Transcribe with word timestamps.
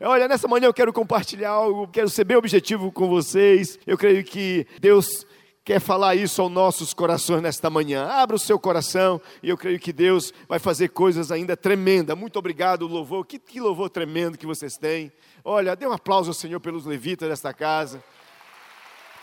Olha, 0.00 0.28
nessa 0.28 0.46
manhã 0.46 0.66
eu 0.66 0.74
quero 0.74 0.92
compartilhar 0.92 1.50
algo, 1.50 1.88
quero 1.88 2.08
ser 2.08 2.22
bem 2.22 2.36
objetivo 2.36 2.92
com 2.92 3.08
vocês. 3.08 3.78
Eu 3.84 3.98
creio 3.98 4.22
que 4.22 4.64
Deus 4.80 5.26
quer 5.64 5.80
falar 5.80 6.14
isso 6.14 6.40
aos 6.40 6.52
nossos 6.52 6.94
corações 6.94 7.42
nesta 7.42 7.68
manhã. 7.68 8.06
Abra 8.06 8.36
o 8.36 8.38
seu 8.38 8.60
coração 8.60 9.20
e 9.42 9.48
eu 9.48 9.56
creio 9.56 9.78
que 9.80 9.92
Deus 9.92 10.32
vai 10.48 10.60
fazer 10.60 10.90
coisas 10.90 11.32
ainda 11.32 11.56
tremendas. 11.56 12.16
Muito 12.16 12.38
obrigado, 12.38 12.86
louvor. 12.86 13.26
Que, 13.26 13.40
que 13.40 13.60
louvor 13.60 13.90
tremendo 13.90 14.38
que 14.38 14.46
vocês 14.46 14.76
têm. 14.76 15.10
Olha, 15.44 15.74
dê 15.74 15.84
um 15.84 15.92
aplauso 15.92 16.30
ao 16.30 16.34
Senhor 16.34 16.60
pelos 16.60 16.86
levitas 16.86 17.28
desta 17.28 17.52
casa. 17.52 18.00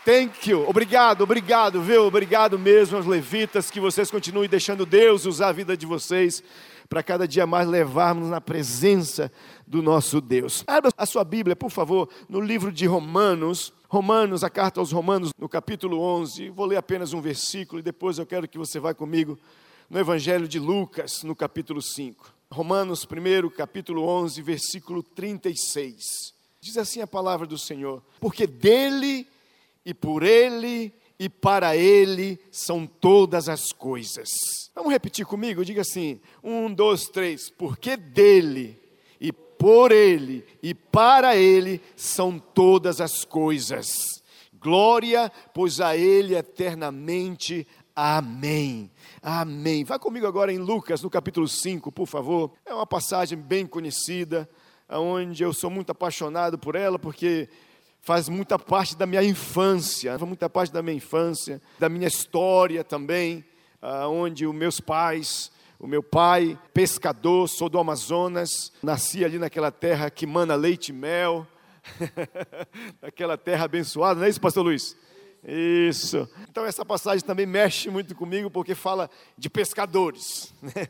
Thank 0.04 0.50
you. 0.50 0.68
Obrigado, 0.68 1.22
obrigado, 1.22 1.80
viu? 1.80 2.04
Obrigado 2.04 2.58
mesmo 2.58 2.98
aos 2.98 3.06
levitas, 3.06 3.72
que 3.72 3.80
vocês 3.80 4.08
continuem 4.08 4.48
deixando 4.48 4.86
Deus 4.86 5.24
usar 5.24 5.48
a 5.48 5.52
vida 5.52 5.76
de 5.76 5.86
vocês 5.86 6.44
para 6.88 7.02
cada 7.02 7.26
dia 7.26 7.46
mais 7.46 7.68
levarmos 7.68 8.28
na 8.28 8.40
presença 8.40 9.30
do 9.66 9.82
nosso 9.82 10.20
Deus. 10.20 10.64
Abra 10.66 10.90
a 10.96 11.06
sua 11.06 11.24
Bíblia, 11.24 11.56
por 11.56 11.70
favor, 11.70 12.08
no 12.28 12.40
livro 12.40 12.72
de 12.72 12.86
Romanos, 12.86 13.72
Romanos, 13.88 14.42
a 14.42 14.50
carta 14.50 14.80
aos 14.80 14.92
Romanos, 14.92 15.30
no 15.38 15.48
capítulo 15.48 16.00
11. 16.00 16.50
Vou 16.50 16.66
ler 16.66 16.76
apenas 16.76 17.12
um 17.12 17.20
versículo 17.20 17.80
e 17.80 17.82
depois 17.82 18.18
eu 18.18 18.26
quero 18.26 18.48
que 18.48 18.58
você 18.58 18.78
vá 18.78 18.92
comigo 18.92 19.38
no 19.88 19.98
Evangelho 19.98 20.48
de 20.48 20.58
Lucas, 20.58 21.22
no 21.22 21.34
capítulo 21.34 21.80
5. 21.80 22.34
Romanos, 22.50 23.04
primeiro, 23.04 23.50
capítulo 23.50 24.04
11, 24.04 24.42
versículo 24.42 25.02
36. 25.02 26.34
Diz 26.60 26.76
assim 26.76 27.00
a 27.00 27.06
palavra 27.06 27.46
do 27.46 27.58
Senhor: 27.58 28.02
Porque 28.20 28.46
dele 28.46 29.26
e 29.84 29.94
por 29.94 30.22
Ele 30.22 30.92
e 31.18 31.28
para 31.28 31.76
Ele 31.76 32.38
são 32.50 32.86
todas 32.86 33.48
as 33.48 33.72
coisas. 33.72 34.65
Vamos 34.76 34.92
repetir 34.92 35.24
comigo? 35.24 35.64
Diga 35.64 35.80
assim: 35.80 36.20
um, 36.44 36.70
dois, 36.72 37.04
três. 37.04 37.48
Porque 37.48 37.96
dele 37.96 38.78
e 39.18 39.32
por 39.32 39.90
Ele 39.90 40.44
e 40.62 40.74
para 40.74 41.34
Ele 41.34 41.80
são 41.96 42.38
todas 42.38 43.00
as 43.00 43.24
coisas. 43.24 43.88
Glória, 44.52 45.32
pois 45.54 45.80
a 45.80 45.96
Ele 45.96 46.36
eternamente. 46.36 47.66
Amém. 47.94 48.90
Amém. 49.22 49.82
Vá 49.82 49.98
comigo 49.98 50.26
agora 50.26 50.52
em 50.52 50.58
Lucas, 50.58 51.00
no 51.00 51.08
capítulo 51.08 51.48
5, 51.48 51.90
por 51.90 52.06
favor. 52.06 52.52
É 52.66 52.74
uma 52.74 52.86
passagem 52.86 53.38
bem 53.38 53.66
conhecida, 53.66 54.46
onde 54.90 55.42
eu 55.42 55.54
sou 55.54 55.70
muito 55.70 55.88
apaixonado 55.88 56.58
por 56.58 56.74
ela, 56.74 56.98
porque 56.98 57.48
faz 58.02 58.28
muita 58.28 58.58
parte 58.58 58.94
da 58.94 59.06
minha 59.06 59.22
infância, 59.22 60.10
faz 60.18 60.28
muita 60.28 60.50
parte 60.50 60.70
da 60.70 60.82
minha 60.82 60.96
infância, 60.96 61.62
da 61.78 61.88
minha 61.88 62.06
história 62.06 62.84
também, 62.84 63.42
onde 63.82 64.46
os 64.46 64.54
meus 64.54 64.80
pais, 64.80 65.50
o 65.78 65.86
meu 65.86 66.02
pai, 66.02 66.58
pescador, 66.72 67.48
sou 67.48 67.68
do 67.68 67.78
Amazonas, 67.78 68.72
nasci 68.82 69.24
ali 69.24 69.38
naquela 69.38 69.70
terra 69.70 70.10
que 70.10 70.26
mana 70.26 70.54
leite 70.54 70.88
e 70.88 70.92
mel, 70.92 71.46
naquela 73.00 73.36
terra 73.36 73.66
abençoada, 73.66 74.18
não 74.18 74.26
é 74.26 74.28
isso, 74.28 74.40
pastor 74.40 74.64
Luiz? 74.64 74.96
Isso. 75.48 76.28
Então 76.50 76.66
essa 76.66 76.84
passagem 76.84 77.24
também 77.24 77.46
mexe 77.46 77.88
muito 77.88 78.12
comigo 78.16 78.50
porque 78.50 78.74
fala 78.74 79.08
de 79.38 79.48
pescadores. 79.48 80.52
Né? 80.66 80.88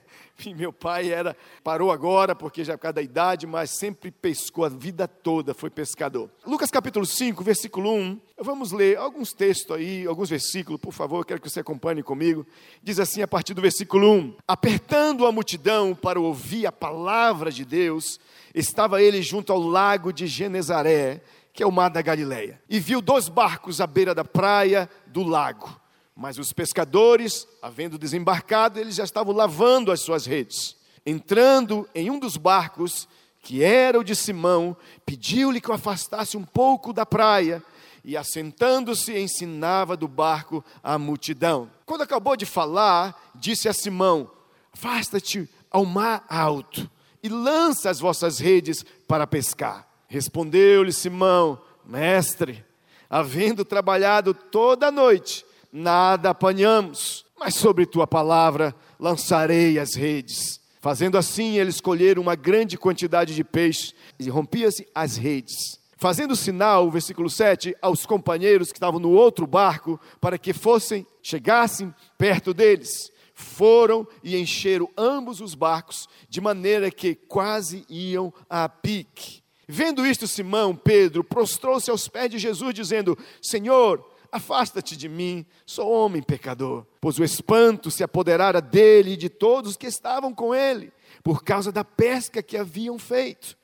Meu 0.55 0.73
pai 0.73 1.11
era 1.11 1.37
parou 1.65 1.91
agora 1.91 2.35
porque 2.35 2.63
já 2.65 2.75
é 2.75 2.77
por 2.77 2.83
causa 2.83 2.95
da 2.95 3.03
idade, 3.03 3.47
mas 3.47 3.71
sempre 3.71 4.11
pescou 4.11 4.65
a 4.65 4.69
vida 4.69 5.09
toda, 5.09 5.55
foi 5.55 5.71
pescador. 5.71 6.31
Lucas 6.47 6.71
capítulo 6.71 7.05
5, 7.05 7.43
versículo 7.43 7.93
1. 7.93 8.21
Vamos 8.39 8.71
ler 8.73 8.99
alguns 8.99 9.33
textos 9.33 9.75
aí, 9.75 10.07
alguns 10.07 10.29
versículos, 10.29 10.81
por 10.81 10.93
favor, 10.93 11.21
eu 11.21 11.25
quero 11.25 11.41
que 11.41 11.49
você 11.49 11.61
acompanhe 11.61 12.03
comigo. 12.03 12.47
Diz 12.83 13.01
assim 13.01 13.23
a 13.23 13.29
partir 13.29 13.55
do 13.55 13.63
versículo 13.63 14.13
1: 14.13 14.37
Apertando 14.47 15.27
a 15.27 15.33
multidão 15.33 15.95
para 15.95 16.21
ouvir 16.21 16.67
a 16.67 16.73
palavra 16.73 17.51
de 17.51 17.65
Deus, 17.65 18.21
estava 18.55 19.03
ele 19.03 19.23
junto 19.23 19.53
ao 19.53 19.61
lago 19.61 20.13
de 20.13 20.27
Genezaré 20.27 21.23
que 21.57 21.63
é 21.63 21.67
o 21.67 21.73
mar 21.73 21.89
da 21.89 22.03
Galileia, 22.03 22.61
e 22.69 22.79
viu 22.79 23.01
dois 23.01 23.29
barcos 23.31 23.81
à 23.81 23.87
beira 23.87 24.15
da 24.15 24.23
praia 24.23 24.89
do 25.07 25.23
lago. 25.23 25.81
Mas 26.15 26.39
os 26.39 26.53
pescadores, 26.53 27.49
havendo 27.63 27.99
desembarcado, 27.99 28.79
eles 28.79 28.95
já 28.95 29.05
estavam 29.05 29.35
lavando 29.35 29.91
as 29.91 30.01
suas 30.01 30.27
redes. 30.27 30.77
Entrando 31.05 31.89
em 31.95 32.11
um 32.11 32.19
dos 32.19 32.37
barcos, 32.37 33.09
que 33.41 33.65
era 33.65 33.99
o 33.99 34.05
de 34.05 34.15
Simão, 34.15 34.77
pediu-lhe 35.07 35.61
que 35.61 35.71
o 35.71 35.75
afastasse 35.75 36.37
um 36.37 36.45
pouco 36.45 36.93
da 36.93 37.07
praia, 37.07 37.63
e 38.05 38.17
assentando-se 38.17 39.19
ensinava 39.19 39.97
do 39.97 40.07
barco 40.07 40.63
a 40.83 40.99
multidão. 40.99 41.71
Quando 41.87 42.03
acabou 42.03 42.37
de 42.37 42.45
falar, 42.45 43.31
disse 43.35 43.67
a 43.67 43.73
Simão: 43.73 44.31
Afasta-te 44.75 45.49
ao 45.71 45.87
mar 45.87 46.25
alto 46.29 46.89
e 47.23 47.29
lança 47.31 47.89
as 47.89 47.99
vossas 47.99 48.39
redes 48.39 48.85
para 49.09 49.27
pescar. 49.27 49.86
Respondeu-lhe 50.09 50.93
Simão: 50.93 51.61
Mestre, 51.85 52.65
havendo 53.09 53.65
trabalhado 53.65 54.33
toda 54.33 54.89
a 54.89 54.93
noite, 54.93 55.45
nada 55.73 56.31
apanhamos, 56.31 57.25
mas 57.39 57.55
sobre 57.55 57.87
tua 57.87 58.07
palavra 58.07 58.75
lançarei 58.99 59.79
as 59.79 59.95
redes. 59.95 60.61
Fazendo 60.81 61.19
assim, 61.19 61.59
eles 61.59 61.81
colheram 61.81 62.23
uma 62.23 62.37
grande 62.37 62.79
quantidade 62.79 63.35
de 63.35 63.43
peixe 63.43 63.93
e 64.19 64.29
rompia-se 64.29 64.87
as 64.95 65.17
redes. 65.17 65.81
Fazendo 65.97 66.37
sinal, 66.37 66.91
versículo 66.91 67.29
7, 67.29 67.75
aos 67.81 68.05
companheiros 68.05 68.71
que 68.71 68.77
estavam 68.77 69.01
no 69.01 69.11
outro 69.11 69.47
barco, 69.47 69.99
para 70.21 70.39
que 70.39 70.53
fossem, 70.53 71.07
chegassem 71.23 71.93
perto 72.19 72.53
deles. 72.55 73.11
Foram 73.35 74.07
e 74.23 74.37
encheram 74.37 74.89
ambos 74.97 75.41
os 75.41 75.55
barcos, 75.55 76.09
de 76.29 76.41
maneira 76.41 76.91
que 76.91 77.15
quase 77.15 77.85
iam 77.89 78.33
a 78.49 78.69
pique. 78.69 79.43
Vendo 79.69 80.07
isto, 80.07 80.29
Simão, 80.29 80.77
Pedro, 80.77 81.25
prostrou-se 81.25 81.91
aos 81.91 82.07
pés 82.07 82.31
de 82.31 82.39
Jesus, 82.39 82.73
dizendo: 82.73 83.19
Senhor, 83.43 84.09
afasta-te 84.31 84.97
de 84.97 85.09
mim, 85.09 85.45
sou 85.65 85.91
homem 85.91 86.23
pecador. 86.23 86.87
Pois 87.01 87.19
o 87.19 87.25
espanto 87.25 87.91
se 87.91 88.05
apoderara 88.05 88.61
dele 88.61 89.13
e 89.13 89.17
de 89.17 89.29
todos 89.29 89.73
os 89.73 89.77
que 89.77 89.87
estavam 89.87 90.33
com 90.33 90.55
ele, 90.55 90.93
por 91.23 91.43
causa 91.43 91.73
da 91.73 91.83
pesca 91.83 92.43
que 92.43 92.57
haviam 92.57 92.99
feito. 92.99 93.57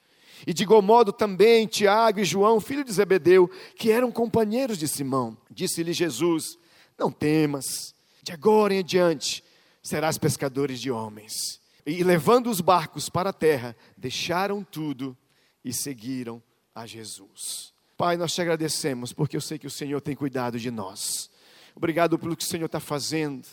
E 0.45 0.53
de 0.53 0.65
igual 0.65 0.83
modo 0.83 1.13
também 1.13 1.69
Tiago 1.69 2.19
e 2.19 2.25
João, 2.25 2.61
filho 2.61 2.83
de 2.83 2.93
Zebedeu, 2.93 3.49
que 3.77 3.93
eram 3.93 4.11
companheiros 4.11 4.77
de 4.79 4.89
Simão. 4.89 5.37
Disse-lhe 5.49 5.93
Jesus: 5.93 6.59
Não 6.99 7.13
temas, 7.13 7.95
de 8.25 8.33
agora 8.33 8.75
em 8.75 8.83
diante 8.83 9.45
serás 9.81 10.19
pescadores 10.19 10.81
de 10.81 10.91
homens. 10.91 11.61
E 11.85 12.03
levando 12.03 12.49
os 12.51 12.61
barcos 12.61 13.09
para 13.09 13.31
a 13.31 13.33
terra, 13.33 13.77
deixaram 13.97 14.65
tudo 14.65 15.17
e 15.65 15.73
seguiram 15.73 16.43
a 16.75 16.87
Jesus. 16.87 17.73
Pai, 17.97 18.17
nós 18.17 18.35
te 18.35 18.41
agradecemos 18.41 19.13
porque 19.13 19.37
eu 19.37 19.41
sei 19.41 19.59
que 19.59 19.67
o 19.67 19.71
Senhor 19.71 20.01
tem 20.01 20.15
cuidado 20.15 20.59
de 20.59 20.71
nós. 20.71 21.31
Obrigado 21.75 22.19
pelo 22.19 22.37
que 22.37 22.45
o 22.45 22.47
Senhor 22.47 22.67
está 22.67 22.81
fazendo 22.81 23.47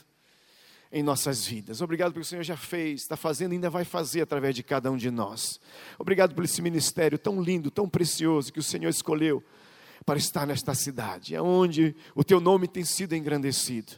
em 0.92 1.03
nossas 1.03 1.46
vidas. 1.46 1.81
Obrigado 1.81 2.14
pelo 2.14 2.24
que 2.24 2.28
o 2.28 2.30
Senhor 2.30 2.44
já 2.44 2.58
fez, 2.58 3.02
está 3.02 3.16
fazendo 3.16 3.52
e 3.52 3.56
ainda 3.56 3.70
vai 3.70 3.86
fazer 3.86 4.22
através 4.22 4.56
de 4.56 4.64
cada 4.64 4.92
um 4.92 4.97
de 4.97 5.12
nós. 5.12 5.59
Obrigado 5.97 6.34
por 6.34 6.44
esse 6.44 6.62
ministério 6.62 7.18
tão 7.18 7.42
lindo, 7.42 7.70
tão 7.70 7.88
precioso 7.88 8.52
que 8.52 8.59
o 8.59 8.64
Senhor 8.64 8.90
escolheu 8.90 9.44
para 10.06 10.18
estar 10.18 10.47
nesta 10.47 10.74
cidade, 10.74 11.38
onde 11.38 11.96
o 12.16 12.24
teu 12.24 12.40
nome 12.40 12.68
tem 12.68 12.84
sido 12.84 13.16
engrandecido. 13.16 13.94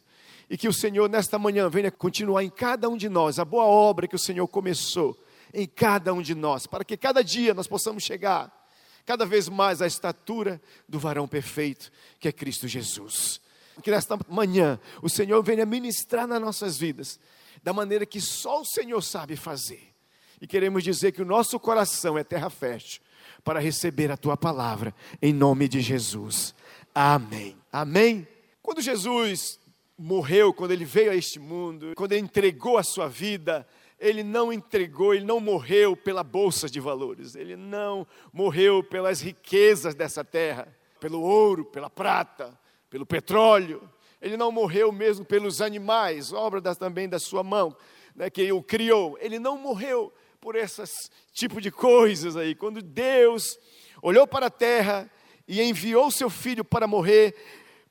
E 0.49 0.57
que 0.57 0.67
o 0.67 0.73
Senhor, 0.73 1.09
nesta 1.09 1.39
manhã, 1.39 1.69
venha 1.69 1.89
continuar 1.89 2.43
em 2.43 2.49
cada 2.49 2.89
um 2.89 2.97
de 2.97 3.07
nós 3.07 3.39
a 3.39 3.45
boa 3.45 3.63
obra 3.63 4.07
que 4.07 4.15
o 4.15 4.19
Senhor 4.19 4.45
começou 4.47 5.17
em 5.53 5.67
cada 5.67 6.13
um 6.13 6.21
de 6.21 6.35
nós, 6.35 6.65
para 6.67 6.83
que 6.83 6.97
cada 6.97 7.23
dia 7.23 7.53
nós 7.53 7.67
possamos 7.67 8.03
chegar 8.03 8.61
cada 9.05 9.25
vez 9.25 9.49
mais 9.49 9.81
à 9.81 9.87
estatura 9.87 10.61
do 10.87 10.99
varão 10.99 11.27
perfeito, 11.27 11.91
que 12.19 12.27
é 12.27 12.31
Cristo 12.31 12.67
Jesus. 12.67 13.41
Que 13.81 13.91
nesta 13.91 14.17
manhã 14.29 14.79
o 15.01 15.09
Senhor 15.09 15.41
venha 15.43 15.65
ministrar 15.65 16.27
nas 16.27 16.41
nossas 16.41 16.77
vidas, 16.77 17.19
da 17.63 17.73
maneira 17.73 18.05
que 18.05 18.21
só 18.21 18.61
o 18.61 18.65
Senhor 18.65 19.01
sabe 19.01 19.35
fazer. 19.35 19.93
E 20.39 20.47
queremos 20.47 20.83
dizer 20.83 21.11
que 21.11 21.21
o 21.21 21.25
nosso 21.25 21.59
coração 21.59 22.17
é 22.17 22.23
terra 22.23 22.49
fértil 22.49 23.01
para 23.43 23.59
receber 23.59 24.11
a 24.11 24.17
tua 24.17 24.37
palavra, 24.37 24.93
em 25.21 25.33
nome 25.33 25.67
de 25.67 25.81
Jesus. 25.81 26.53
Amém. 26.93 27.55
Amém. 27.71 28.27
Quando 28.61 28.81
Jesus 28.81 29.59
morreu, 29.97 30.53
quando 30.53 30.71
ele 30.71 30.85
veio 30.85 31.11
a 31.11 31.15
este 31.15 31.39
mundo, 31.39 31.93
quando 31.95 32.11
ele 32.13 32.21
entregou 32.21 32.77
a 32.77 32.83
sua 32.83 33.07
vida, 33.07 33.67
ele 34.01 34.23
não 34.23 34.51
entregou, 34.51 35.13
ele 35.13 35.23
não 35.23 35.39
morreu 35.39 35.95
pela 35.95 36.23
bolsa 36.23 36.67
de 36.67 36.79
valores, 36.79 37.35
ele 37.35 37.55
não 37.55 38.07
morreu 38.33 38.83
pelas 38.83 39.21
riquezas 39.21 39.93
dessa 39.93 40.25
terra, 40.25 40.75
pelo 40.99 41.21
ouro, 41.21 41.63
pela 41.63 41.87
prata, 41.87 42.59
pelo 42.89 43.05
petróleo. 43.05 43.87
Ele 44.19 44.35
não 44.35 44.51
morreu 44.51 44.91
mesmo 44.91 45.23
pelos 45.23 45.61
animais, 45.61 46.33
obra 46.33 46.59
das, 46.59 46.77
também 46.77 47.07
da 47.07 47.19
sua 47.19 47.43
mão, 47.43 47.77
né, 48.15 48.27
que 48.27 48.51
o 48.51 48.63
criou. 48.63 49.19
Ele 49.21 49.37
não 49.37 49.55
morreu 49.55 50.11
por 50.39 50.55
esses 50.55 51.11
tipo 51.31 51.61
de 51.61 51.69
coisas 51.69 52.35
aí. 52.35 52.55
Quando 52.55 52.81
Deus 52.81 53.59
olhou 54.01 54.25
para 54.25 54.47
a 54.47 54.51
terra 54.51 55.07
e 55.47 55.61
enviou 55.61 56.09
seu 56.09 56.29
filho 56.29 56.65
para 56.65 56.87
morrer 56.87 57.35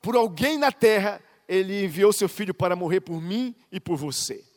por 0.03 0.17
alguém 0.17 0.59
na 0.59 0.73
terra, 0.73 1.23
ele 1.49 1.85
enviou 1.85 2.13
seu 2.13 2.29
filho 2.29 2.53
para 2.53 2.75
morrer 2.75 3.01
por 3.01 3.23
mim 3.23 3.55
e 3.71 3.79
por 3.79 3.97
você. 3.97 4.50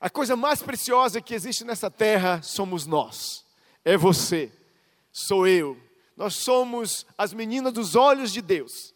A 0.00 0.08
coisa 0.08 0.34
mais 0.34 0.62
preciosa 0.62 1.20
que 1.20 1.34
existe 1.34 1.62
nessa 1.62 1.90
terra 1.90 2.40
somos 2.42 2.86
nós, 2.86 3.44
é 3.84 3.98
você. 3.98 4.50
sou 5.12 5.46
eu. 5.46 5.76
Nós 6.16 6.34
somos 6.36 7.04
as 7.18 7.34
meninas 7.34 7.72
dos 7.72 7.94
olhos 7.94 8.32
de 8.32 8.40
Deus. 8.40 8.94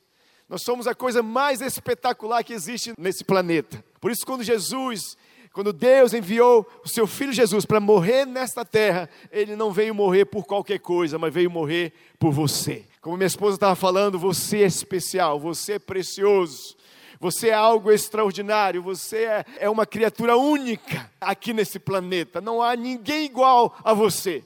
Nós 0.49 0.63
somos 0.63 0.87
a 0.87 0.95
coisa 0.95 1.23
mais 1.23 1.61
espetacular 1.61 2.43
que 2.43 2.55
existe 2.55 2.95
nesse 2.97 3.23
planeta. 3.23 3.85
Por 4.01 4.11
isso, 4.11 4.25
quando 4.25 4.43
Jesus, 4.43 5.17
quando 5.53 5.73
Deus 5.73 6.15
enviou 6.15 6.67
o 6.83 6.89
seu 6.89 7.07
filho 7.07 7.33
Jesus 7.33 7.67
para 7.67 7.81
morrer 7.81 8.27
nesta 8.27 8.65
terra, 8.65 9.09
ele 9.31 9.57
não 9.57 9.73
veio 9.73 9.95
morrer 9.95 10.25
por 10.25 10.45
qualquer 10.45 10.79
coisa, 10.79 11.19
mas 11.19 11.33
veio 11.33 11.51
morrer 11.51 11.93
por 12.19 12.33
você. 12.33 12.87
Como 13.01 13.17
minha 13.17 13.27
esposa 13.27 13.57
estava 13.57 13.75
falando, 13.75 14.19
você 14.19 14.63
é 14.63 14.67
especial, 14.67 15.39
você 15.39 15.75
é 15.75 15.79
precioso. 15.79 16.77
Você 17.21 17.49
é 17.49 17.55
algo 17.55 17.93
extraordinário, 17.93 18.83
você 18.83 19.25
é, 19.25 19.45
é 19.61 19.71
uma 19.71 19.87
criatura 19.87 20.37
única 20.37 21.11
aqui 21.21 21.53
nesse 21.53 21.79
planeta. 21.79 22.41
Não 22.41 22.63
há 22.63 22.75
ninguém 22.75 23.25
igual 23.25 23.77
a 23.85 23.93
você. 23.93 24.43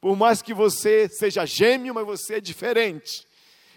Por 0.00 0.16
mais 0.16 0.40
que 0.40 0.54
você 0.54 1.08
seja 1.08 1.44
gêmeo, 1.44 1.94
mas 1.94 2.06
você 2.06 2.34
é 2.34 2.40
diferente. 2.40 3.27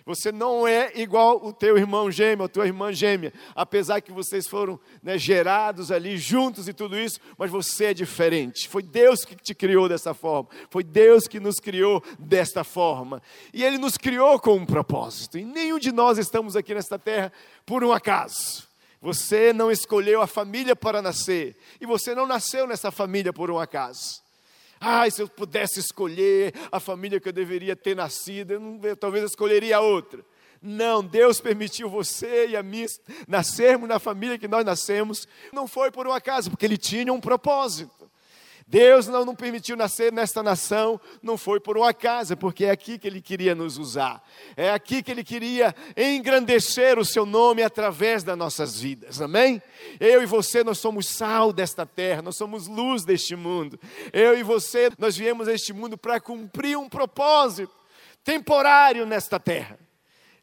Você 0.05 0.31
não 0.31 0.67
é 0.67 0.91
igual 0.95 1.43
o 1.43 1.53
teu 1.53 1.77
irmão 1.77 2.09
gêmeo, 2.09 2.45
a 2.45 2.49
tua 2.49 2.65
irmã 2.65 2.91
gêmea, 2.91 3.31
apesar 3.55 4.01
que 4.01 4.11
vocês 4.11 4.47
foram 4.47 4.79
né, 5.01 5.17
gerados 5.17 5.91
ali 5.91 6.17
juntos 6.17 6.67
e 6.67 6.73
tudo 6.73 6.99
isso, 6.99 7.19
mas 7.37 7.51
você 7.51 7.85
é 7.85 7.93
diferente. 7.93 8.67
Foi 8.67 8.81
Deus 8.81 9.23
que 9.23 9.35
te 9.35 9.53
criou 9.53 9.87
dessa 9.87 10.13
forma, 10.13 10.49
foi 10.69 10.83
Deus 10.83 11.27
que 11.27 11.39
nos 11.39 11.59
criou 11.59 12.03
desta 12.17 12.63
forma, 12.63 13.21
e 13.53 13.63
Ele 13.63 13.77
nos 13.77 13.97
criou 13.97 14.39
com 14.39 14.55
um 14.55 14.65
propósito. 14.65 15.37
E 15.37 15.45
nenhum 15.45 15.77
de 15.77 15.91
nós 15.91 16.17
estamos 16.17 16.55
aqui 16.55 16.73
nesta 16.73 16.97
terra 16.97 17.31
por 17.65 17.83
um 17.83 17.91
acaso. 17.91 18.67
Você 19.01 19.51
não 19.51 19.71
escolheu 19.71 20.21
a 20.21 20.27
família 20.27 20.75
para 20.75 21.01
nascer, 21.01 21.57
e 21.79 21.85
você 21.85 22.13
não 22.13 22.27
nasceu 22.27 22.67
nessa 22.67 22.91
família 22.91 23.33
por 23.33 23.49
um 23.49 23.59
acaso. 23.59 24.21
Ai, 24.83 25.11
se 25.11 25.21
eu 25.21 25.27
pudesse 25.29 25.79
escolher 25.79 26.55
a 26.71 26.79
família 26.79 27.19
que 27.19 27.29
eu 27.29 27.33
deveria 27.33 27.75
ter 27.75 27.95
nascido, 27.95 28.53
eu 28.53 28.59
não, 28.59 28.79
eu, 28.81 28.97
talvez 28.97 29.21
eu 29.21 29.27
escolheria 29.27 29.79
outra. 29.79 30.25
Não, 30.59 31.03
Deus 31.03 31.39
permitiu 31.39 31.87
você 31.87 32.47
e 32.47 32.55
a 32.55 32.63
mim 32.63 32.87
nascermos 33.27 33.87
na 33.87 33.99
família 33.99 34.39
que 34.39 34.47
nós 34.47 34.65
nascemos. 34.65 35.27
Não 35.53 35.67
foi 35.67 35.91
por 35.91 36.07
um 36.07 36.11
acaso, 36.11 36.49
porque 36.49 36.65
Ele 36.65 36.77
tinha 36.77 37.13
um 37.13 37.21
propósito. 37.21 38.10
Deus 38.71 39.05
não 39.05 39.25
nos 39.25 39.35
permitiu 39.35 39.75
nascer 39.75 40.13
nesta 40.13 40.41
nação, 40.41 40.99
não 41.21 41.37
foi 41.37 41.59
por 41.59 41.77
um 41.77 41.83
acaso, 41.83 42.31
é 42.31 42.35
porque 42.37 42.63
é 42.63 42.71
aqui 42.71 42.97
que 42.97 43.05
Ele 43.05 43.19
queria 43.19 43.53
nos 43.53 43.77
usar. 43.77 44.25
É 44.55 44.71
aqui 44.71 45.03
que 45.03 45.11
Ele 45.11 45.25
queria 45.25 45.75
engrandecer 45.97 46.97
o 46.97 47.03
Seu 47.03 47.25
nome 47.25 47.61
através 47.61 48.23
das 48.23 48.37
nossas 48.37 48.79
vidas, 48.79 49.21
amém? 49.21 49.61
Eu 49.99 50.23
e 50.23 50.25
você, 50.25 50.63
nós 50.63 50.79
somos 50.79 51.07
sal 51.07 51.51
desta 51.51 51.85
terra, 51.85 52.21
nós 52.21 52.37
somos 52.37 52.65
luz 52.65 53.03
deste 53.03 53.35
mundo. 53.35 53.77
Eu 54.13 54.39
e 54.39 54.41
você, 54.41 54.89
nós 54.97 55.17
viemos 55.17 55.49
a 55.49 55.53
este 55.53 55.73
mundo 55.73 55.97
para 55.97 56.21
cumprir 56.21 56.77
um 56.77 56.87
propósito 56.87 57.75
temporário 58.23 59.05
nesta 59.05 59.37
terra. 59.37 59.77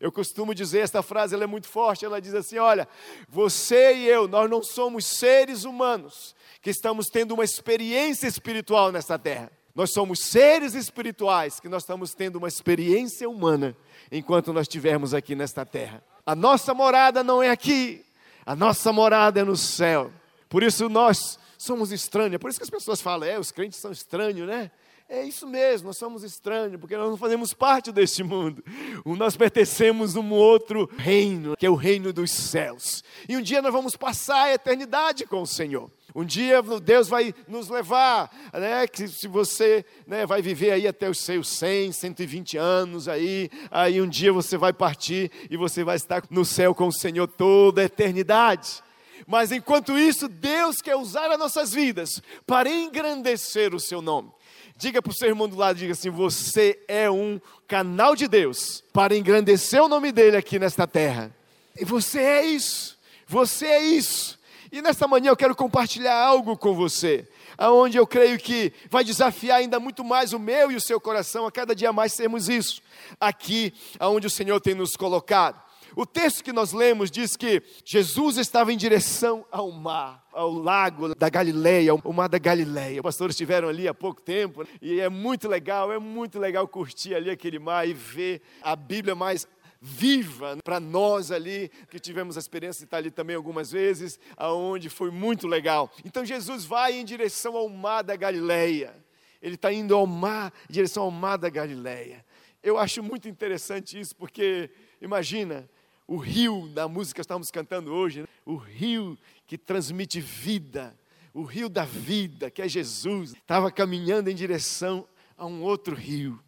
Eu 0.00 0.12
costumo 0.12 0.54
dizer 0.54 0.80
esta 0.80 1.02
frase, 1.02 1.34
ela 1.34 1.44
é 1.44 1.46
muito 1.46 1.66
forte. 1.68 2.04
Ela 2.04 2.20
diz 2.20 2.34
assim: 2.34 2.58
Olha, 2.58 2.86
você 3.28 3.94
e 3.94 4.06
eu, 4.06 4.28
nós 4.28 4.48
não 4.48 4.62
somos 4.62 5.04
seres 5.04 5.64
humanos 5.64 6.36
que 6.62 6.70
estamos 6.70 7.08
tendo 7.08 7.32
uma 7.34 7.44
experiência 7.44 8.28
espiritual 8.28 8.92
nesta 8.92 9.18
terra. 9.18 9.50
Nós 9.74 9.92
somos 9.92 10.20
seres 10.20 10.74
espirituais 10.74 11.60
que 11.60 11.68
nós 11.68 11.82
estamos 11.82 12.14
tendo 12.14 12.36
uma 12.36 12.48
experiência 12.48 13.28
humana 13.28 13.76
enquanto 14.10 14.52
nós 14.52 14.62
estivermos 14.62 15.14
aqui 15.14 15.34
nesta 15.34 15.64
terra. 15.64 16.02
A 16.24 16.34
nossa 16.34 16.74
morada 16.74 17.22
não 17.24 17.42
é 17.42 17.50
aqui, 17.50 18.04
a 18.44 18.54
nossa 18.54 18.92
morada 18.92 19.40
é 19.40 19.44
no 19.44 19.56
céu. 19.56 20.12
Por 20.48 20.62
isso 20.62 20.88
nós 20.88 21.38
somos 21.56 21.92
estranhos. 21.92 22.34
É 22.34 22.38
por 22.38 22.50
isso 22.50 22.58
que 22.58 22.64
as 22.64 22.70
pessoas 22.70 23.00
falam, 23.00 23.28
é, 23.28 23.38
os 23.38 23.50
crentes 23.50 23.78
são 23.78 23.90
estranhos, 23.92 24.46
né? 24.46 24.70
É 25.10 25.22
isso 25.22 25.46
mesmo, 25.46 25.87
nós 25.87 25.96
somos 25.96 26.22
estranhos, 26.22 26.78
porque 26.78 26.94
nós 26.94 27.08
não 27.08 27.16
fazemos 27.16 27.55
parte 27.55 27.90
deste 27.90 28.22
mundo. 28.22 28.62
Nós 29.06 29.38
pertencemos 29.38 30.14
a 30.14 30.20
um 30.20 30.32
outro 30.32 30.87
reino, 30.99 31.56
que 31.56 31.64
é 31.64 31.70
o 31.70 31.75
reino 31.75 32.12
dos 32.12 32.31
céus. 32.31 33.02
E 33.26 33.34
um 33.34 33.40
dia 33.40 33.62
nós 33.62 33.72
vamos 33.72 33.96
passar 33.96 34.44
a 34.44 34.52
eternidade 34.52 35.25
com 35.25 35.40
o 35.40 35.46
Senhor. 35.46 35.90
Um 36.14 36.26
dia 36.26 36.60
Deus 36.82 37.08
vai 37.08 37.34
nos 37.46 37.70
levar, 37.70 38.31
né? 38.52 38.87
Que 38.87 39.08
se 39.08 39.26
você 39.26 39.82
né, 40.06 40.26
vai 40.26 40.43
viver 40.43 40.72
aí 40.72 40.87
até 40.87 41.08
os 41.08 41.20
seus 41.20 41.49
100, 41.49 41.93
120 41.93 42.58
anos 42.58 43.08
aí, 43.08 43.49
aí 43.70 44.02
um 44.02 44.08
dia 44.08 44.32
você 44.32 44.58
vai 44.58 44.75
partir 44.75 45.31
e 45.49 45.56
você 45.56 45.82
vai 45.84 45.96
estar 45.96 46.22
no 46.28 46.44
céu 46.44 46.75
com 46.75 46.88
o 46.88 46.93
Senhor 46.93 47.26
toda 47.26 47.81
a 47.81 47.84
eternidade. 47.84 48.82
Mas 49.26 49.52
enquanto 49.52 49.99
isso, 49.99 50.28
Deus 50.28 50.81
quer 50.81 50.96
usar 50.96 51.31
as 51.31 51.38
nossas 51.38 51.72
vidas 51.72 52.22
para 52.46 52.70
engrandecer 52.70 53.75
o 53.75 53.81
seu 53.81 54.00
nome. 54.00 54.32
Diga 54.78 55.02
para 55.02 55.10
o 55.10 55.14
seu 55.14 55.26
irmão 55.26 55.48
do 55.48 55.56
lado, 55.56 55.76
diga 55.76 55.90
assim: 55.92 56.08
você 56.08 56.78
é 56.86 57.10
um 57.10 57.40
canal 57.66 58.14
de 58.14 58.28
Deus 58.28 58.84
para 58.92 59.16
engrandecer 59.16 59.82
o 59.82 59.88
nome 59.88 60.12
dele 60.12 60.36
aqui 60.36 60.56
nesta 60.56 60.86
terra. 60.86 61.34
E 61.76 61.84
você 61.84 62.20
é 62.20 62.46
isso. 62.46 62.96
Você 63.26 63.66
é 63.66 63.82
isso. 63.82 64.38
E 64.70 64.80
nesta 64.80 65.08
manhã 65.08 65.30
eu 65.30 65.36
quero 65.36 65.56
compartilhar 65.56 66.14
algo 66.14 66.56
com 66.56 66.75
você, 66.75 67.26
aonde 67.56 67.96
eu 67.96 68.06
creio 68.06 68.38
que 68.38 68.72
vai 68.88 69.02
desafiar 69.02 69.58
ainda 69.58 69.80
muito 69.80 70.04
mais 70.04 70.32
o 70.32 70.38
meu 70.38 70.70
e 70.70 70.76
o 70.76 70.81
seu 70.81 71.00
coração 71.00 71.44
a 71.44 71.50
cada 71.50 71.74
dia 71.74 71.92
mais 71.92 72.12
sermos 72.12 72.48
isso. 72.48 72.81
Aqui 73.19 73.74
aonde 73.98 74.28
o 74.28 74.31
Senhor 74.31 74.60
tem 74.60 74.76
nos 74.76 74.94
colocado. 74.94 75.60
O 75.98 76.06
texto 76.06 76.44
que 76.44 76.52
nós 76.52 76.72
lemos 76.72 77.10
diz 77.10 77.36
que 77.36 77.60
Jesus 77.84 78.36
estava 78.36 78.72
em 78.72 78.76
direção 78.76 79.44
ao 79.50 79.72
mar, 79.72 80.24
ao 80.32 80.48
lago 80.52 81.12
da 81.12 81.28
Galileia, 81.28 81.92
o 81.92 82.12
mar 82.12 82.28
da 82.28 82.38
Galileia. 82.38 83.00
Os 83.00 83.02
pastores 83.02 83.34
estiveram 83.34 83.68
ali 83.68 83.88
há 83.88 83.92
pouco 83.92 84.22
tempo 84.22 84.64
e 84.80 85.00
é 85.00 85.08
muito 85.08 85.48
legal, 85.48 85.92
é 85.92 85.98
muito 85.98 86.38
legal 86.38 86.68
curtir 86.68 87.16
ali 87.16 87.30
aquele 87.30 87.58
mar 87.58 87.84
e 87.88 87.94
ver 87.94 88.40
a 88.62 88.76
Bíblia 88.76 89.16
mais 89.16 89.48
viva 89.80 90.56
para 90.62 90.78
nós 90.78 91.32
ali, 91.32 91.68
que 91.90 91.98
tivemos 91.98 92.36
a 92.36 92.38
experiência 92.38 92.82
de 92.82 92.84
estar 92.84 92.98
ali 92.98 93.10
também 93.10 93.34
algumas 93.34 93.72
vezes, 93.72 94.20
aonde 94.36 94.88
foi 94.88 95.10
muito 95.10 95.48
legal. 95.48 95.90
Então 96.04 96.24
Jesus 96.24 96.64
vai 96.64 96.92
em 96.92 97.04
direção 97.04 97.56
ao 97.56 97.68
mar 97.68 98.04
da 98.04 98.14
Galileia. 98.14 98.94
Ele 99.42 99.56
está 99.56 99.72
indo 99.72 99.96
ao 99.96 100.06
mar, 100.06 100.52
em 100.70 100.72
direção 100.74 101.02
ao 101.02 101.10
mar 101.10 101.38
da 101.38 101.48
Galileia. 101.48 102.24
Eu 102.62 102.78
acho 102.78 103.02
muito 103.02 103.28
interessante 103.28 103.98
isso, 103.98 104.14
porque 104.14 104.70
imagina, 105.00 105.68
o 106.08 106.16
rio 106.16 106.66
da 106.69 106.88
música 106.88 107.16
que 107.16 107.20
estamos 107.20 107.50
cantando 107.50 107.93
hoje, 107.93 108.22
né? 108.22 108.26
o 108.46 108.56
rio 108.56 109.16
que 109.46 109.58
transmite 109.58 110.20
vida, 110.20 110.99
o 111.34 111.43
rio 111.43 111.69
da 111.69 111.84
vida, 111.84 112.50
que 112.50 112.62
é 112.62 112.69
Jesus, 112.69 113.32
estava 113.34 113.70
caminhando 113.70 114.31
em 114.31 114.34
direção 114.34 115.06
a 115.37 115.44
um 115.44 115.62
outro 115.62 115.94
rio, 115.94 116.43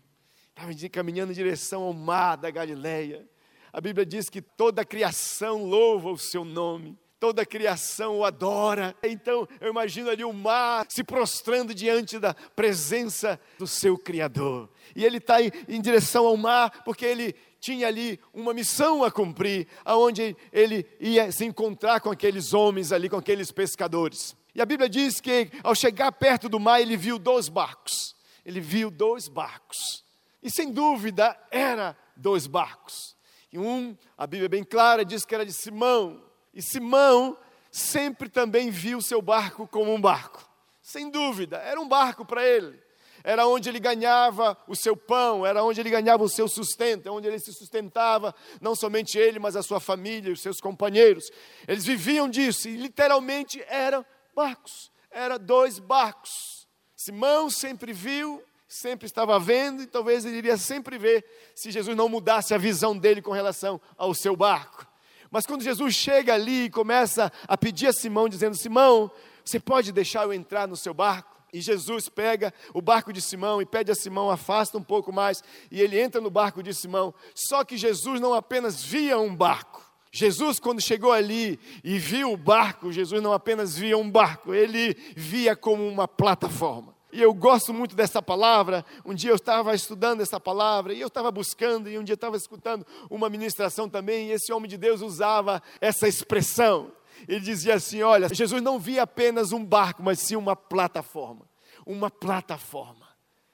estava 0.49 0.73
caminhando 0.91 1.33
em 1.33 1.35
direção 1.35 1.83
ao 1.83 1.93
mar 1.93 2.37
da 2.37 2.51
Galileia. 2.51 3.29
A 3.71 3.83
Bíblia 3.83 4.07
diz 4.07 4.31
que 4.31 4.41
toda 4.41 4.81
a 4.81 4.85
criação 4.85 5.65
louva 5.65 6.11
o 6.11 6.17
seu 6.17 6.43
nome 6.43 6.99
toda 7.21 7.43
a 7.43 7.47
criação 7.47 8.19
o 8.19 8.25
adora. 8.25 8.97
Então 9.03 9.47
eu 9.61 9.71
imagino 9.71 10.09
ali 10.09 10.25
o 10.25 10.33
mar 10.33 10.87
se 10.89 11.05
prostrando 11.05 11.75
diante 11.75 12.19
da 12.19 12.33
presença 12.33 13.39
do 13.59 13.67
seu 13.67 13.99
Criador. 13.99 14.71
E 14.97 15.05
ele 15.05 15.19
está 15.19 15.37
em 15.43 15.81
direção 15.81 16.27
ao 16.27 16.37
mar 16.37 16.83
porque 16.83 17.05
ele 17.05 17.37
tinha 17.61 17.87
ali 17.87 18.19
uma 18.33 18.55
missão 18.55 19.05
a 19.05 19.11
cumprir, 19.11 19.69
aonde 19.85 20.35
ele 20.51 20.87
ia 20.99 21.31
se 21.31 21.45
encontrar 21.45 22.01
com 22.01 22.11
aqueles 22.11 22.55
homens 22.55 22.91
ali, 22.91 23.07
com 23.07 23.19
aqueles 23.19 23.53
pescadores. 23.53 24.35
E 24.55 24.63
a 24.63 24.67
Bíblia 24.67 24.89
diz 24.89 25.21
que 25.21 25.51
ao 25.63 25.75
chegar 25.75 26.11
perto 26.13 26.49
do 26.49 26.59
mar, 26.59 26.81
ele 26.81 26.97
viu 26.97 27.19
dois 27.19 27.51
barcos. 27.51 28.17
Ele 28.45 28.61
viu 28.61 28.91
dois 28.91 29.29
barcos. 29.29 30.03
E 30.43 30.51
sem 30.51 30.73
dúvida, 30.73 31.39
era 31.51 31.95
dois 32.17 32.47
barcos. 32.47 33.15
E 33.53 33.59
um, 33.59 33.95
a 34.17 34.27
Bíblia 34.27 34.47
é 34.47 34.49
bem 34.49 34.65
clara, 34.65 35.05
diz 35.05 35.27
que 35.27 35.35
era 35.35 35.45
de 35.45 35.53
Simão. 35.53 36.30
E 36.53 36.61
Simão 36.61 37.37
sempre 37.71 38.29
também 38.29 38.71
viu 38.71 39.01
seu 39.01 39.23
barco 39.23 39.67
como 39.67 39.95
um 39.95 40.01
barco. 40.01 40.49
Sem 40.83 41.11
dúvida, 41.11 41.59
era 41.59 41.81
um 41.81 41.89
barco 41.89 42.25
para 42.25 42.45
ele 42.45 42.81
era 43.23 43.47
onde 43.47 43.69
ele 43.69 43.81
ganhava 43.81 44.57
o 44.67 44.75
seu 44.75 44.97
pão, 44.97 45.45
era 45.45 45.63
onde 45.63 45.81
ele 45.81 45.91
ganhava 45.91 46.23
o 46.23 46.29
seu 46.29 46.49
sustento, 46.49 47.07
é 47.07 47.11
onde 47.11 47.29
ele 47.29 47.39
se 47.39 47.53
sustentava, 47.53 48.35
não 48.61 48.75
somente 48.75 49.19
ele, 49.19 49.39
mas 49.39 49.57
a 49.57 49.63
sua 49.63 49.81
família, 49.81 50.33
os 50.33 50.41
seus 50.41 50.61
companheiros. 50.61 51.31
Eles 51.67 51.85
viviam 51.85 52.29
disso 52.29 52.69
e 52.69 52.77
literalmente 52.77 53.63
eram 53.69 54.05
barcos, 54.35 54.91
eram 55.11 55.39
dois 55.39 55.79
barcos. 55.79 56.67
Simão 56.97 57.51
sempre 57.51 57.93
viu, 57.93 58.43
sempre 58.67 59.07
estava 59.07 59.39
vendo 59.39 59.83
e 59.83 59.87
talvez 59.87 60.25
ele 60.25 60.37
iria 60.37 60.57
sempre 60.57 60.99
ver 60.99 61.25
se 61.55 61.71
Jesus 61.71 61.97
não 61.97 62.09
mudasse 62.09 62.55
a 62.55 62.59
visão 62.59 62.97
dele 62.97 63.23
com 63.23 63.33
relação 63.33 63.81
ao 63.97 64.15
seu 64.15 64.37
barco. 64.37 64.87
Mas 65.31 65.47
quando 65.47 65.63
Jesus 65.63 65.95
chega 65.95 66.35
ali 66.35 66.65
e 66.65 66.71
começa 66.71 67.33
a 67.47 67.57
pedir 67.57 67.87
a 67.87 67.93
Simão, 67.93 68.29
dizendo: 68.29 68.57
Simão, 68.57 69.11
você 69.45 69.61
pode 69.61 69.93
deixar 69.93 70.25
eu 70.25 70.33
entrar 70.33 70.67
no 70.67 70.77
seu 70.77 70.93
barco? 70.93 71.41
E 71.53 71.61
Jesus 71.61 72.09
pega 72.09 72.55
o 72.73 72.81
barco 72.81 73.13
de 73.13 73.21
Simão 73.21 73.61
e 73.61 73.67
pede 73.67 73.91
a 73.91 73.95
Simão, 73.95 74.31
afasta 74.31 74.79
um 74.79 74.83
pouco 74.83 75.13
mais, 75.13 75.43
e 75.71 75.81
ele 75.81 76.01
entra 76.01 76.21
no 76.21 76.31
barco 76.31 76.63
de 76.63 76.73
Simão. 76.73 77.13
Só 77.35 77.65
que 77.65 77.77
Jesus 77.77 78.21
não 78.21 78.35
apenas 78.35 78.83
via 78.83 79.19
um 79.19 79.35
barco. 79.35 79.85
Jesus, 80.13 80.59
quando 80.59 80.81
chegou 80.81 81.13
ali 81.13 81.59
e 81.85 81.99
viu 81.99 82.33
o 82.33 82.37
barco, 82.37 82.93
Jesus 82.93 83.23
não 83.23 83.33
apenas 83.33 83.77
via 83.77 83.97
um 83.97 84.11
barco, 84.11 84.53
ele 84.53 84.97
via 85.17 85.55
como 85.55 85.87
uma 85.87 86.09
plataforma. 86.09 86.95
E 87.13 87.21
eu 87.21 87.35
gosto 87.35 87.73
muito 87.75 87.97
dessa 87.97 88.23
palavra. 88.23 88.85
Um 89.05 89.15
dia 89.15 89.31
eu 89.31 89.37
estava 89.37 89.75
estudando 89.75 90.21
essa 90.21 90.39
palavra 90.39 90.93
e 90.93 91.01
eu 91.01 91.09
estava 91.09 91.31
buscando, 91.31 91.89
e 91.89 91.99
um 91.99 92.05
dia 92.05 92.13
eu 92.13 92.17
estava 92.17 92.37
escutando 92.37 92.87
uma 93.09 93.29
ministração 93.29 93.89
também, 93.89 94.29
e 94.29 94.33
esse 94.33 94.53
homem 94.53 94.69
de 94.69 94.77
Deus 94.77 95.01
usava 95.01 95.63
essa 95.81 96.07
expressão. 96.07 96.93
Ele 97.29 97.41
dizia 97.41 97.75
assim: 97.75 98.03
Olha, 98.03 98.29
Jesus 98.33 98.63
não 98.63 98.79
via 98.79 99.03
apenas 99.03 99.53
um 99.53 99.65
barco, 99.65 100.03
mas 100.03 100.21
sim 100.21 100.37
uma 100.37 100.57
plataforma. 100.57 101.49
Uma 101.85 102.11
plataforma. 102.11 103.11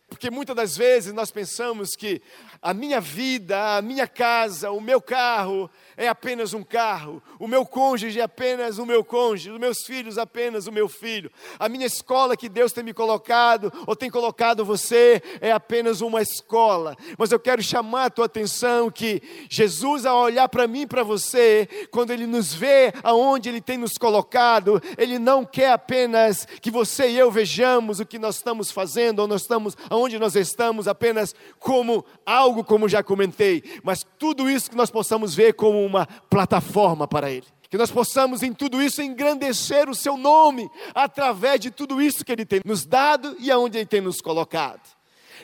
Porque 0.08 0.30
muitas 0.30 0.54
das 0.54 0.76
vezes 0.76 1.12
nós 1.12 1.32
pensamos 1.32 1.96
que 1.96 2.22
a 2.62 2.72
minha 2.72 3.00
vida, 3.00 3.76
a 3.76 3.82
minha 3.82 4.06
casa, 4.06 4.70
o 4.70 4.80
meu 4.80 5.00
carro 5.00 5.68
é 5.96 6.08
apenas 6.08 6.52
um 6.52 6.62
carro, 6.62 7.22
o 7.38 7.48
meu 7.48 7.64
cônjuge 7.64 8.20
é 8.20 8.22
apenas 8.22 8.78
o 8.78 8.84
meu 8.84 9.02
cônjuge, 9.02 9.50
os 9.50 9.58
meus 9.58 9.78
filhos 9.84 10.18
apenas 10.18 10.66
o 10.66 10.72
meu 10.72 10.88
filho, 10.88 11.30
a 11.58 11.68
minha 11.68 11.86
escola 11.86 12.36
que 12.36 12.48
Deus 12.48 12.72
tem 12.72 12.84
me 12.84 12.92
colocado 12.92 13.72
ou 13.86 13.96
tem 13.96 14.10
colocado 14.10 14.64
você 14.64 15.22
é 15.40 15.50
apenas 15.50 16.00
uma 16.00 16.20
escola. 16.20 16.96
Mas 17.16 17.32
eu 17.32 17.40
quero 17.40 17.62
chamar 17.62 18.06
a 18.06 18.10
tua 18.10 18.26
atenção 18.26 18.90
que 18.90 19.22
Jesus, 19.48 20.04
ao 20.04 20.18
olhar 20.18 20.48
para 20.48 20.66
mim 20.66 20.82
e 20.82 20.86
para 20.86 21.02
você, 21.02 21.68
quando 21.90 22.10
Ele 22.10 22.26
nos 22.26 22.52
vê 22.52 22.92
aonde 23.02 23.48
Ele 23.48 23.60
tem 23.60 23.78
nos 23.78 23.96
colocado, 23.96 24.82
Ele 24.98 25.18
não 25.18 25.44
quer 25.44 25.72
apenas 25.72 26.46
que 26.60 26.70
você 26.70 27.08
e 27.08 27.18
eu 27.18 27.30
vejamos 27.30 28.00
o 28.00 28.06
que 28.06 28.18
nós 28.18 28.36
estamos 28.36 28.70
fazendo 28.70 29.20
ou 29.20 29.26
nós 29.26 29.42
estamos 29.42 29.76
aonde 29.88 30.18
nós 30.18 30.36
estamos 30.36 30.86
apenas 30.86 31.34
como 31.58 32.04
algo, 32.24 32.62
como 32.62 32.88
já 32.88 33.02
comentei, 33.02 33.62
mas 33.82 34.04
tudo 34.18 34.50
isso 34.50 34.70
que 34.70 34.76
nós 34.76 34.90
possamos 34.90 35.34
ver 35.34 35.54
como 35.54 35.85
uma 35.86 36.06
plataforma 36.06 37.06
para 37.06 37.30
Ele. 37.30 37.46
Que 37.70 37.78
nós 37.78 37.90
possamos 37.90 38.42
em 38.42 38.52
tudo 38.52 38.82
isso 38.82 39.02
engrandecer 39.02 39.88
o 39.88 39.94
Seu 39.94 40.16
nome, 40.16 40.70
através 40.94 41.60
de 41.60 41.70
tudo 41.70 42.00
isso 42.00 42.24
que 42.24 42.32
Ele 42.32 42.44
tem 42.44 42.60
nos 42.64 42.84
dado 42.84 43.36
e 43.38 43.50
aonde 43.50 43.78
Ele 43.78 43.86
tem 43.86 44.00
nos 44.00 44.20
colocado. 44.20 44.80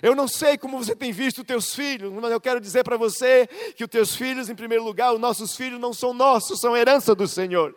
Eu 0.01 0.17
não 0.17 0.27
sei 0.27 0.59
como 0.59 0.79
você 0.79 0.97
tem 0.97 1.13
visto 1.13 1.45
teus 1.45 1.75
filhos, 1.75 2.13
mas 2.13 2.31
eu 2.31 2.41
quero 2.41 2.61
dizer 2.61 2.83
para 2.83 2.97
você 2.97 3.47
que 3.77 3.85
os 3.85 3.91
teus 3.91 4.17
filhos, 4.17 4.49
em 4.49 4.55
primeiro 4.55 4.83
lugar, 4.83 5.13
os 5.13 5.21
nossos 5.21 5.57
filhos 5.57 5.81
não 5.81 5.93
são 5.93 6.13
nossos, 6.13 6.61
são 6.61 6.77
herança 6.77 7.15
do 7.15 7.29
Senhor. 7.29 7.75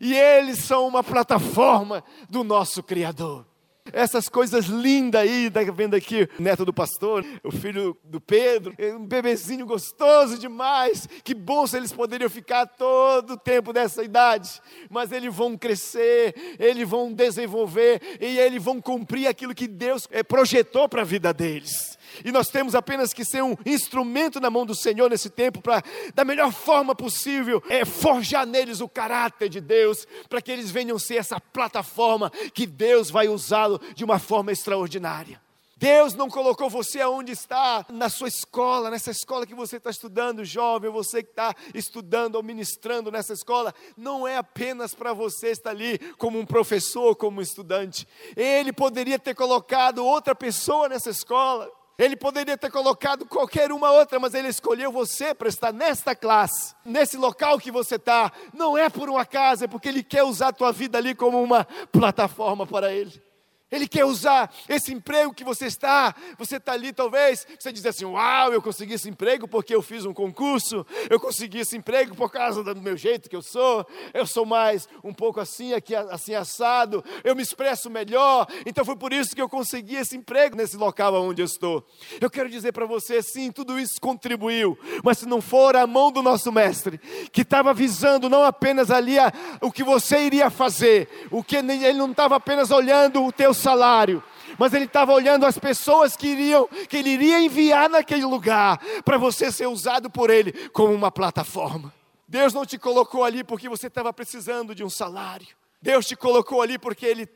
E 0.00 0.14
eles 0.14 0.58
são 0.58 0.88
uma 0.88 1.02
plataforma 1.04 2.02
do 2.28 2.42
nosso 2.42 2.82
Criador. 2.82 3.46
Essas 3.92 4.30
coisas 4.30 4.64
lindas 4.64 5.20
aí, 5.20 5.50
tá 5.50 5.60
vendo 5.70 5.94
aqui, 5.94 6.26
neto 6.38 6.64
do 6.64 6.72
pastor, 6.72 7.24
o 7.42 7.52
filho 7.52 7.96
do 8.02 8.18
Pedro, 8.18 8.74
um 8.98 9.06
bebezinho 9.06 9.66
gostoso 9.66 10.38
demais. 10.38 11.06
Que 11.22 11.34
bom 11.34 11.66
se 11.66 11.76
eles 11.76 11.92
poderiam 11.92 12.30
ficar 12.30 12.66
todo 12.66 13.34
o 13.34 13.36
tempo 13.36 13.72
dessa 13.72 14.02
idade. 14.02 14.60
Mas 14.88 15.12
eles 15.12 15.34
vão 15.34 15.56
crescer, 15.56 16.34
eles 16.58 16.88
vão 16.88 17.12
desenvolver 17.12 18.00
e 18.20 18.38
eles 18.38 18.62
vão 18.62 18.80
cumprir 18.80 19.26
aquilo 19.26 19.54
que 19.54 19.68
Deus 19.68 20.08
eh, 20.10 20.22
projetou 20.22 20.88
para 20.88 21.02
a 21.02 21.04
vida 21.04 21.32
deles. 21.34 21.98
E 22.24 22.30
nós 22.30 22.48
temos 22.48 22.74
apenas 22.74 23.12
que 23.12 23.24
ser 23.24 23.42
um 23.42 23.56
instrumento 23.64 24.40
na 24.40 24.50
mão 24.50 24.66
do 24.66 24.74
Senhor 24.74 25.08
nesse 25.08 25.30
tempo 25.30 25.62
para, 25.62 25.82
da 26.14 26.24
melhor 26.24 26.52
forma 26.52 26.94
possível, 26.94 27.62
é, 27.68 27.84
forjar 27.84 28.46
neles 28.46 28.80
o 28.80 28.88
caráter 28.88 29.48
de 29.48 29.60
Deus, 29.60 30.06
para 30.28 30.42
que 30.42 30.52
eles 30.52 30.70
venham 30.70 30.98
ser 30.98 31.16
essa 31.16 31.40
plataforma 31.40 32.30
que 32.52 32.66
Deus 32.66 33.10
vai 33.10 33.28
usá-lo 33.28 33.80
de 33.94 34.04
uma 34.04 34.18
forma 34.18 34.52
extraordinária. 34.52 35.40
Deus 35.76 36.14
não 36.14 36.30
colocou 36.30 36.70
você 36.70 37.00
aonde 37.00 37.32
está, 37.32 37.84
na 37.90 38.08
sua 38.08 38.28
escola, 38.28 38.90
nessa 38.90 39.10
escola 39.10 39.46
que 39.46 39.54
você 39.54 39.76
está 39.76 39.90
estudando, 39.90 40.44
jovem, 40.44 40.90
você 40.90 41.22
que 41.22 41.30
está 41.30 41.54
estudando 41.74 42.36
ou 42.36 42.42
ministrando 42.42 43.10
nessa 43.10 43.32
escola, 43.32 43.74
não 43.96 44.26
é 44.26 44.36
apenas 44.36 44.94
para 44.94 45.12
você 45.12 45.48
estar 45.48 45.70
ali 45.70 45.98
como 46.16 46.38
um 46.38 46.46
professor, 46.46 47.14
como 47.16 47.38
um 47.38 47.42
estudante. 47.42 48.06
Ele 48.36 48.72
poderia 48.72 49.18
ter 49.18 49.34
colocado 49.34 50.04
outra 50.04 50.34
pessoa 50.34 50.88
nessa 50.88 51.10
escola. 51.10 51.70
Ele 51.96 52.16
poderia 52.16 52.56
ter 52.58 52.70
colocado 52.70 53.24
qualquer 53.24 53.70
uma 53.70 53.90
outra, 53.92 54.18
mas 54.18 54.34
ele 54.34 54.48
escolheu 54.48 54.90
você 54.90 55.32
para 55.32 55.48
estar 55.48 55.72
nesta 55.72 56.14
classe, 56.14 56.74
nesse 56.84 57.16
local 57.16 57.58
que 57.58 57.70
você 57.70 57.94
está. 57.94 58.32
Não 58.52 58.76
é 58.76 58.90
por 58.90 59.08
um 59.08 59.16
acaso, 59.16 59.64
é 59.64 59.68
porque 59.68 59.88
ele 59.88 60.02
quer 60.02 60.24
usar 60.24 60.48
a 60.48 60.52
tua 60.52 60.72
vida 60.72 60.98
ali 60.98 61.14
como 61.14 61.40
uma 61.40 61.64
plataforma 61.92 62.66
para 62.66 62.92
ele. 62.92 63.22
Ele 63.70 63.88
quer 63.88 64.04
usar 64.04 64.54
esse 64.68 64.92
emprego 64.92 65.34
que 65.34 65.42
você 65.42 65.66
está, 65.66 66.14
você 66.38 66.56
está 66.56 66.72
ali 66.72 66.92
talvez, 66.92 67.46
você 67.58 67.72
diz 67.72 67.84
assim, 67.84 68.04
uau, 68.04 68.52
eu 68.52 68.62
consegui 68.62 68.94
esse 68.94 69.08
emprego 69.08 69.48
porque 69.48 69.74
eu 69.74 69.82
fiz 69.82 70.04
um 70.04 70.12
concurso, 70.12 70.86
eu 71.08 71.18
consegui 71.18 71.60
esse 71.60 71.76
emprego 71.76 72.14
por 72.14 72.30
causa 72.30 72.62
do 72.62 72.80
meu 72.80 72.96
jeito 72.96 73.28
que 73.28 73.34
eu 73.34 73.42
sou, 73.42 73.84
eu 74.12 74.26
sou 74.26 74.44
mais 74.44 74.88
um 75.02 75.12
pouco 75.12 75.40
assim, 75.40 75.72
aqui 75.72 75.94
assim 75.94 76.34
assado, 76.34 77.02
eu 77.24 77.34
me 77.34 77.42
expresso 77.42 77.90
melhor, 77.90 78.46
então 78.66 78.84
foi 78.84 78.96
por 78.96 79.12
isso 79.12 79.34
que 79.34 79.42
eu 79.42 79.48
consegui 79.48 79.96
esse 79.96 80.16
emprego 80.16 80.56
nesse 80.56 80.76
local 80.76 81.14
onde 81.14 81.42
eu 81.42 81.46
estou. 81.46 81.84
Eu 82.20 82.30
quero 82.30 82.48
dizer 82.48 82.72
para 82.72 82.86
você, 82.86 83.22
sim, 83.22 83.50
tudo 83.50 83.78
isso 83.78 84.00
contribuiu, 84.00 84.78
mas 85.02 85.18
se 85.18 85.26
não 85.26 85.40
for 85.40 85.74
a 85.74 85.86
mão 85.86 86.12
do 86.12 86.22
nosso 86.22 86.52
mestre, 86.52 86.98
que 87.32 87.40
estava 87.40 87.72
visando 87.72 88.28
não 88.28 88.44
apenas 88.44 88.90
ali 88.90 89.18
a, 89.18 89.32
o 89.60 89.72
que 89.72 89.82
você 89.82 90.20
iria 90.20 90.50
fazer, 90.50 91.08
o 91.30 91.42
que 91.42 91.56
ele 91.56 91.94
não 91.94 92.10
estava 92.10 92.36
apenas 92.36 92.70
olhando 92.70 93.24
o 93.24 93.32
teu 93.32 93.54
salário, 93.64 94.22
mas 94.58 94.74
ele 94.74 94.84
estava 94.84 95.12
olhando 95.12 95.46
as 95.46 95.58
pessoas 95.58 96.14
que 96.14 96.28
iriam, 96.28 96.68
que 96.88 96.98
ele 96.98 97.10
iria 97.10 97.40
enviar 97.40 97.88
naquele 97.88 98.24
lugar 98.24 98.78
para 99.04 99.16
você 99.16 99.50
ser 99.50 99.66
usado 99.66 100.10
por 100.10 100.28
ele 100.28 100.52
como 100.68 100.92
uma 100.92 101.10
plataforma. 101.10 101.92
Deus 102.28 102.52
não 102.52 102.66
te 102.66 102.78
colocou 102.78 103.24
ali 103.24 103.42
porque 103.42 103.68
você 103.68 103.86
estava 103.86 104.12
precisando 104.12 104.74
de 104.74 104.84
um 104.84 104.90
salário. 104.90 105.48
Deus 105.80 106.06
te 106.06 106.14
colocou 106.14 106.60
ali 106.60 106.78
porque 106.78 107.06
ele 107.06 107.28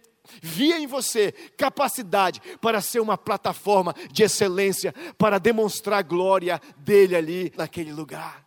via 0.42 0.78
em 0.78 0.86
você 0.86 1.32
capacidade 1.56 2.40
para 2.60 2.80
ser 2.80 3.00
uma 3.00 3.16
plataforma 3.16 3.94
de 4.10 4.22
excelência, 4.22 4.94
para 5.16 5.38
demonstrar 5.38 6.00
a 6.00 6.02
glória 6.02 6.60
dele 6.76 7.16
ali 7.16 7.52
naquele 7.56 7.92
lugar. 7.92 8.44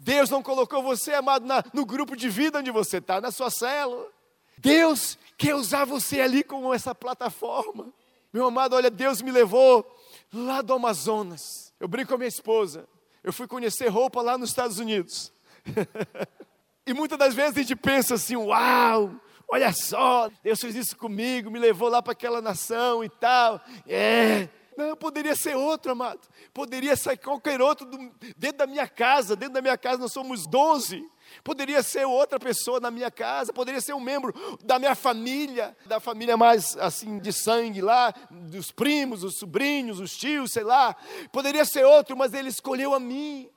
Deus 0.00 0.28
não 0.28 0.42
colocou 0.42 0.82
você, 0.82 1.14
amado, 1.14 1.46
na, 1.46 1.62
no 1.72 1.86
grupo 1.86 2.16
de 2.16 2.28
vida 2.28 2.58
onde 2.58 2.70
você 2.70 2.98
está, 2.98 3.20
na 3.20 3.30
sua 3.30 3.50
célula. 3.50 4.13
Deus 4.58 5.18
quer 5.36 5.54
usar 5.54 5.84
você 5.84 6.20
ali 6.20 6.42
como 6.42 6.72
essa 6.72 6.94
plataforma. 6.94 7.92
Meu 8.32 8.46
amado, 8.46 8.74
olha, 8.74 8.90
Deus 8.90 9.22
me 9.22 9.30
levou 9.30 9.86
lá 10.32 10.60
do 10.60 10.74
Amazonas. 10.74 11.72
Eu 11.78 11.86
brinco 11.86 12.08
com 12.08 12.14
a 12.14 12.18
minha 12.18 12.28
esposa. 12.28 12.88
Eu 13.22 13.32
fui 13.32 13.46
conhecer 13.46 13.88
roupa 13.88 14.20
lá 14.20 14.36
nos 14.36 14.50
Estados 14.50 14.78
Unidos. 14.78 15.32
e 16.86 16.92
muitas 16.92 17.18
das 17.18 17.34
vezes 17.34 17.56
a 17.56 17.60
gente 17.60 17.76
pensa 17.76 18.14
assim: 18.14 18.36
uau, 18.36 19.14
olha 19.48 19.72
só, 19.72 20.30
Deus 20.42 20.60
fez 20.60 20.74
isso 20.74 20.96
comigo, 20.96 21.50
me 21.50 21.58
levou 21.58 21.88
lá 21.88 22.02
para 22.02 22.12
aquela 22.12 22.42
nação 22.42 23.04
e 23.04 23.08
tal. 23.08 23.60
É. 23.86 24.48
Não, 24.76 24.96
poderia 24.96 25.36
ser 25.36 25.56
outro, 25.56 25.92
amado. 25.92 26.20
Poderia 26.52 26.96
ser 26.96 27.16
qualquer 27.16 27.60
outro 27.60 27.86
do, 27.86 27.96
dentro 28.36 28.58
da 28.58 28.66
minha 28.66 28.88
casa. 28.88 29.36
Dentro 29.36 29.54
da 29.54 29.62
minha 29.62 29.78
casa 29.78 29.98
nós 29.98 30.12
somos 30.12 30.46
doze. 30.46 31.04
Poderia 31.42 31.82
ser 31.82 32.06
outra 32.06 32.38
pessoa 32.38 32.80
na 32.80 32.90
minha 32.90 33.10
casa, 33.10 33.52
poderia 33.52 33.80
ser 33.80 33.94
um 33.94 34.00
membro 34.00 34.34
da 34.62 34.78
minha 34.78 34.94
família, 34.94 35.76
da 35.86 35.98
família 35.98 36.36
mais 36.36 36.76
assim 36.76 37.18
de 37.18 37.32
sangue 37.32 37.80
lá, 37.80 38.14
dos 38.30 38.70
primos, 38.70 39.24
os 39.24 39.36
sobrinhos, 39.36 40.00
os 40.00 40.16
tios, 40.16 40.52
sei 40.52 40.62
lá. 40.62 40.94
Poderia 41.32 41.64
ser 41.64 41.84
outro, 41.84 42.16
mas 42.16 42.34
ele 42.34 42.48
escolheu 42.48 42.94
a 42.94 43.00
mim 43.00 43.48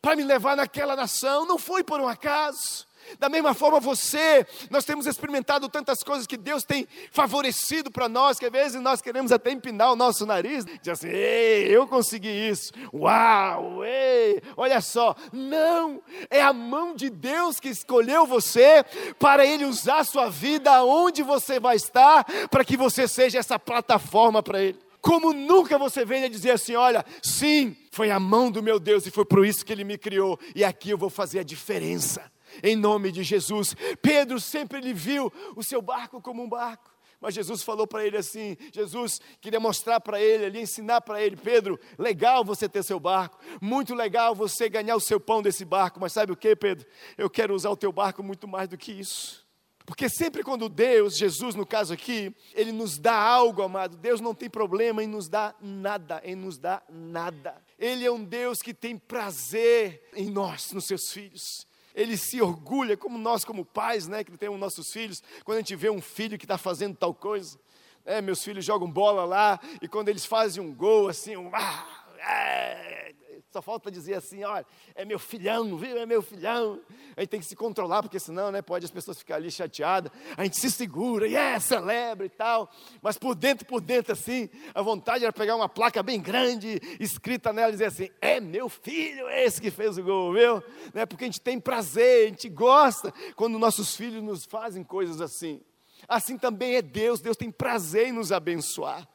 para 0.00 0.16
me 0.16 0.24
levar 0.24 0.56
naquela 0.56 0.96
nação. 0.96 1.46
Não 1.46 1.58
foi 1.58 1.82
por 1.84 2.00
um 2.00 2.08
acaso. 2.08 2.86
Da 3.18 3.28
mesma 3.28 3.54
forma 3.54 3.80
você, 3.80 4.46
nós 4.70 4.84
temos 4.84 5.06
experimentado 5.06 5.68
tantas 5.68 6.02
coisas 6.02 6.26
que 6.26 6.36
Deus 6.36 6.64
tem 6.64 6.86
favorecido 7.10 7.90
para 7.90 8.08
nós, 8.08 8.38
que 8.38 8.46
às 8.46 8.52
vezes 8.52 8.80
nós 8.80 9.00
queremos 9.00 9.32
até 9.32 9.50
empinar 9.50 9.92
o 9.92 9.96
nosso 9.96 10.26
nariz, 10.26 10.64
dizer 10.64 10.90
assim, 10.92 11.08
ei, 11.08 11.68
eu 11.68 11.86
consegui 11.86 12.28
isso, 12.28 12.72
uau, 12.92 13.84
ei, 13.84 14.42
olha 14.56 14.80
só, 14.80 15.14
não, 15.32 16.02
é 16.30 16.40
a 16.40 16.52
mão 16.52 16.94
de 16.94 17.10
Deus 17.10 17.60
que 17.60 17.68
escolheu 17.68 18.26
você 18.26 18.84
para 19.18 19.44
Ele 19.46 19.64
usar 19.64 19.98
a 19.98 20.04
sua 20.04 20.28
vida 20.28 20.82
onde 20.84 21.22
você 21.22 21.58
vai 21.60 21.76
estar, 21.76 22.24
para 22.48 22.64
que 22.64 22.76
você 22.76 23.06
seja 23.08 23.38
essa 23.38 23.58
plataforma 23.58 24.42
para 24.42 24.62
Ele. 24.62 24.78
Como 25.00 25.32
nunca 25.32 25.76
você 25.76 26.04
venha 26.04 26.30
dizer 26.30 26.52
assim: 26.52 26.76
olha, 26.76 27.04
sim, 27.20 27.76
foi 27.90 28.10
a 28.10 28.20
mão 28.20 28.50
do 28.50 28.62
meu 28.62 28.78
Deus 28.78 29.04
e 29.04 29.10
foi 29.10 29.24
por 29.24 29.44
isso 29.44 29.64
que 29.66 29.72
Ele 29.72 29.82
me 29.82 29.98
criou, 29.98 30.38
e 30.54 30.64
aqui 30.64 30.90
eu 30.90 30.98
vou 30.98 31.10
fazer 31.10 31.40
a 31.40 31.44
diferença 31.44 32.30
em 32.62 32.76
nome 32.76 33.12
de 33.12 33.22
Jesus. 33.22 33.74
Pedro 34.00 34.40
sempre 34.40 34.78
ele 34.78 34.92
viu 34.92 35.32
o 35.54 35.62
seu 35.62 35.80
barco 35.80 36.20
como 36.20 36.42
um 36.42 36.48
barco. 36.48 36.92
Mas 37.22 37.34
Jesus 37.34 37.62
falou 37.62 37.86
para 37.86 38.04
ele 38.04 38.16
assim: 38.16 38.56
Jesus 38.72 39.20
queria 39.40 39.60
mostrar 39.60 40.00
para 40.00 40.20
ele, 40.20 40.44
ali, 40.44 40.60
ensinar 40.60 41.00
para 41.00 41.22
ele, 41.22 41.36
Pedro, 41.36 41.78
legal 41.96 42.44
você 42.44 42.68
ter 42.68 42.82
seu 42.82 42.98
barco, 42.98 43.38
muito 43.60 43.94
legal 43.94 44.34
você 44.34 44.68
ganhar 44.68 44.96
o 44.96 45.00
seu 45.00 45.20
pão 45.20 45.40
desse 45.40 45.64
barco, 45.64 46.00
mas 46.00 46.12
sabe 46.12 46.32
o 46.32 46.36
que, 46.36 46.56
Pedro? 46.56 46.84
Eu 47.16 47.30
quero 47.30 47.54
usar 47.54 47.70
o 47.70 47.76
teu 47.76 47.92
barco 47.92 48.24
muito 48.24 48.48
mais 48.48 48.68
do 48.68 48.76
que 48.76 48.90
isso. 48.90 49.40
Porque 49.86 50.08
sempre 50.08 50.42
quando 50.42 50.68
Deus, 50.68 51.16
Jesus 51.16 51.54
no 51.54 51.66
caso 51.66 51.92
aqui, 51.92 52.34
Ele 52.54 52.72
nos 52.72 52.98
dá 52.98 53.14
algo, 53.14 53.62
amado, 53.62 53.96
Deus 53.96 54.20
não 54.20 54.34
tem 54.34 54.50
problema 54.50 55.02
em 55.02 55.06
nos 55.06 55.28
dar 55.28 55.56
nada, 55.60 56.20
em 56.24 56.34
nos 56.34 56.58
dar 56.58 56.84
nada. 56.88 57.56
Ele 57.78 58.04
é 58.04 58.10
um 58.10 58.24
Deus 58.24 58.62
que 58.62 58.74
tem 58.74 58.96
prazer 58.96 60.08
em 60.14 60.28
nós, 60.28 60.72
nos 60.72 60.86
seus 60.86 61.12
filhos 61.12 61.70
ele 61.94 62.16
se 62.16 62.40
orgulha, 62.40 62.96
como 62.96 63.18
nós, 63.18 63.44
como 63.44 63.64
pais, 63.64 64.08
né, 64.08 64.24
que 64.24 64.36
temos 64.36 64.58
nossos 64.58 64.92
filhos, 64.92 65.22
quando 65.44 65.58
a 65.58 65.60
gente 65.60 65.76
vê 65.76 65.90
um 65.90 66.00
filho 66.00 66.38
que 66.38 66.44
está 66.44 66.58
fazendo 66.58 66.96
tal 66.96 67.14
coisa, 67.14 67.58
É, 68.04 68.20
meus 68.20 68.42
filhos 68.42 68.64
jogam 68.64 68.90
bola 68.90 69.24
lá 69.24 69.60
e 69.80 69.86
quando 69.86 70.08
eles 70.08 70.26
fazem 70.26 70.60
um 70.60 70.74
gol 70.74 71.08
assim, 71.08 71.36
um, 71.36 71.48
ah, 71.54 71.86
é, 72.18 73.14
só 73.52 73.60
falta 73.60 73.90
dizer 73.90 74.14
assim, 74.14 74.42
olha, 74.44 74.64
é 74.94 75.04
meu 75.04 75.18
filhão, 75.18 75.76
viu? 75.76 75.98
É 75.98 76.06
meu 76.06 76.22
filhão. 76.22 76.80
A 77.16 77.20
gente 77.20 77.30
tem 77.30 77.40
que 77.40 77.46
se 77.46 77.54
controlar, 77.54 78.02
porque 78.02 78.18
senão, 78.18 78.50
né, 78.50 78.62
pode 78.62 78.84
as 78.84 78.90
pessoas 78.90 79.18
ficarem 79.18 79.42
ali 79.42 79.50
chateadas. 79.50 80.10
A 80.36 80.44
gente 80.44 80.56
se 80.56 80.70
segura, 80.70 81.26
e 81.26 81.32
yeah, 81.32 81.60
celebra 81.60 82.24
e 82.24 82.30
tal. 82.30 82.70
Mas 83.02 83.18
por 83.18 83.34
dentro, 83.34 83.66
por 83.66 83.80
dentro, 83.80 84.12
assim, 84.12 84.48
a 84.74 84.80
vontade 84.80 85.24
era 85.24 85.32
pegar 85.32 85.54
uma 85.54 85.68
placa 85.68 86.02
bem 86.02 86.20
grande, 86.20 86.80
escrita 86.98 87.52
nela, 87.52 87.68
e 87.68 87.72
dizer 87.72 87.86
assim, 87.86 88.08
é 88.20 88.40
meu 88.40 88.68
filho 88.68 89.28
esse 89.28 89.60
que 89.60 89.70
fez 89.70 89.98
o 89.98 90.02
gol, 90.02 90.32
viu? 90.32 90.62
Né, 90.94 91.04
porque 91.04 91.24
a 91.24 91.26
gente 91.26 91.40
tem 91.40 91.60
prazer, 91.60 92.26
a 92.26 92.28
gente 92.28 92.48
gosta 92.48 93.12
quando 93.36 93.58
nossos 93.58 93.94
filhos 93.94 94.22
nos 94.22 94.44
fazem 94.44 94.82
coisas 94.82 95.20
assim. 95.20 95.60
Assim 96.08 96.38
também 96.38 96.76
é 96.76 96.82
Deus, 96.82 97.20
Deus 97.20 97.36
tem 97.36 97.50
prazer 97.50 98.08
em 98.08 98.12
nos 98.12 98.32
abençoar. 98.32 99.06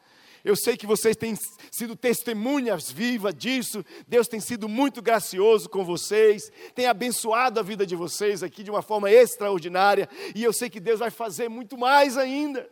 Eu 0.47 0.55
sei 0.55 0.77
que 0.77 0.87
vocês 0.87 1.17
têm 1.17 1.37
sido 1.69 1.93
testemunhas 1.93 2.89
vivas 2.89 3.35
disso. 3.35 3.83
Deus 4.07 4.29
tem 4.29 4.39
sido 4.39 4.69
muito 4.69 5.01
gracioso 5.01 5.67
com 5.67 5.83
vocês, 5.83 6.49
tem 6.73 6.85
abençoado 6.85 7.59
a 7.59 7.63
vida 7.63 7.85
de 7.85 7.97
vocês 7.97 8.41
aqui 8.41 8.63
de 8.63 8.71
uma 8.71 8.81
forma 8.81 9.11
extraordinária. 9.11 10.07
E 10.33 10.41
eu 10.41 10.53
sei 10.53 10.69
que 10.69 10.79
Deus 10.79 10.99
vai 10.99 11.11
fazer 11.11 11.49
muito 11.49 11.77
mais 11.77 12.17
ainda. 12.17 12.65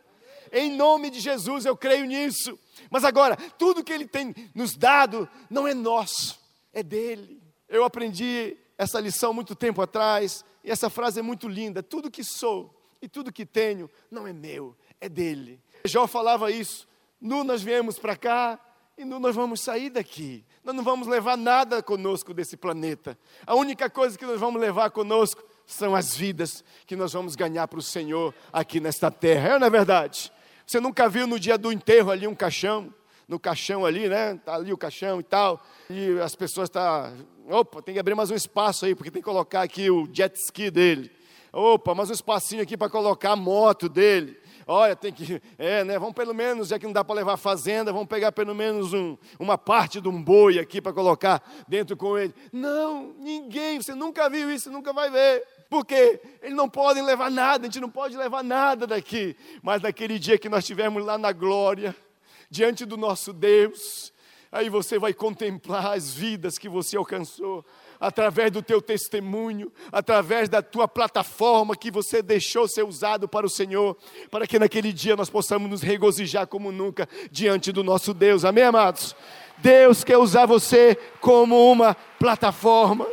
Em 0.50 0.74
nome 0.74 1.10
de 1.10 1.20
Jesus, 1.20 1.66
eu 1.66 1.76
creio 1.76 2.06
nisso. 2.06 2.58
Mas 2.88 3.04
agora, 3.04 3.36
tudo 3.58 3.84
que 3.84 3.92
Ele 3.92 4.08
tem 4.08 4.34
nos 4.54 4.74
dado 4.74 5.28
não 5.50 5.68
é 5.68 5.74
nosso, 5.74 6.40
é 6.72 6.82
dele. 6.82 7.42
Eu 7.68 7.84
aprendi 7.84 8.56
essa 8.78 8.98
lição 8.98 9.34
muito 9.34 9.54
tempo 9.54 9.82
atrás, 9.82 10.42
e 10.64 10.70
essa 10.70 10.88
frase 10.88 11.20
é 11.20 11.22
muito 11.22 11.46
linda: 11.46 11.82
tudo 11.82 12.10
que 12.10 12.24
sou 12.24 12.74
e 13.02 13.06
tudo 13.06 13.30
que 13.30 13.44
tenho 13.44 13.90
não 14.10 14.26
é 14.26 14.32
meu, 14.32 14.74
é 14.98 15.10
dele. 15.10 15.60
Jó 15.84 16.06
falava 16.06 16.50
isso 16.50 16.88
Nu 17.20 17.44
nós 17.44 17.62
viemos 17.62 17.98
para 17.98 18.16
cá 18.16 18.58
e 18.98 19.04
nu 19.04 19.18
nós 19.18 19.34
vamos 19.34 19.60
sair 19.60 19.90
daqui. 19.90 20.44
Nós 20.64 20.74
não 20.74 20.82
vamos 20.82 21.06
levar 21.06 21.36
nada 21.36 21.82
conosco 21.82 22.32
desse 22.32 22.56
planeta. 22.56 23.18
A 23.46 23.54
única 23.54 23.90
coisa 23.90 24.16
que 24.16 24.24
nós 24.24 24.40
vamos 24.40 24.60
levar 24.60 24.90
conosco 24.90 25.42
são 25.66 25.94
as 25.94 26.16
vidas 26.16 26.64
que 26.86 26.96
nós 26.96 27.12
vamos 27.12 27.34
ganhar 27.36 27.66
para 27.68 27.78
o 27.78 27.82
Senhor 27.82 28.34
aqui 28.52 28.80
nesta 28.80 29.10
terra. 29.10 29.54
É, 29.54 29.58
não 29.58 29.66
é 29.66 29.70
verdade? 29.70 30.32
Você 30.66 30.80
nunca 30.80 31.08
viu 31.08 31.26
no 31.26 31.38
dia 31.38 31.58
do 31.58 31.70
enterro 31.70 32.10
ali 32.10 32.26
um 32.26 32.34
caixão? 32.34 32.92
No 33.28 33.38
caixão 33.38 33.84
ali, 33.84 34.08
né? 34.08 34.34
Está 34.34 34.54
ali 34.54 34.72
o 34.72 34.78
caixão 34.78 35.20
e 35.20 35.22
tal. 35.22 35.60
E 35.90 36.18
as 36.20 36.34
pessoas. 36.34 36.68
Tá, 36.68 37.12
opa, 37.48 37.82
tem 37.82 37.94
que 37.94 38.00
abrir 38.00 38.14
mais 38.14 38.30
um 38.30 38.34
espaço 38.34 38.86
aí, 38.86 38.94
porque 38.94 39.10
tem 39.10 39.20
que 39.20 39.26
colocar 39.26 39.62
aqui 39.62 39.90
o 39.90 40.08
jet 40.12 40.36
ski 40.36 40.70
dele. 40.70 41.10
Opa, 41.52 41.94
mais 41.94 42.10
um 42.10 42.12
espacinho 42.12 42.62
aqui 42.62 42.76
para 42.76 42.88
colocar 42.88 43.32
a 43.32 43.36
moto 43.36 43.88
dele. 43.88 44.38
Olha, 44.68 44.96
tem 44.96 45.12
que. 45.12 45.40
É, 45.56 45.84
né? 45.84 45.96
Vamos 45.96 46.14
pelo 46.14 46.34
menos, 46.34 46.68
já 46.68 46.78
que 46.78 46.86
não 46.86 46.92
dá 46.92 47.04
para 47.04 47.14
levar 47.14 47.36
fazenda, 47.36 47.92
vamos 47.92 48.08
pegar 48.08 48.32
pelo 48.32 48.52
menos 48.52 48.92
um, 48.92 49.16
uma 49.38 49.56
parte 49.56 50.00
de 50.00 50.08
um 50.08 50.20
boi 50.20 50.58
aqui 50.58 50.82
para 50.82 50.92
colocar 50.92 51.40
dentro 51.68 51.96
com 51.96 52.18
ele. 52.18 52.34
Não, 52.52 53.14
ninguém, 53.20 53.80
você 53.80 53.94
nunca 53.94 54.28
viu 54.28 54.50
isso, 54.50 54.70
nunca 54.70 54.92
vai 54.92 55.08
ver. 55.08 55.44
Porque 55.70 56.20
eles 56.42 56.56
não 56.56 56.68
podem 56.68 57.02
levar 57.02 57.30
nada, 57.30 57.62
a 57.62 57.66
gente 57.66 57.80
não 57.80 57.90
pode 57.90 58.16
levar 58.16 58.42
nada 58.42 58.88
daqui. 58.88 59.36
Mas 59.62 59.82
naquele 59.82 60.18
dia 60.18 60.36
que 60.36 60.48
nós 60.48 60.60
estivermos 60.60 61.04
lá 61.04 61.16
na 61.16 61.30
glória, 61.30 61.94
diante 62.50 62.84
do 62.84 62.96
nosso 62.96 63.32
Deus, 63.32 64.12
aí 64.50 64.68
você 64.68 64.98
vai 64.98 65.14
contemplar 65.14 65.92
as 65.92 66.12
vidas 66.12 66.58
que 66.58 66.68
você 66.68 66.96
alcançou 66.96 67.64
através 68.00 68.50
do 68.50 68.62
teu 68.62 68.80
testemunho, 68.80 69.72
através 69.90 70.48
da 70.48 70.62
tua 70.62 70.86
plataforma 70.86 71.76
que 71.76 71.90
você 71.90 72.22
deixou 72.22 72.68
ser 72.68 72.84
usado 72.84 73.28
para 73.28 73.46
o 73.46 73.50
Senhor, 73.50 73.96
para 74.30 74.46
que 74.46 74.58
naquele 74.58 74.92
dia 74.92 75.16
nós 75.16 75.30
possamos 75.30 75.70
nos 75.70 75.82
regozijar 75.82 76.46
como 76.46 76.72
nunca 76.72 77.08
diante 77.30 77.72
do 77.72 77.82
nosso 77.82 78.12
Deus. 78.12 78.44
Amém, 78.44 78.64
amados? 78.64 79.14
Deus 79.58 80.04
quer 80.04 80.18
usar 80.18 80.46
você 80.46 80.96
como 81.20 81.70
uma 81.70 81.94
plataforma. 82.18 83.06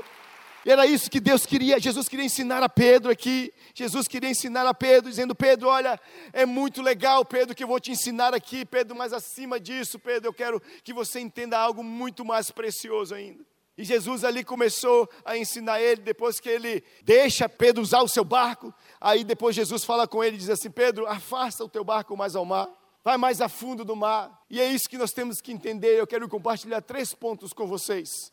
E 0.66 0.72
era 0.72 0.86
isso 0.86 1.12
que 1.12 1.20
Deus 1.20 1.46
queria, 1.46 1.80
Jesus 1.80 2.08
queria 2.08 2.26
ensinar 2.26 2.64
a 2.64 2.70
Pedro 2.70 3.12
aqui. 3.12 3.54
Jesus 3.76 4.08
queria 4.08 4.30
ensinar 4.30 4.66
a 4.66 4.74
Pedro, 4.74 5.10
dizendo: 5.10 5.36
Pedro, 5.36 5.68
olha, 5.68 6.00
é 6.32 6.46
muito 6.46 6.82
legal, 6.82 7.26
Pedro, 7.26 7.54
que 7.54 7.64
eu 7.64 7.68
vou 7.68 7.80
te 7.80 7.92
ensinar 7.92 8.34
aqui, 8.34 8.64
Pedro, 8.64 8.96
mas 8.96 9.12
acima 9.12 9.60
disso, 9.60 10.00
Pedro, 10.00 10.30
eu 10.30 10.34
quero 10.34 10.62
que 10.84 10.94
você 10.94 11.20
entenda 11.20 11.58
algo 11.58 11.84
muito 11.84 12.24
mais 12.24 12.50
precioso 12.50 13.14
ainda. 13.14 13.44
E 13.78 13.84
Jesus 13.84 14.24
ali 14.24 14.44
começou 14.44 15.10
a 15.26 15.36
ensinar 15.36 15.82
ele, 15.82 16.02
depois 16.02 16.40
que 16.40 16.48
ele 16.48 16.84
deixa 17.02 17.50
Pedro 17.50 17.82
usar 17.82 18.02
o 18.02 18.08
seu 18.08 18.24
barco, 18.24 18.72
aí 19.02 19.24
depois 19.24 19.56
Jesus 19.56 19.84
fala 19.84 20.08
com 20.08 20.24
ele 20.24 20.36
e 20.36 20.40
diz 20.40 20.50
assim: 20.50 20.70
Pedro, 20.70 21.08
afasta 21.08 21.64
o 21.64 21.70
teu 21.70 21.84
barco 21.84 22.16
mais 22.16 22.36
ao 22.36 22.46
mar, 22.46 22.70
vai 23.04 23.18
mais 23.18 23.42
a 23.42 23.50
fundo 23.50 23.84
do 23.84 23.96
mar. 23.96 24.44
E 24.48 24.62
é 24.62 24.68
isso 24.72 24.88
que 24.88 24.98
nós 24.98 25.12
temos 25.12 25.42
que 25.42 25.52
entender. 25.52 26.00
Eu 26.00 26.06
quero 26.06 26.30
compartilhar 26.30 26.82
três 26.82 27.16
pontos 27.16 27.52
com 27.52 27.66
vocês, 27.66 28.32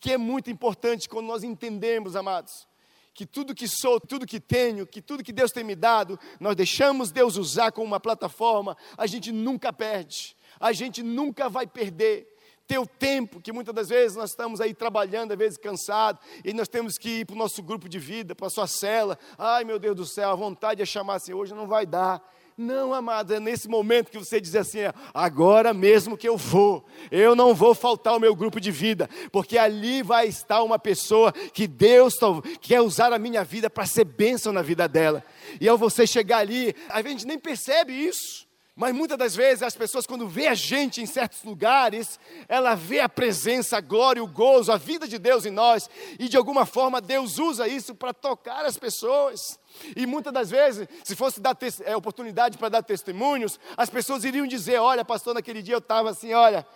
que 0.00 0.12
é 0.12 0.18
muito 0.18 0.50
importante 0.50 1.08
quando 1.08 1.26
nós 1.26 1.44
entendemos, 1.44 2.16
amados, 2.16 2.66
que 3.14 3.24
tudo 3.24 3.54
que 3.54 3.68
sou, 3.68 4.00
tudo 4.00 4.26
que 4.26 4.40
tenho, 4.40 4.84
que 4.86 5.00
tudo 5.00 5.22
que 5.22 5.32
Deus 5.32 5.52
tem 5.52 5.62
me 5.62 5.76
dado, 5.76 6.18
nós 6.40 6.56
deixamos 6.56 7.12
Deus 7.12 7.36
usar 7.36 7.70
como 7.70 7.86
uma 7.86 8.00
plataforma, 8.00 8.76
a 8.98 9.06
gente 9.06 9.30
nunca 9.30 9.72
perde, 9.72 10.36
a 10.58 10.72
gente 10.72 11.00
nunca 11.00 11.48
vai 11.48 11.66
perder 11.66 12.29
teu 12.70 12.86
tempo, 12.86 13.40
que 13.40 13.52
muitas 13.52 13.74
das 13.74 13.88
vezes 13.88 14.16
nós 14.16 14.30
estamos 14.30 14.60
aí 14.60 14.72
trabalhando, 14.72 15.32
às 15.32 15.38
vezes 15.38 15.58
cansados, 15.58 16.22
e 16.44 16.52
nós 16.52 16.68
temos 16.68 16.96
que 16.96 17.20
ir 17.20 17.26
para 17.26 17.34
o 17.34 17.38
nosso 17.38 17.60
grupo 17.64 17.88
de 17.88 17.98
vida, 17.98 18.32
para 18.32 18.46
a 18.46 18.50
sua 18.50 18.68
cela. 18.68 19.18
Ai 19.36 19.64
meu 19.64 19.76
Deus 19.76 19.96
do 19.96 20.06
céu, 20.06 20.30
a 20.30 20.36
vontade 20.36 20.80
é 20.80 20.86
chamar 20.86 21.16
assim, 21.16 21.32
hoje 21.32 21.52
não 21.52 21.66
vai 21.66 21.84
dar. 21.84 22.22
Não, 22.56 22.94
amado, 22.94 23.34
é 23.34 23.40
nesse 23.40 23.66
momento 23.66 24.08
que 24.08 24.18
você 24.18 24.40
diz 24.40 24.54
assim: 24.54 24.78
agora 25.12 25.74
mesmo 25.74 26.16
que 26.16 26.28
eu 26.28 26.36
vou, 26.36 26.86
eu 27.10 27.34
não 27.34 27.56
vou 27.56 27.74
faltar 27.74 28.12
ao 28.12 28.20
meu 28.20 28.36
grupo 28.36 28.60
de 28.60 28.70
vida, 28.70 29.10
porque 29.32 29.58
ali 29.58 30.00
vai 30.00 30.28
estar 30.28 30.62
uma 30.62 30.78
pessoa 30.78 31.32
que 31.32 31.66
Deus 31.66 32.14
quer 32.60 32.80
usar 32.82 33.12
a 33.12 33.18
minha 33.18 33.42
vida 33.42 33.68
para 33.68 33.84
ser 33.84 34.04
bênção 34.04 34.52
na 34.52 34.62
vida 34.62 34.86
dela. 34.86 35.24
E 35.60 35.68
ao 35.68 35.76
você 35.76 36.06
chegar 36.06 36.38
ali, 36.38 36.72
a 36.88 37.02
gente 37.02 37.26
nem 37.26 37.38
percebe 37.38 37.92
isso. 37.92 38.48
Mas 38.74 38.94
muitas 38.94 39.18
das 39.18 39.34
vezes 39.36 39.62
as 39.62 39.76
pessoas, 39.76 40.06
quando 40.06 40.28
vê 40.28 40.46
a 40.46 40.54
gente 40.54 41.02
em 41.02 41.06
certos 41.06 41.42
lugares, 41.42 42.18
ela 42.48 42.74
vê 42.74 43.00
a 43.00 43.08
presença, 43.08 43.76
a 43.76 43.80
glória, 43.80 44.22
o 44.22 44.26
gozo, 44.26 44.72
a 44.72 44.76
vida 44.76 45.06
de 45.06 45.18
Deus 45.18 45.44
em 45.44 45.50
nós, 45.50 45.90
e 46.18 46.28
de 46.28 46.36
alguma 46.36 46.64
forma 46.64 47.00
Deus 47.00 47.38
usa 47.38 47.68
isso 47.68 47.94
para 47.94 48.14
tocar 48.14 48.64
as 48.64 48.78
pessoas. 48.78 49.58
E 49.96 50.06
muitas 50.06 50.32
das 50.32 50.50
vezes, 50.50 50.88
se 51.04 51.14
fosse 51.14 51.40
dar 51.40 51.56
é, 51.84 51.96
oportunidade 51.96 52.56
para 52.56 52.68
dar 52.68 52.82
testemunhos, 52.82 53.58
as 53.76 53.90
pessoas 53.90 54.24
iriam 54.24 54.46
dizer: 54.46 54.78
Olha, 54.78 55.04
pastor, 55.04 55.34
naquele 55.34 55.62
dia 55.62 55.74
eu 55.74 55.78
estava 55.78 56.10
assim, 56.10 56.32
olha, 56.32 56.66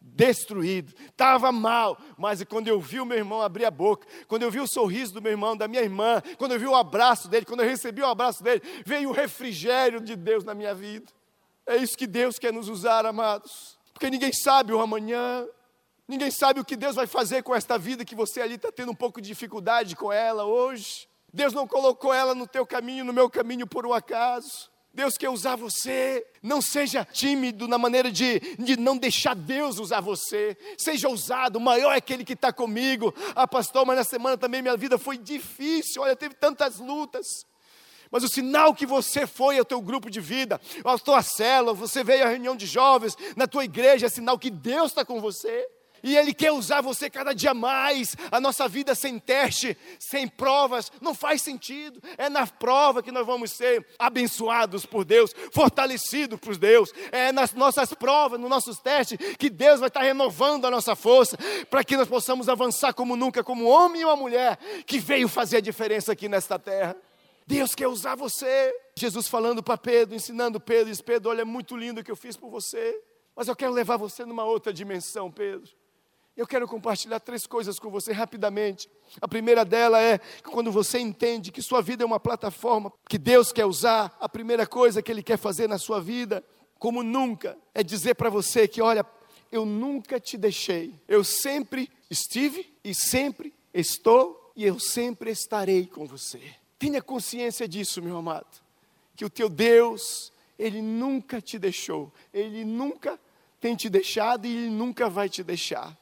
destruído, 0.00 0.92
estava 1.06 1.50
mal, 1.50 1.98
mas 2.16 2.42
quando 2.44 2.68
eu 2.68 2.80
vi 2.80 3.00
o 3.00 3.06
meu 3.06 3.18
irmão 3.18 3.42
abrir 3.42 3.64
a 3.64 3.70
boca, 3.70 4.06
quando 4.28 4.42
eu 4.42 4.50
vi 4.50 4.60
o 4.60 4.66
sorriso 4.66 5.14
do 5.14 5.22
meu 5.22 5.32
irmão, 5.32 5.56
da 5.56 5.66
minha 5.66 5.82
irmã, 5.82 6.22
quando 6.38 6.52
eu 6.52 6.60
vi 6.60 6.66
o 6.66 6.74
abraço 6.74 7.28
dele, 7.28 7.46
quando 7.46 7.60
eu 7.60 7.68
recebi 7.68 8.02
o 8.02 8.06
abraço 8.06 8.42
dele, 8.42 8.62
veio 8.84 9.10
o 9.10 9.12
refrigério 9.12 10.00
de 10.00 10.14
Deus 10.14 10.44
na 10.44 10.54
minha 10.54 10.74
vida. 10.74 11.15
É 11.66 11.76
isso 11.76 11.98
que 11.98 12.06
Deus 12.06 12.38
quer 12.38 12.52
nos 12.52 12.68
usar, 12.68 13.04
amados. 13.04 13.76
Porque 13.92 14.08
ninguém 14.08 14.32
sabe 14.32 14.72
o 14.72 14.80
amanhã, 14.80 15.46
ninguém 16.06 16.30
sabe 16.30 16.60
o 16.60 16.64
que 16.64 16.76
Deus 16.76 16.94
vai 16.94 17.06
fazer 17.06 17.42
com 17.42 17.54
esta 17.54 17.76
vida 17.78 18.04
que 18.04 18.14
você 18.14 18.40
ali 18.40 18.54
está 18.54 18.70
tendo 18.70 18.92
um 18.92 18.94
pouco 18.94 19.20
de 19.20 19.28
dificuldade 19.28 19.96
com 19.96 20.12
ela 20.12 20.44
hoje. 20.44 21.08
Deus 21.32 21.52
não 21.52 21.66
colocou 21.66 22.14
ela 22.14 22.34
no 22.34 22.46
teu 22.46 22.66
caminho, 22.66 23.04
no 23.04 23.12
meu 23.12 23.28
caminho 23.28 23.66
por 23.66 23.86
um 23.86 23.92
acaso. 23.92 24.70
Deus 24.96 25.18
quer 25.18 25.28
usar 25.28 25.56
você. 25.56 26.26
Não 26.42 26.62
seja 26.62 27.04
tímido 27.04 27.68
na 27.68 27.76
maneira 27.76 28.10
de, 28.10 28.40
de 28.58 28.78
não 28.78 28.96
deixar 28.96 29.34
Deus 29.34 29.78
usar 29.78 30.00
você. 30.00 30.56
Seja 30.78 31.08
ousado, 31.08 31.60
maior 31.60 31.92
é 31.92 31.96
aquele 31.96 32.24
que 32.24 32.32
está 32.32 32.50
comigo. 32.50 33.14
Ah, 33.34 33.46
pastor, 33.46 33.84
mas 33.84 33.96
na 33.98 34.04
semana 34.04 34.38
também 34.38 34.62
minha 34.62 34.76
vida 34.76 34.96
foi 34.96 35.18
difícil. 35.18 36.00
Olha, 36.00 36.16
teve 36.16 36.34
tantas 36.34 36.78
lutas. 36.78 37.26
Mas 38.10 38.24
o 38.24 38.28
sinal 38.28 38.74
que 38.74 38.86
você 38.86 39.26
foi 39.26 39.58
ao 39.58 39.64
teu 39.64 39.80
grupo 39.80 40.10
de 40.10 40.20
vida, 40.20 40.60
à 40.84 40.98
tua 40.98 41.22
célula, 41.22 41.74
você 41.74 42.02
veio 42.04 42.24
à 42.24 42.28
reunião 42.28 42.56
de 42.56 42.66
jovens, 42.66 43.16
na 43.36 43.46
tua 43.46 43.64
igreja, 43.64 44.06
é 44.06 44.08
sinal 44.08 44.38
que 44.38 44.50
Deus 44.50 44.90
está 44.90 45.04
com 45.04 45.20
você. 45.20 45.68
E 46.06 46.16
Ele 46.16 46.32
quer 46.32 46.52
usar 46.52 46.80
você 46.80 47.10
cada 47.10 47.34
dia 47.34 47.52
mais. 47.52 48.16
A 48.30 48.40
nossa 48.40 48.68
vida 48.68 48.94
sem 48.94 49.18
teste, 49.18 49.76
sem 49.98 50.28
provas, 50.28 50.92
não 51.00 51.14
faz 51.14 51.42
sentido. 51.42 52.00
É 52.16 52.28
na 52.28 52.46
prova 52.46 53.02
que 53.02 53.10
nós 53.10 53.26
vamos 53.26 53.50
ser 53.50 53.84
abençoados 53.98 54.86
por 54.86 55.04
Deus, 55.04 55.34
fortalecidos 55.50 56.38
por 56.38 56.56
Deus. 56.56 56.92
É 57.10 57.32
nas 57.32 57.52
nossas 57.54 57.92
provas, 57.92 58.38
nos 58.38 58.48
nossos 58.48 58.78
testes, 58.78 59.18
que 59.36 59.50
Deus 59.50 59.80
vai 59.80 59.88
estar 59.88 60.02
renovando 60.02 60.66
a 60.66 60.70
nossa 60.70 60.94
força, 60.94 61.36
para 61.68 61.82
que 61.82 61.96
nós 61.96 62.06
possamos 62.06 62.48
avançar 62.48 62.92
como 62.92 63.16
nunca, 63.16 63.42
como 63.42 63.64
homem 63.64 64.02
e 64.02 64.04
uma 64.04 64.16
mulher 64.16 64.58
que 64.86 64.98
veio 64.98 65.28
fazer 65.28 65.56
a 65.56 65.60
diferença 65.60 66.12
aqui 66.12 66.28
nesta 66.28 66.56
terra. 66.56 66.96
Deus 67.46 67.74
quer 67.74 67.86
usar 67.86 68.16
você. 68.16 68.74
Jesus 68.98 69.28
falando 69.28 69.62
para 69.62 69.78
Pedro, 69.78 70.14
ensinando 70.14 70.58
Pedro, 70.58 70.90
diz: 70.90 71.00
Pedro, 71.00 71.30
olha, 71.30 71.42
é 71.42 71.44
muito 71.44 71.76
lindo 71.76 72.00
o 72.00 72.04
que 72.04 72.10
eu 72.10 72.16
fiz 72.16 72.36
por 72.36 72.50
você, 72.50 73.00
mas 73.34 73.46
eu 73.48 73.54
quero 73.54 73.72
levar 73.72 73.96
você 73.96 74.24
numa 74.24 74.44
outra 74.44 74.72
dimensão, 74.72 75.30
Pedro. 75.30 75.70
Eu 76.36 76.46
quero 76.46 76.68
compartilhar 76.68 77.18
três 77.18 77.46
coisas 77.46 77.78
com 77.78 77.88
você 77.88 78.12
rapidamente. 78.12 78.90
A 79.22 79.26
primeira 79.26 79.64
dela 79.64 80.02
é 80.02 80.18
que 80.18 80.50
quando 80.50 80.70
você 80.70 80.98
entende 80.98 81.50
que 81.50 81.62
sua 81.62 81.80
vida 81.80 82.02
é 82.02 82.06
uma 82.06 82.20
plataforma 82.20 82.92
que 83.08 83.16
Deus 83.16 83.52
quer 83.52 83.64
usar, 83.64 84.14
a 84.20 84.28
primeira 84.28 84.66
coisa 84.66 85.00
que 85.00 85.10
Ele 85.10 85.22
quer 85.22 85.38
fazer 85.38 85.66
na 85.66 85.78
sua 85.78 85.98
vida 85.98 86.44
como 86.78 87.02
nunca, 87.02 87.56
é 87.74 87.82
dizer 87.82 88.16
para 88.16 88.28
você 88.28 88.68
que, 88.68 88.82
olha, 88.82 89.06
eu 89.50 89.64
nunca 89.64 90.20
te 90.20 90.36
deixei. 90.36 90.94
Eu 91.08 91.24
sempre 91.24 91.90
estive 92.10 92.70
e 92.84 92.94
sempre 92.94 93.54
estou 93.72 94.52
e 94.54 94.64
eu 94.64 94.78
sempre 94.78 95.30
estarei 95.30 95.86
com 95.86 96.06
você. 96.06 96.42
Tenha 96.78 97.00
consciência 97.00 97.66
disso, 97.66 98.02
meu 98.02 98.16
amado, 98.16 98.46
que 99.14 99.24
o 99.24 99.30
teu 99.30 99.48
Deus, 99.48 100.32
ele 100.58 100.82
nunca 100.82 101.40
te 101.40 101.58
deixou, 101.58 102.12
ele 102.32 102.64
nunca 102.64 103.18
tem 103.60 103.74
te 103.74 103.88
deixado 103.88 104.46
e 104.46 104.54
ele 104.54 104.70
nunca 104.70 105.08
vai 105.08 105.28
te 105.28 105.42
deixar. 105.42 105.96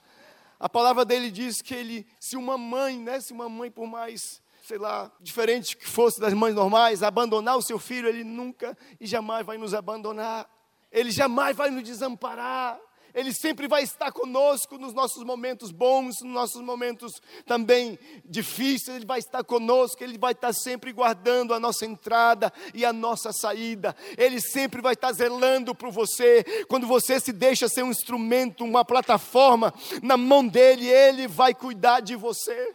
A 0.58 0.68
palavra 0.68 1.04
dele 1.04 1.30
diz 1.30 1.60
que 1.62 1.74
ele, 1.74 2.06
se 2.18 2.36
uma 2.36 2.56
mãe, 2.56 2.98
né, 2.98 3.20
se 3.20 3.32
uma 3.32 3.48
mãe 3.48 3.70
por 3.70 3.86
mais, 3.86 4.42
sei 4.66 4.78
lá, 4.78 5.12
diferente 5.20 5.76
que 5.76 5.86
fosse 5.86 6.20
das 6.20 6.32
mães 6.32 6.54
normais, 6.54 7.02
abandonar 7.02 7.56
o 7.56 7.62
seu 7.62 7.78
filho, 7.78 8.08
ele 8.08 8.24
nunca 8.24 8.76
e 9.00 9.06
jamais 9.06 9.44
vai 9.44 9.58
nos 9.58 9.74
abandonar. 9.74 10.48
Ele 10.90 11.10
jamais 11.10 11.56
vai 11.56 11.70
nos 11.70 11.82
desamparar. 11.82 12.78
Ele 13.14 13.32
sempre 13.32 13.68
vai 13.68 13.82
estar 13.82 14.10
conosco 14.10 14.76
nos 14.76 14.92
nossos 14.92 15.22
momentos 15.22 15.70
bons, 15.70 16.20
nos 16.22 16.32
nossos 16.32 16.60
momentos 16.60 17.12
também 17.46 17.98
difíceis. 18.24 18.96
Ele 18.96 19.06
vai 19.06 19.20
estar 19.20 19.44
conosco, 19.44 20.02
ele 20.02 20.18
vai 20.18 20.32
estar 20.32 20.52
sempre 20.52 20.92
guardando 20.92 21.54
a 21.54 21.60
nossa 21.60 21.86
entrada 21.86 22.52
e 22.74 22.84
a 22.84 22.92
nossa 22.92 23.32
saída. 23.32 23.94
Ele 24.18 24.40
sempre 24.40 24.82
vai 24.82 24.94
estar 24.94 25.12
zelando 25.12 25.74
por 25.74 25.90
você. 25.90 26.44
Quando 26.68 26.86
você 26.86 27.20
se 27.20 27.32
deixa 27.32 27.68
ser 27.68 27.84
um 27.84 27.90
instrumento, 27.90 28.64
uma 28.64 28.84
plataforma 28.84 29.72
na 30.02 30.16
mão 30.16 30.46
dele, 30.46 30.88
ele 30.88 31.28
vai 31.28 31.54
cuidar 31.54 32.00
de 32.00 32.16
você. 32.16 32.74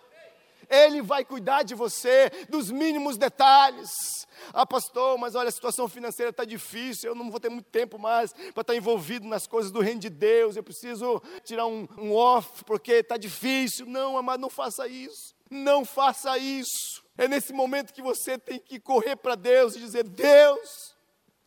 Ele 0.70 1.02
vai 1.02 1.26
cuidar 1.26 1.64
de 1.64 1.74
você, 1.74 2.32
dos 2.48 2.70
mínimos 2.70 3.18
detalhes. 3.18 4.19
Ah, 4.54 4.66
pastor, 4.66 5.18
mas 5.18 5.36
olha, 5.36 5.50
a 5.50 5.52
situação 5.52 5.88
financeira 5.88 6.30
está 6.30 6.46
difícil, 6.46 7.10
eu 7.10 7.16
não 7.16 7.30
vou 7.30 7.40
ter 7.40 7.50
muito 7.50 7.70
tempo 7.70 8.00
mais 8.00 8.34
para 8.54 8.62
estar 8.62 8.76
envolvido 8.76 9.28
nas 9.28 9.48
coisas 9.48 9.72
do 9.72 9.80
reino 9.80 10.00
de 10.00 10.10
Deus, 10.10 10.56
eu 10.56 10.64
preciso 10.64 11.22
tirar 11.44 11.68
um, 11.68 11.88
um 11.98 12.14
off, 12.14 12.64
porque 12.66 12.94
está 12.94 13.18
difícil. 13.18 13.86
Não, 13.86 14.18
amado, 14.18 14.40
não 14.40 14.50
faça 14.50 14.88
isso. 14.88 15.36
Não 15.50 15.84
faça 15.84 16.38
isso. 16.38 17.04
É 17.18 17.28
nesse 17.28 17.52
momento 17.52 17.94
que 17.94 18.02
você 18.02 18.38
tem 18.38 18.60
que 18.60 18.80
correr 18.80 19.16
para 19.16 19.36
Deus 19.36 19.76
e 19.76 19.80
dizer: 19.80 20.04
Deus, 20.04 20.96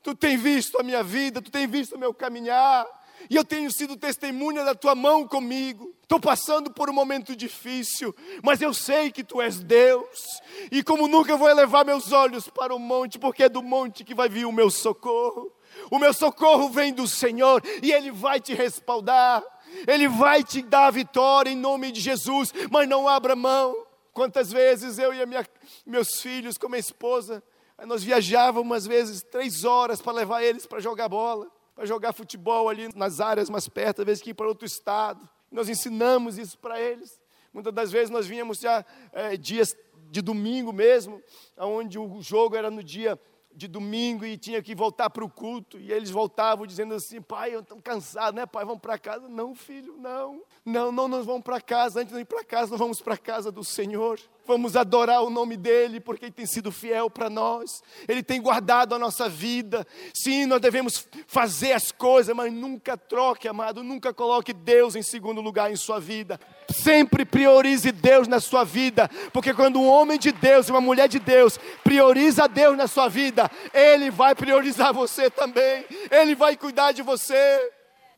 tu 0.03 0.15
tem 0.15 0.37
visto 0.37 0.79
a 0.79 0.83
minha 0.83 1.03
vida, 1.03 1.41
tu 1.41 1.51
tem 1.51 1.67
visto 1.67 1.95
o 1.95 1.99
meu 1.99 2.13
caminhar 2.13 2.87
e 3.31 3.37
eu 3.37 3.45
tenho 3.45 3.71
sido 3.71 3.97
testemunha 3.97 4.65
da 4.65 4.75
tua 4.75 4.95
mão 4.95 5.27
comigo. 5.27 5.95
Estou 6.03 6.21
passando 6.21 6.71
por 6.71 6.91
um 6.91 6.93
momento 6.93 7.35
difícil, 7.35 8.15
mas 8.43 8.61
eu 8.61 8.75
sei 8.75 9.11
que 9.11 9.25
tu 9.25 9.41
és 9.41 9.61
Deus, 9.61 10.41
e 10.71 10.83
como 10.83 11.09
nunca 11.09 11.37
vou 11.37 11.49
elevar 11.49 11.85
meus 11.85 12.13
olhos 12.13 12.49
para 12.49 12.75
o 12.75 12.79
monte, 12.79 13.19
porque 13.19 13.45
é 13.45 13.49
do 13.49 13.63
monte 13.63 14.05
que 14.05 14.15
vai 14.15 14.29
vir 14.29 14.45
o 14.45 14.53
meu 14.53 14.71
socorro. 14.71 15.51
O 15.91 15.99
meu 15.99 16.13
socorro 16.13 16.69
vem 16.69 16.93
do 16.93 17.09
Senhor 17.09 17.63
e 17.83 17.93
Ele 17.93 18.11
vai 18.11 18.41
te 18.41 18.53
respaldar, 18.53 19.43
Ele 19.87 20.07
vai 20.07 20.45
te 20.45 20.61
dar 20.61 20.89
a 20.89 20.91
vitória 20.91 21.51
em 21.51 21.57
nome 21.57 21.91
de 21.91 22.01
Jesus, 22.01 22.53
mas 22.71 22.87
não 22.87 23.09
abra 23.09 23.35
mão. 23.35 23.75
Quantas 24.13 24.53
vezes 24.53 24.99
eu 24.99 25.15
e 25.15 25.25
minha, 25.25 25.47
meus 25.87 26.21
filhos, 26.21 26.59
com 26.59 26.69
minha 26.69 26.79
esposa, 26.79 27.43
nós 27.87 28.05
viajávamos 28.05 28.77
às 28.77 28.87
vezes 28.87 29.23
três 29.23 29.65
horas 29.65 30.03
para 30.03 30.13
levar 30.13 30.43
eles 30.43 30.67
para 30.67 30.79
jogar 30.79 31.09
bola 31.09 31.51
para 31.75 31.87
jogar 31.87 32.13
futebol 32.13 32.69
ali 32.69 32.89
nas 32.95 33.21
áreas 33.21 33.49
mais 33.49 33.69
perto, 33.69 34.01
às 34.01 34.07
vezes 34.07 34.23
que 34.23 34.31
ir 34.31 34.35
para 34.35 34.49
outro 34.49 34.67
estado. 34.67 35.29
Nós 35.51 35.69
ensinamos 35.69 36.39
isso 36.39 36.59
para 36.59 36.81
eles. 36.81 37.21
Muitas 37.53 37.73
das 37.73 37.93
vezes 37.93 38.11
nós 38.11 38.27
vínhamos 38.27 38.59
já 38.59 38.85
é, 39.13 39.37
dias 39.37 39.77
de 40.11 40.23
domingo 40.23 40.73
mesmo, 40.73 41.23
onde 41.59 41.99
o 41.99 42.21
jogo 42.21 42.57
era 42.57 42.71
no 42.71 42.83
dia 42.83 43.19
de 43.55 43.69
domingo 43.69 44.25
e 44.25 44.39
tinha 44.39 44.63
que 44.63 44.75
voltar 44.75 45.11
para 45.11 45.25
o 45.25 45.31
culto. 45.31 45.79
E 45.79 45.93
eles 45.93 46.11
voltavam 46.11 46.67
dizendo 46.67 46.95
assim: 46.95 47.21
pai, 47.21 47.55
eu 47.55 47.61
estou 47.61 47.81
cansado, 47.81 48.35
né, 48.35 48.47
pai? 48.47 48.65
Vamos 48.65 48.81
para 48.81 48.99
casa? 48.99 49.29
Não, 49.29 49.55
filho, 49.55 49.97
não. 49.99 50.43
Não, 50.65 50.91
não, 50.91 51.09
nós 51.09 51.27
vamos 51.27 51.43
para 51.43 51.61
casa. 51.61 52.01
Antes 52.01 52.15
de 52.15 52.21
ir 52.21 52.25
para 52.25 52.45
casa, 52.45 52.71
nós 52.71 52.81
vamos 52.81 53.01
para 53.01 53.15
a 53.15 53.19
casa 53.19 53.53
do 53.53 53.65
Senhor. 53.65 54.19
Vamos 54.45 54.77
adorar 54.77 55.23
o 55.23 55.31
nome 55.31 55.57
dEle, 55.57 56.01
porque 56.01 56.25
Ele 56.25 56.33
tem 56.33 56.47
sido 56.47 56.73
fiel 56.73 57.09
para 57.09 57.31
nós, 57.31 57.83
Ele 58.09 58.23
tem 58.25 58.43
guardado 58.43 58.93
a 58.93 58.99
nossa 58.99 59.29
vida. 59.29 59.87
Sim, 60.13 60.47
nós 60.47 60.61
devemos 60.61 61.07
fazer 61.29 61.73
as 61.73 61.93
coisas, 61.93 62.35
mas 62.35 62.53
nunca 62.53 62.97
troque, 62.97 63.47
amado, 63.47 63.85
nunca 63.85 64.13
coloque 64.13 64.53
Deus 64.53 64.97
em 64.97 65.03
segundo 65.03 65.41
lugar 65.41 65.71
em 65.71 65.77
sua 65.77 66.01
vida. 66.01 66.41
Sempre 66.73 67.25
priorize 67.25 67.93
Deus 67.93 68.27
na 68.27 68.41
sua 68.41 68.65
vida, 68.65 69.09
porque 69.33 69.55
quando 69.55 69.81
um 69.81 69.87
homem 69.87 70.19
de 70.19 70.33
Deus 70.33 70.67
e 70.67 70.73
uma 70.73 70.81
mulher 70.81 71.09
de 71.09 71.21
Deus 71.21 71.59
prioriza 71.85 72.49
Deus 72.49 72.77
na 72.77 72.89
sua 72.89 73.09
vida, 73.09 73.49
Ele 73.73 74.11
vai 74.11 74.35
priorizar 74.35 74.93
você 74.93 75.31
também, 75.31 75.85
Ele 76.11 76.35
vai 76.35 76.57
cuidar 76.57 76.91
de 76.91 77.03
você. 77.03 77.71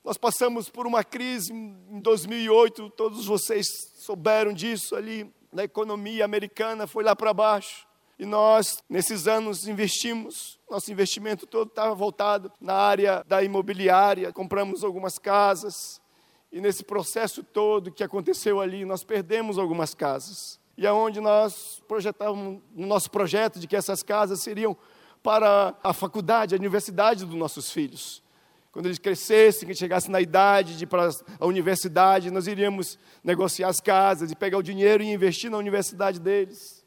Nós 0.03 0.17
passamos 0.17 0.71
por 0.71 0.87
uma 0.87 1.05
crise 1.05 1.53
em 1.53 2.01
2008, 2.01 2.91
todos 2.91 3.27
vocês 3.27 3.67
souberam 3.99 4.53
disso 4.53 4.95
ali 4.97 5.31
da 5.55 5.63
economia 5.63 6.25
americana 6.25 6.87
foi 6.87 7.05
lá 7.05 7.15
para 7.15 7.33
baixo. 7.33 7.87
E 8.19 8.27
nós, 8.27 8.83
nesses 8.89 9.27
anos, 9.27 9.67
investimos, 9.67 10.59
nosso 10.69 10.91
investimento 10.91 11.47
todo 11.47 11.69
estava 11.69 11.95
voltado 11.95 12.53
na 12.61 12.75
área 12.75 13.25
da 13.27 13.43
imobiliária, 13.43 14.33
compramos 14.33 14.85
algumas 14.85 15.19
casas, 15.19 16.01
e 16.53 16.61
nesse 16.61 16.85
processo 16.85 17.43
todo 17.43 17.91
que 17.91 18.05
aconteceu 18.05 18.61
ali, 18.61 18.85
nós 18.85 19.03
perdemos 19.03 19.59
algumas 19.59 19.95
casas. 19.95 20.61
E 20.77 20.87
aonde 20.87 21.21
nós 21.21 21.83
projetávamos, 21.89 22.61
no 22.75 22.87
nosso 22.87 23.11
projeto 23.11 23.59
de 23.59 23.67
que 23.67 23.77
essas 23.77 24.03
casas 24.03 24.41
seriam 24.41 24.77
para 25.23 25.75
a 25.83 25.93
faculdade, 25.93 26.55
a 26.55 26.59
universidade 26.59 27.25
dos 27.25 27.35
nossos 27.35 27.71
filhos 27.71 28.24
quando 28.75 28.87
eles 28.87 28.99
crescessem, 28.99 29.69
que 29.69 29.75
chegassem 29.75 30.11
na 30.11 30.21
idade 30.21 30.77
de 30.77 30.83
ir 30.83 30.89
para 30.89 31.09
a 31.39 31.47
universidade, 31.47 32.29
nós 32.29 32.49
iríamos 32.49 32.99
negociar 33.23 33.69
as 33.69 33.81
casas 33.81 34.33
e 34.33 34.35
pegar 34.35 34.59
o 34.59 34.65
dinheiro 34.65 35.01
e 35.01 35.13
investir 35.13 35.49
na 35.49 35.57
universidade 35.57 36.19
deles. 36.19 36.85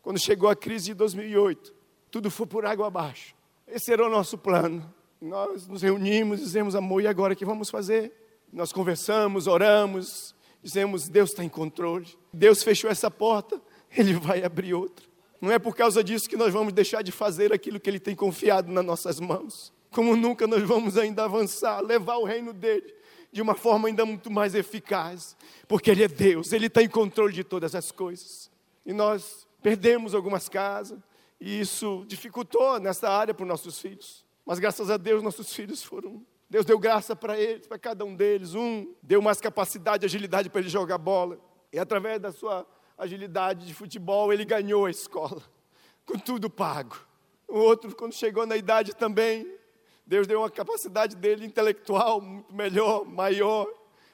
Quando 0.00 0.16
chegou 0.16 0.48
a 0.48 0.54
crise 0.54 0.86
de 0.86 0.94
2008, 0.94 1.74
tudo 2.08 2.30
foi 2.30 2.46
por 2.46 2.64
água 2.64 2.86
abaixo. 2.86 3.34
Esse 3.66 3.92
era 3.92 4.06
o 4.06 4.08
nosso 4.08 4.38
plano. 4.38 4.88
Nós 5.20 5.66
nos 5.66 5.82
reunimos, 5.82 6.38
dizemos, 6.38 6.76
amor, 6.76 7.02
e 7.02 7.08
agora 7.08 7.32
o 7.32 7.36
que 7.36 7.44
vamos 7.44 7.68
fazer? 7.68 8.12
Nós 8.52 8.72
conversamos, 8.72 9.48
oramos, 9.48 10.36
dizemos, 10.62 11.08
Deus 11.08 11.30
está 11.30 11.42
em 11.42 11.48
controle. 11.48 12.06
Deus 12.32 12.62
fechou 12.62 12.88
essa 12.88 13.10
porta, 13.10 13.60
Ele 13.90 14.12
vai 14.12 14.44
abrir 14.44 14.72
outra. 14.72 15.04
Não 15.40 15.50
é 15.50 15.58
por 15.58 15.74
causa 15.74 16.04
disso 16.04 16.28
que 16.28 16.36
nós 16.36 16.52
vamos 16.52 16.72
deixar 16.72 17.02
de 17.02 17.10
fazer 17.10 17.52
aquilo 17.52 17.80
que 17.80 17.90
Ele 17.90 17.98
tem 17.98 18.14
confiado 18.14 18.70
nas 18.70 18.84
nossas 18.84 19.18
mãos 19.18 19.73
como 19.94 20.16
nunca 20.16 20.46
nós 20.46 20.62
vamos 20.64 20.98
ainda 20.98 21.24
avançar, 21.24 21.80
levar 21.80 22.16
o 22.16 22.24
reino 22.24 22.52
dele 22.52 22.92
de 23.30 23.40
uma 23.40 23.54
forma 23.54 23.88
ainda 23.88 24.04
muito 24.04 24.30
mais 24.30 24.54
eficaz, 24.54 25.36
porque 25.66 25.90
ele 25.90 26.04
é 26.04 26.08
Deus, 26.08 26.52
ele 26.52 26.66
está 26.66 26.82
em 26.82 26.88
controle 26.88 27.32
de 27.32 27.42
todas 27.42 27.74
as 27.74 27.90
coisas. 27.90 28.50
E 28.86 28.92
nós 28.92 29.46
perdemos 29.60 30.14
algumas 30.14 30.48
casas, 30.48 30.98
e 31.40 31.60
isso 31.60 32.04
dificultou 32.06 32.78
nessa 32.78 33.08
área 33.08 33.34
para 33.34 33.42
os 33.42 33.48
nossos 33.48 33.80
filhos. 33.80 34.24
Mas 34.46 34.58
graças 34.58 34.90
a 34.90 34.96
Deus, 34.96 35.22
nossos 35.22 35.52
filhos 35.52 35.82
foram. 35.82 36.24
Deus 36.48 36.64
deu 36.64 36.78
graça 36.78 37.16
para 37.16 37.38
eles, 37.38 37.66
para 37.66 37.78
cada 37.78 38.04
um 38.04 38.14
deles. 38.14 38.54
Um 38.54 38.94
deu 39.02 39.20
mais 39.20 39.40
capacidade, 39.40 40.04
agilidade 40.04 40.48
para 40.48 40.60
ele 40.60 40.68
jogar 40.68 40.98
bola. 40.98 41.38
E 41.72 41.78
através 41.78 42.20
da 42.20 42.30
sua 42.30 42.66
agilidade 42.96 43.66
de 43.66 43.74
futebol, 43.74 44.32
ele 44.32 44.44
ganhou 44.44 44.86
a 44.86 44.90
escola, 44.90 45.42
com 46.06 46.18
tudo 46.18 46.48
pago. 46.48 46.96
O 47.48 47.58
outro, 47.58 47.94
quando 47.96 48.12
chegou 48.12 48.46
na 48.46 48.56
idade 48.56 48.94
também, 48.94 49.44
Deus 50.06 50.26
deu 50.26 50.40
uma 50.40 50.50
capacidade 50.50 51.16
dele 51.16 51.46
intelectual 51.46 52.20
muito 52.20 52.52
melhor, 52.52 53.06
maior, 53.06 53.66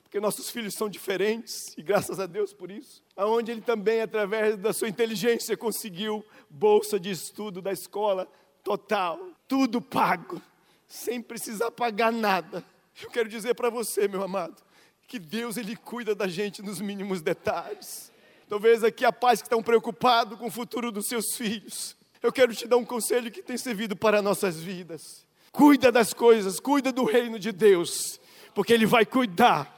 porque 0.02 0.20
nossos 0.20 0.50
filhos 0.50 0.74
são 0.74 0.88
diferentes 0.88 1.74
e 1.76 1.82
graças 1.82 2.18
a 2.18 2.26
Deus 2.26 2.52
por 2.52 2.70
isso. 2.70 3.02
Aonde 3.16 3.52
ele 3.52 3.60
também, 3.60 4.00
através 4.00 4.56
da 4.56 4.72
sua 4.72 4.88
inteligência, 4.88 5.56
conseguiu 5.56 6.24
bolsa 6.48 6.98
de 6.98 7.10
estudo 7.10 7.60
da 7.60 7.72
escola 7.72 8.28
total, 8.62 9.18
tudo 9.48 9.80
pago, 9.80 10.40
sem 10.86 11.20
precisar 11.20 11.70
pagar 11.70 12.12
nada. 12.12 12.64
Eu 13.02 13.10
quero 13.10 13.28
dizer 13.28 13.54
para 13.54 13.70
você, 13.70 14.06
meu 14.06 14.22
amado, 14.22 14.62
que 15.06 15.18
Deus 15.18 15.56
ele 15.56 15.74
cuida 15.74 16.14
da 16.14 16.28
gente 16.28 16.62
nos 16.62 16.80
mínimos 16.80 17.20
detalhes. 17.20 18.12
Talvez 18.48 18.82
aqui 18.82 19.04
a 19.04 19.12
paz 19.12 19.40
que 19.40 19.46
estão 19.46 19.62
preocupado 19.62 20.36
com 20.36 20.46
o 20.46 20.50
futuro 20.50 20.90
dos 20.90 21.06
seus 21.06 21.36
filhos. 21.36 21.96
Eu 22.22 22.32
quero 22.32 22.54
te 22.54 22.66
dar 22.66 22.76
um 22.76 22.84
conselho 22.84 23.30
que 23.30 23.42
tem 23.42 23.56
servido 23.56 23.96
para 23.96 24.20
nossas 24.20 24.60
vidas. 24.60 25.24
Cuida 25.52 25.90
das 25.90 26.14
coisas, 26.14 26.60
cuida 26.60 26.92
do 26.92 27.04
reino 27.04 27.38
de 27.38 27.52
Deus, 27.52 28.20
porque 28.54 28.72
Ele 28.72 28.86
vai 28.86 29.04
cuidar 29.04 29.76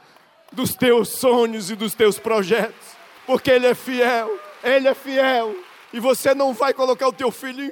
dos 0.51 0.75
teus 0.75 1.09
sonhos 1.09 1.71
e 1.71 1.75
dos 1.75 1.93
teus 1.93 2.19
projetos, 2.19 2.95
porque 3.25 3.49
Ele 3.49 3.67
é 3.67 3.73
fiel, 3.73 4.39
Ele 4.63 4.87
é 4.87 4.93
fiel, 4.93 5.55
e 5.91 5.99
você 5.99 6.33
não 6.35 6.53
vai 6.53 6.73
colocar 6.73 7.07
o 7.07 7.13
teu 7.13 7.31
filho 7.31 7.71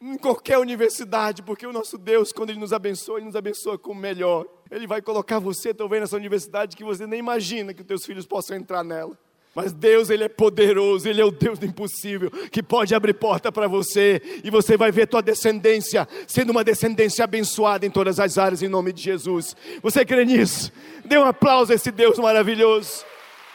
em 0.00 0.18
qualquer 0.18 0.58
universidade, 0.58 1.42
porque 1.42 1.66
o 1.66 1.72
nosso 1.72 1.96
Deus, 1.96 2.32
quando 2.32 2.50
Ele 2.50 2.58
nos 2.58 2.72
abençoa, 2.72 3.18
Ele 3.18 3.26
nos 3.26 3.36
abençoa 3.36 3.78
com 3.78 3.92
o 3.92 3.94
melhor. 3.94 4.46
Ele 4.70 4.86
vai 4.86 5.00
colocar 5.00 5.38
você 5.38 5.72
talvez 5.72 6.00
nessa 6.00 6.16
universidade 6.16 6.76
que 6.76 6.82
você 6.82 7.06
nem 7.06 7.20
imagina 7.20 7.72
que 7.72 7.82
os 7.82 7.86
teus 7.86 8.04
filhos 8.04 8.26
possam 8.26 8.56
entrar 8.56 8.82
nela. 8.82 9.16
Mas 9.54 9.72
Deus, 9.72 10.08
Ele 10.08 10.24
é 10.24 10.28
poderoso, 10.28 11.06
Ele 11.06 11.20
é 11.20 11.24
o 11.24 11.30
Deus 11.30 11.58
do 11.58 11.66
impossível, 11.66 12.30
que 12.50 12.62
pode 12.62 12.94
abrir 12.94 13.12
porta 13.12 13.52
para 13.52 13.68
você, 13.68 14.20
e 14.42 14.50
você 14.50 14.76
vai 14.76 14.90
ver 14.90 15.06
tua 15.06 15.20
descendência 15.20 16.08
sendo 16.26 16.50
uma 16.50 16.64
descendência 16.64 17.24
abençoada 17.24 17.84
em 17.84 17.90
todas 17.90 18.18
as 18.18 18.38
áreas, 18.38 18.62
em 18.62 18.68
nome 18.68 18.92
de 18.92 19.02
Jesus. 19.02 19.54
Você 19.82 20.04
crê 20.04 20.24
nisso? 20.24 20.72
Dê 21.04 21.18
um 21.18 21.24
aplauso 21.24 21.72
a 21.72 21.74
esse 21.74 21.90
Deus 21.90 22.18
maravilhoso. 22.18 23.04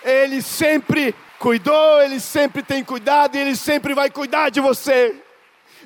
Ele 0.04 0.42
sempre 0.42 1.16
cuidou, 1.40 2.02
Ele 2.02 2.20
sempre 2.20 2.62
tem 2.62 2.84
cuidado, 2.84 3.36
e 3.36 3.40
Ele 3.40 3.56
sempre 3.56 3.96
vai 3.96 4.12
cuidar 4.12 4.50
de 4.50 4.60
você. 4.60 5.16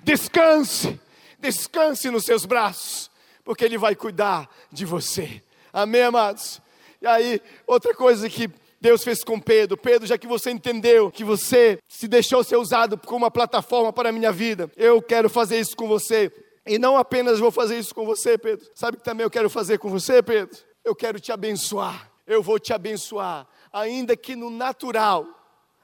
Descanse, 0.04 1.00
descanse 1.40 2.10
nos 2.10 2.26
seus 2.26 2.46
braços, 2.46 3.10
porque 3.46 3.64
Ele 3.64 3.78
vai 3.78 3.96
cuidar 3.96 4.50
de 4.70 4.84
você. 4.84 5.42
Amém, 5.72 6.04
amados? 6.04 6.62
E 7.02 7.08
aí, 7.08 7.42
outra 7.66 7.96
coisa 7.96 8.30
que 8.30 8.50
Deus 8.82 9.04
fez 9.04 9.24
com 9.24 9.40
Pedro. 9.40 9.78
Pedro, 9.78 10.08
já 10.08 10.18
que 10.18 10.26
você 10.26 10.50
entendeu 10.50 11.12
que 11.12 11.24
você 11.24 11.78
se 11.88 12.08
deixou 12.08 12.44
ser 12.44 12.58
usado 12.58 12.98
como 12.98 13.20
uma 13.20 13.32
plataforma 13.32 13.94
para 13.94 14.10
a 14.10 14.12
minha 14.12 14.32
vida, 14.32 14.70
eu 14.76 15.00
quero 15.02 15.30
fazer 15.30 15.60
isso 15.60 15.78
com 15.78 15.88
você. 15.88 16.32
E 16.66 16.80
não 16.80 16.98
apenas 16.98 17.40
vou 17.40 17.52
fazer 17.52 17.78
isso 17.78 17.94
com 17.94 18.06
você, 18.06 18.38
Pedro. 18.38 18.68
Sabe 18.74 18.98
que 18.98 19.04
também 19.04 19.24
eu 19.24 19.30
quero 19.30 19.50
fazer 19.50 19.78
com 19.78 19.90
você, 19.90 20.24
Pedro? 20.24 20.58
Eu 20.84 20.96
quero 20.96 21.20
te 21.20 21.32
abençoar. 21.32 22.12
Eu 22.26 22.42
vou 22.42 22.60
te 22.60 22.72
abençoar, 22.72 23.48
ainda 23.74 24.16
que 24.16 24.36
no 24.36 24.50
natural, 24.50 25.26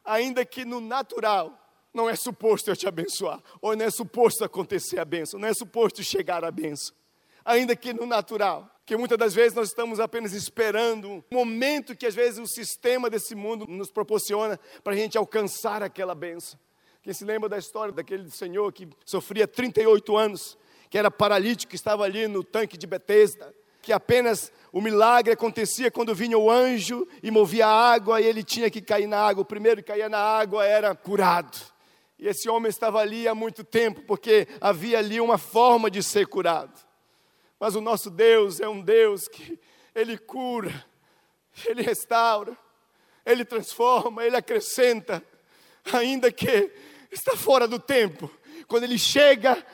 ainda 0.05 0.45
que 0.45 0.63
no 0.63 0.79
natural 0.79 1.57
não 1.93 2.09
é 2.09 2.15
suposto 2.15 2.69
eu 2.69 2.75
te 2.75 2.87
abençoar, 2.87 3.41
ou 3.59 3.75
não 3.75 3.83
é 3.83 3.89
suposto 3.89 4.45
acontecer 4.45 4.99
a 4.99 5.03
benção, 5.03 5.39
não 5.39 5.47
é 5.47 5.53
suposto 5.53 6.01
chegar 6.03 6.45
a 6.45 6.51
benção, 6.51 6.95
ainda 7.43 7.75
que 7.75 7.91
no 7.91 8.05
natural. 8.05 8.69
Que 8.87 8.95
muitas 8.95 9.17
das 9.17 9.33
vezes 9.33 9.53
nós 9.53 9.67
estamos 9.67 9.99
apenas 9.99 10.31
esperando 10.31 11.09
um 11.09 11.23
momento 11.29 11.93
que 11.93 12.05
às 12.05 12.15
vezes 12.15 12.39
o 12.39 12.47
sistema 12.47 13.09
desse 13.09 13.35
mundo 13.35 13.67
nos 13.67 13.91
proporciona 13.91 14.57
para 14.81 14.93
a 14.93 14.95
gente 14.95 15.17
alcançar 15.17 15.83
aquela 15.83 16.15
benção. 16.15 16.57
Quem 17.03 17.13
se 17.13 17.25
lembra 17.25 17.49
da 17.49 17.57
história 17.57 17.93
daquele 17.93 18.31
senhor 18.31 18.71
que 18.71 18.87
sofria 19.03 19.45
38 19.45 20.15
anos, 20.15 20.57
que 20.89 20.97
era 20.97 21.11
paralítico, 21.11 21.71
que 21.71 21.75
estava 21.75 22.05
ali 22.05 22.29
no 22.29 22.45
tanque 22.45 22.77
de 22.77 22.87
Betesda, 22.87 23.53
que 23.81 23.91
apenas 23.91 24.53
o 24.71 24.79
milagre 24.79 25.33
acontecia 25.33 25.91
quando 25.91 26.15
vinha 26.15 26.37
o 26.37 26.49
anjo 26.49 27.05
e 27.21 27.29
movia 27.29 27.67
a 27.67 27.91
água 27.91 28.21
e 28.21 28.25
ele 28.25 28.41
tinha 28.41 28.69
que 28.69 28.81
cair 28.81 29.05
na 29.05 29.19
água. 29.19 29.41
O 29.41 29.45
primeiro 29.45 29.83
que 29.83 29.91
caía 29.91 30.07
na 30.07 30.17
água 30.17 30.65
era 30.65 30.95
curado. 30.95 31.57
E 32.17 32.25
esse 32.25 32.47
homem 32.47 32.69
estava 32.69 32.99
ali 32.99 33.27
há 33.27 33.35
muito 33.35 33.65
tempo, 33.65 34.01
porque 34.03 34.47
havia 34.61 34.97
ali 34.97 35.19
uma 35.19 35.37
forma 35.37 35.91
de 35.91 36.01
ser 36.01 36.25
curado. 36.25 36.86
Mas 37.59 37.75
o 37.75 37.81
nosso 37.81 38.09
Deus 38.09 38.59
é 38.59 38.67
um 38.67 38.81
Deus 38.81 39.27
que 39.27 39.59
Ele 39.95 40.17
cura, 40.17 40.85
Ele 41.65 41.81
restaura, 41.81 42.57
Ele 43.25 43.43
transforma, 43.43 44.25
Ele 44.25 44.35
acrescenta, 44.35 45.23
ainda 45.91 46.31
que 46.31 46.71
está 47.11 47.35
fora 47.35 47.67
do 47.67 47.79
tempo. 47.79 48.31
Quando 48.67 48.83
Ele 48.83 48.97
chega, 48.97 49.65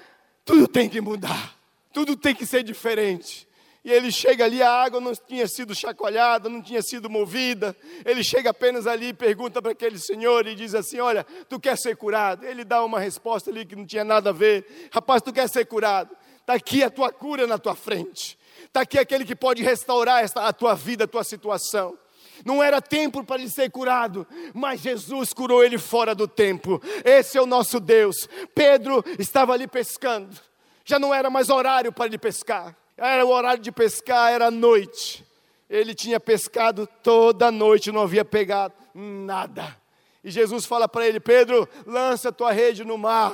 tudo 0.46 0.68
tem 0.68 0.90
que 0.90 1.02
mudar, 1.02 1.58
tudo 1.92 2.16
tem 2.16 2.34
que 2.34 2.46
ser 2.46 2.64
diferente. 2.64 3.48
E 3.84 3.92
ele 3.92 4.14
chega 4.14 4.46
ali, 4.46 4.64
a 4.64 4.72
água 4.72 5.02
não 5.02 5.14
tinha 5.14 5.46
sido 5.46 5.76
chacoalhada, 5.76 6.48
não 6.48 6.62
tinha 6.62 6.82
sido 6.82 7.10
movida. 7.10 7.76
Ele 8.06 8.24
chega 8.24 8.52
apenas 8.52 8.88
ali 8.88 9.08
e 9.08 9.14
pergunta 9.14 9.62
para 9.62 9.74
aquele 9.74 10.00
senhor 10.00 10.48
e 10.48 10.56
diz 10.56 10.74
assim: 10.74 11.02
Olha, 11.02 11.26
tu 11.50 11.60
quer 11.60 11.78
ser 11.78 11.98
curado? 11.98 12.46
Ele 12.46 12.64
dá 12.64 12.84
uma 12.86 12.98
resposta 12.98 13.50
ali 13.50 13.66
que 13.66 13.76
não 13.76 13.86
tinha 13.86 14.06
nada 14.06 14.30
a 14.30 14.34
ver. 14.34 14.90
Rapaz, 14.90 15.22
tu 15.22 15.34
quer 15.34 15.50
ser 15.50 15.66
curado? 15.66 16.16
Está 16.44 16.56
aqui 16.56 16.84
a 16.84 16.90
tua 16.90 17.10
cura 17.10 17.48
na 17.48 17.58
tua 17.58 17.74
frente. 17.74 18.38
Está 18.66 18.82
aqui 18.82 19.00
aquele 19.00 19.24
que 19.24 19.34
pode 19.36 19.64
restaurar 19.64 20.22
esta, 20.22 20.46
a 20.46 20.52
tua 20.52 20.76
vida, 20.76 21.06
a 21.06 21.08
tua 21.08 21.24
situação. 21.24 21.98
Não 22.44 22.62
era 22.62 22.82
tempo 22.82 23.24
para 23.24 23.40
ele 23.40 23.50
ser 23.50 23.72
curado, 23.72 24.28
mas 24.54 24.82
Jesus 24.82 25.32
curou 25.32 25.64
ele 25.64 25.78
fora 25.78 26.14
do 26.14 26.28
tempo. 26.28 26.82
Esse 27.06 27.38
é 27.38 27.42
o 27.42 27.46
nosso 27.46 27.80
Deus. 27.80 28.28
Pedro 28.54 29.02
estava 29.18 29.54
ali 29.54 29.68
pescando. 29.68 30.38
Já 30.84 31.00
não 31.00 31.14
era 31.14 31.30
mais 31.30 31.50
horário 31.50 31.94
para 31.94 32.08
ele 32.08 32.18
pescar. 32.18 32.76
Era 32.98 33.26
o 33.26 33.30
horário 33.30 33.64
de 33.64 33.72
pescar, 33.72 34.34
era 34.34 34.52
noite. 34.52 35.26
Ele 35.70 35.96
tinha 35.96 36.20
pescado 36.20 36.86
toda 37.02 37.50
noite, 37.52 37.90
não 37.90 38.02
havia 38.02 38.26
pegado 38.26 38.74
nada. 38.94 39.78
E 40.22 40.30
Jesus 40.30 40.66
fala 40.66 40.90
para 40.90 41.08
ele: 41.08 41.22
Pedro, 41.22 41.68
lança 41.86 42.30
a 42.30 42.34
tua 42.34 42.52
rede 42.52 42.84
no 42.84 42.98
mar. 42.98 43.34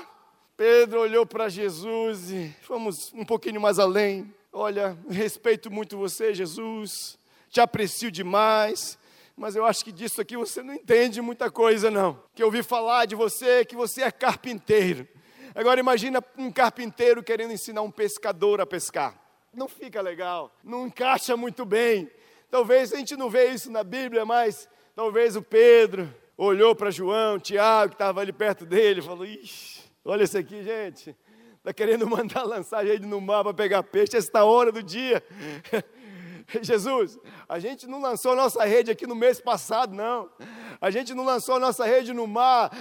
Pedro 0.60 1.00
olhou 1.00 1.26
para 1.26 1.48
Jesus 1.48 2.32
e 2.32 2.54
vamos 2.68 3.14
um 3.14 3.24
pouquinho 3.24 3.62
mais 3.62 3.80
além. 3.80 4.36
Olha, 4.52 4.98
respeito 5.10 5.72
muito 5.72 5.98
você, 5.98 6.34
Jesus, 6.34 7.18
te 7.50 7.62
aprecio 7.62 8.12
demais, 8.12 9.00
mas 9.38 9.56
eu 9.56 9.66
acho 9.66 9.86
que 9.86 9.92
disso 9.94 10.20
aqui 10.20 10.36
você 10.36 10.62
não 10.62 10.74
entende 10.74 11.22
muita 11.22 11.50
coisa, 11.50 11.90
não. 11.90 12.22
Que 12.36 12.44
eu 12.44 12.48
ouvi 12.48 12.62
falar 12.62 13.06
de 13.06 13.16
você 13.16 13.64
que 13.64 13.74
você 13.74 14.02
é 14.02 14.12
carpinteiro. 14.12 15.08
Agora 15.56 15.80
imagina 15.80 16.22
um 16.38 16.52
carpinteiro 16.52 17.24
querendo 17.24 17.54
ensinar 17.54 17.82
um 17.82 17.90
pescador 17.90 18.60
a 18.60 18.66
pescar. 18.66 19.18
Não 19.54 19.70
fica 19.70 20.02
legal, 20.02 20.54
não 20.62 20.88
encaixa 20.88 21.38
muito 21.38 21.64
bem. 21.64 22.12
Talvez 22.52 22.92
a 22.92 22.98
gente 22.98 23.16
não 23.16 23.30
vê 23.30 23.50
isso 23.52 23.72
na 23.72 23.82
Bíblia, 23.82 24.26
mas 24.26 24.68
talvez 24.94 25.38
o 25.38 25.42
Pedro 25.42 26.14
olhou 26.36 26.76
para 26.76 26.92
João, 26.92 27.40
Tiago, 27.40 27.92
que 27.92 27.96
estava 27.96 28.20
ali 28.20 28.34
perto 28.34 28.66
dele, 28.66 29.00
e 29.00 29.04
falou: 29.04 29.26
Ixi 29.26 29.79
Olha 30.06 30.24
esse 30.24 30.38
aqui, 30.38 30.64
gente. 30.64 31.16
Está 31.58 31.74
querendo 31.74 32.08
mandar 32.08 32.44
lançar 32.48 32.86
gente 32.86 33.06
no 33.06 33.20
mar 33.20 33.44
para 33.44 33.54
pegar 33.54 33.84
peixe 33.84 34.16
esta 34.16 34.44
hora 34.46 34.72
do 34.72 34.82
dia. 34.82 35.24
Jesus, 36.64 37.20
a 37.48 37.60
gente 37.60 37.86
não 37.86 38.02
lançou 38.02 38.36
nossa 38.36 38.64
rede 38.66 38.90
aqui 38.90 39.06
no 39.06 39.14
mês 39.14 39.40
passado, 39.40 39.94
não. 39.94 40.30
A 40.82 40.90
gente 40.90 41.14
não 41.14 41.24
lançou 41.24 41.60
nossa 41.60 41.86
rede 41.86 42.12
no 42.12 42.26
mar 42.26 42.72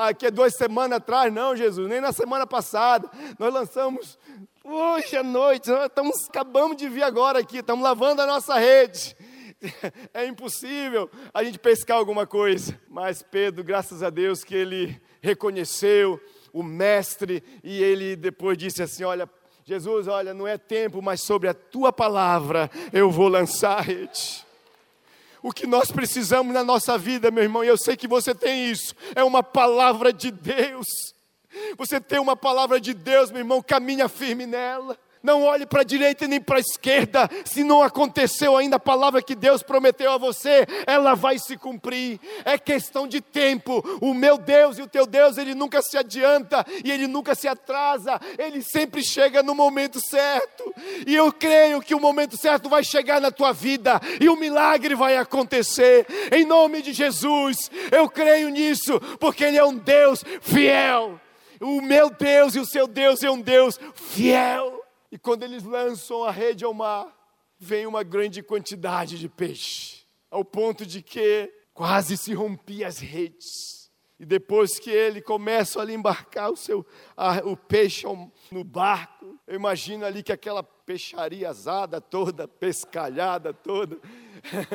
aqui 0.00 0.28
duas 0.30 0.56
semanas 0.56 0.96
atrás, 0.96 1.32
não, 1.32 1.54
Jesus, 1.54 1.88
nem 1.88 2.00
na 2.00 2.10
semana 2.10 2.46
passada. 2.46 3.08
Nós 3.38 3.52
lançamos 3.52 4.18
hoje 4.64 5.16
à 5.16 5.22
noite, 5.22 5.70
nós 5.70 5.86
estamos, 5.86 6.28
acabamos 6.28 6.76
de 6.76 6.88
vir 6.88 7.04
agora 7.04 7.38
aqui, 7.38 7.58
estamos 7.58 7.84
lavando 7.84 8.22
a 8.22 8.26
nossa 8.26 8.58
rede. 8.58 9.16
É 10.12 10.26
impossível 10.26 11.08
a 11.32 11.44
gente 11.44 11.56
pescar 11.56 11.96
alguma 11.96 12.26
coisa. 12.26 12.76
Mas 12.88 13.22
Pedro, 13.22 13.62
graças 13.62 14.02
a 14.02 14.10
Deus 14.10 14.42
que 14.42 14.56
ele 14.56 15.00
reconheceu 15.20 16.20
o 16.52 16.62
mestre, 16.62 17.42
e 17.62 17.82
ele 17.82 18.16
depois 18.16 18.58
disse 18.58 18.82
assim: 18.82 19.04
Olha, 19.04 19.28
Jesus, 19.64 20.08
olha, 20.08 20.34
não 20.34 20.46
é 20.46 20.58
tempo, 20.58 21.00
mas 21.00 21.22
sobre 21.22 21.48
a 21.48 21.54
tua 21.54 21.92
palavra 21.92 22.70
eu 22.92 23.10
vou 23.10 23.28
lançar 23.28 23.78
a 23.78 23.80
rede. 23.80 24.44
O 25.42 25.52
que 25.52 25.66
nós 25.66 25.90
precisamos 25.90 26.54
na 26.54 26.62
nossa 26.62 26.96
vida, 26.96 27.30
meu 27.30 27.42
irmão, 27.42 27.64
e 27.64 27.68
eu 27.68 27.76
sei 27.76 27.96
que 27.96 28.06
você 28.06 28.34
tem 28.34 28.70
isso, 28.70 28.94
é 29.14 29.24
uma 29.24 29.42
palavra 29.42 30.12
de 30.12 30.30
Deus. 30.30 30.86
Você 31.76 32.00
tem 32.00 32.18
uma 32.18 32.36
palavra 32.36 32.80
de 32.80 32.94
Deus, 32.94 33.30
meu 33.30 33.40
irmão, 33.40 33.62
caminha 33.62 34.08
firme 34.08 34.46
nela 34.46 34.98
não 35.22 35.42
olhe 35.44 35.66
para 35.66 35.82
a 35.82 35.84
direita 35.84 36.26
nem 36.26 36.40
para 36.40 36.56
a 36.56 36.60
esquerda, 36.60 37.28
se 37.44 37.62
não 37.62 37.82
aconteceu 37.82 38.56
ainda 38.56 38.76
a 38.76 38.80
palavra 38.80 39.22
que 39.22 39.34
Deus 39.34 39.62
prometeu 39.62 40.12
a 40.12 40.18
você, 40.18 40.66
ela 40.86 41.14
vai 41.14 41.38
se 41.38 41.56
cumprir, 41.56 42.20
é 42.44 42.58
questão 42.58 43.06
de 43.06 43.20
tempo. 43.20 43.82
O 44.00 44.12
meu 44.12 44.36
Deus 44.36 44.78
e 44.78 44.82
o 44.82 44.86
teu 44.86 45.06
Deus, 45.06 45.38
ele 45.38 45.54
nunca 45.54 45.80
se 45.82 45.96
adianta 45.96 46.64
e 46.84 46.90
ele 46.90 47.06
nunca 47.06 47.34
se 47.34 47.46
atrasa, 47.46 48.20
ele 48.38 48.62
sempre 48.62 49.02
chega 49.02 49.42
no 49.42 49.54
momento 49.54 50.00
certo, 50.00 50.74
e 51.06 51.14
eu 51.14 51.32
creio 51.32 51.80
que 51.80 51.94
o 51.94 52.00
momento 52.00 52.36
certo 52.36 52.68
vai 52.68 52.82
chegar 52.82 53.20
na 53.20 53.30
tua 53.30 53.52
vida 53.52 54.00
e 54.20 54.28
o 54.28 54.36
milagre 54.36 54.94
vai 54.94 55.16
acontecer, 55.16 56.06
em 56.32 56.44
nome 56.44 56.82
de 56.82 56.92
Jesus, 56.92 57.70
eu 57.90 58.08
creio 58.08 58.48
nisso, 58.48 59.00
porque 59.18 59.44
Ele 59.44 59.58
é 59.58 59.64
um 59.64 59.76
Deus 59.76 60.24
fiel. 60.40 61.20
O 61.60 61.80
meu 61.80 62.10
Deus 62.10 62.56
e 62.56 62.60
o 62.60 62.66
seu 62.66 62.88
Deus 62.88 63.22
é 63.22 63.30
um 63.30 63.40
Deus 63.40 63.78
fiel. 63.94 64.81
E 65.12 65.18
quando 65.18 65.42
eles 65.42 65.62
lançam 65.62 66.24
a 66.24 66.30
rede 66.30 66.64
ao 66.64 66.72
mar, 66.72 67.06
vem 67.58 67.86
uma 67.86 68.02
grande 68.02 68.42
quantidade 68.42 69.18
de 69.18 69.28
peixe, 69.28 70.06
ao 70.30 70.42
ponto 70.42 70.86
de 70.86 71.02
que 71.02 71.52
quase 71.74 72.16
se 72.16 72.32
rompia 72.32 72.88
as 72.88 72.98
redes. 72.98 73.92
E 74.18 74.24
depois 74.24 74.78
que 74.78 74.88
ele 74.88 75.20
começa 75.20 75.82
a 75.82 75.92
embarcar 75.92 76.50
o, 76.50 76.56
seu, 76.56 76.86
a, 77.14 77.46
o 77.46 77.54
peixe 77.54 78.06
no 78.50 78.64
barco, 78.64 79.38
eu 79.46 79.56
imagino 79.56 80.06
ali 80.06 80.22
que 80.22 80.32
aquela 80.32 80.62
peixaria 80.62 81.50
azada 81.50 82.00
toda, 82.00 82.48
pescalhada 82.48 83.52
toda. 83.52 83.98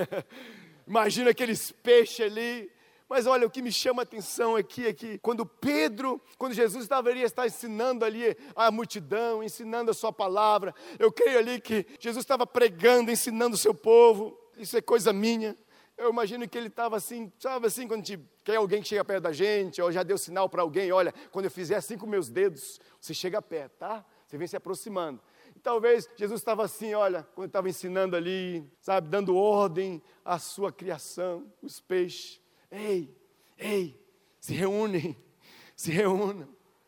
imagina 0.85 1.31
aqueles 1.31 1.71
peixes 1.71 2.25
ali, 2.27 2.69
mas 3.09 3.25
olha, 3.25 3.47
o 3.47 3.49
que 3.49 3.61
me 3.61 3.71
chama 3.71 4.01
a 4.01 4.03
atenção 4.03 4.55
aqui 4.55 4.85
é 4.85 4.93
que 4.93 5.17
quando 5.19 5.45
Pedro, 5.45 6.21
quando 6.37 6.53
Jesus 6.53 6.87
deveria 6.87 7.25
estar 7.25 7.47
ensinando 7.47 8.03
ali 8.03 8.35
a 8.53 8.69
multidão, 8.69 9.41
ensinando 9.41 9.91
a 9.91 9.93
sua 9.93 10.11
palavra, 10.11 10.75
eu 10.99 11.11
creio 11.11 11.39
ali 11.39 11.61
que 11.61 11.85
Jesus 11.99 12.23
estava 12.23 12.45
pregando, 12.45 13.09
ensinando 13.09 13.55
o 13.55 13.57
seu 13.57 13.73
povo, 13.73 14.37
isso 14.57 14.75
é 14.75 14.81
coisa 14.81 15.13
minha. 15.13 15.57
Eu 15.97 16.11
imagino 16.11 16.47
que 16.47 16.57
ele 16.57 16.67
estava 16.67 16.97
assim, 16.97 17.31
sabe 17.39 17.67
assim, 17.67 17.87
quando 17.87 18.03
te, 18.03 18.19
quer 18.43 18.57
alguém 18.57 18.81
que 18.81 18.87
chega 18.89 19.05
perto 19.05 19.23
da 19.23 19.31
gente, 19.31 19.81
ou 19.81 19.91
já 19.91 20.03
deu 20.03 20.17
sinal 20.17 20.49
para 20.49 20.61
alguém, 20.61 20.91
olha, 20.91 21.13
quando 21.31 21.45
eu 21.45 21.51
fizer 21.51 21.75
assim 21.75 21.97
com 21.97 22.05
meus 22.05 22.29
dedos, 22.29 22.79
você 22.99 23.13
chega 23.13 23.41
perto, 23.41 23.71
tá? 23.77 24.05
Você 24.27 24.37
vem 24.37 24.47
se 24.47 24.57
aproximando. 24.57 25.21
E 25.55 25.59
talvez 25.59 26.07
Jesus 26.15 26.41
estava 26.41 26.65
assim, 26.65 26.93
olha, 26.93 27.25
quando 27.33 27.47
estava 27.47 27.69
ensinando 27.69 28.17
ali, 28.17 28.69
sabe, 28.81 29.07
dando 29.07 29.35
ordem 29.35 30.03
à 30.25 30.37
sua 30.37 30.71
criação, 30.73 31.51
os 31.63 31.79
peixes 31.79 32.45
Ei, 32.71 33.15
ei, 33.57 33.99
se 34.39 34.53
reúnem, 34.53 35.15
se 35.75 35.91
reúnam, 35.91 36.47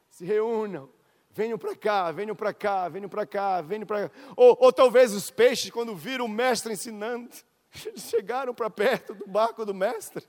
se 0.09 0.25
reúnam. 0.25 0.89
Venham 1.31 1.57
para 1.57 1.75
cá, 1.75 2.11
venham 2.11 2.35
para 2.35 2.53
cá, 2.53 2.89
venham 2.89 3.07
para 3.07 3.25
cá, 3.25 3.61
venham 3.61 3.85
para 3.85 4.09
cá. 4.09 4.15
Ou, 4.35 4.57
ou 4.59 4.73
talvez 4.73 5.13
os 5.13 5.29
peixes, 5.29 5.69
quando 5.69 5.95
viram 5.95 6.25
o 6.25 6.29
mestre 6.29 6.73
ensinando, 6.73 7.29
chegaram 7.95 8.53
para 8.53 8.69
perto 8.69 9.13
do 9.13 9.27
barco 9.27 9.65
do 9.65 9.73
mestre. 9.73 10.25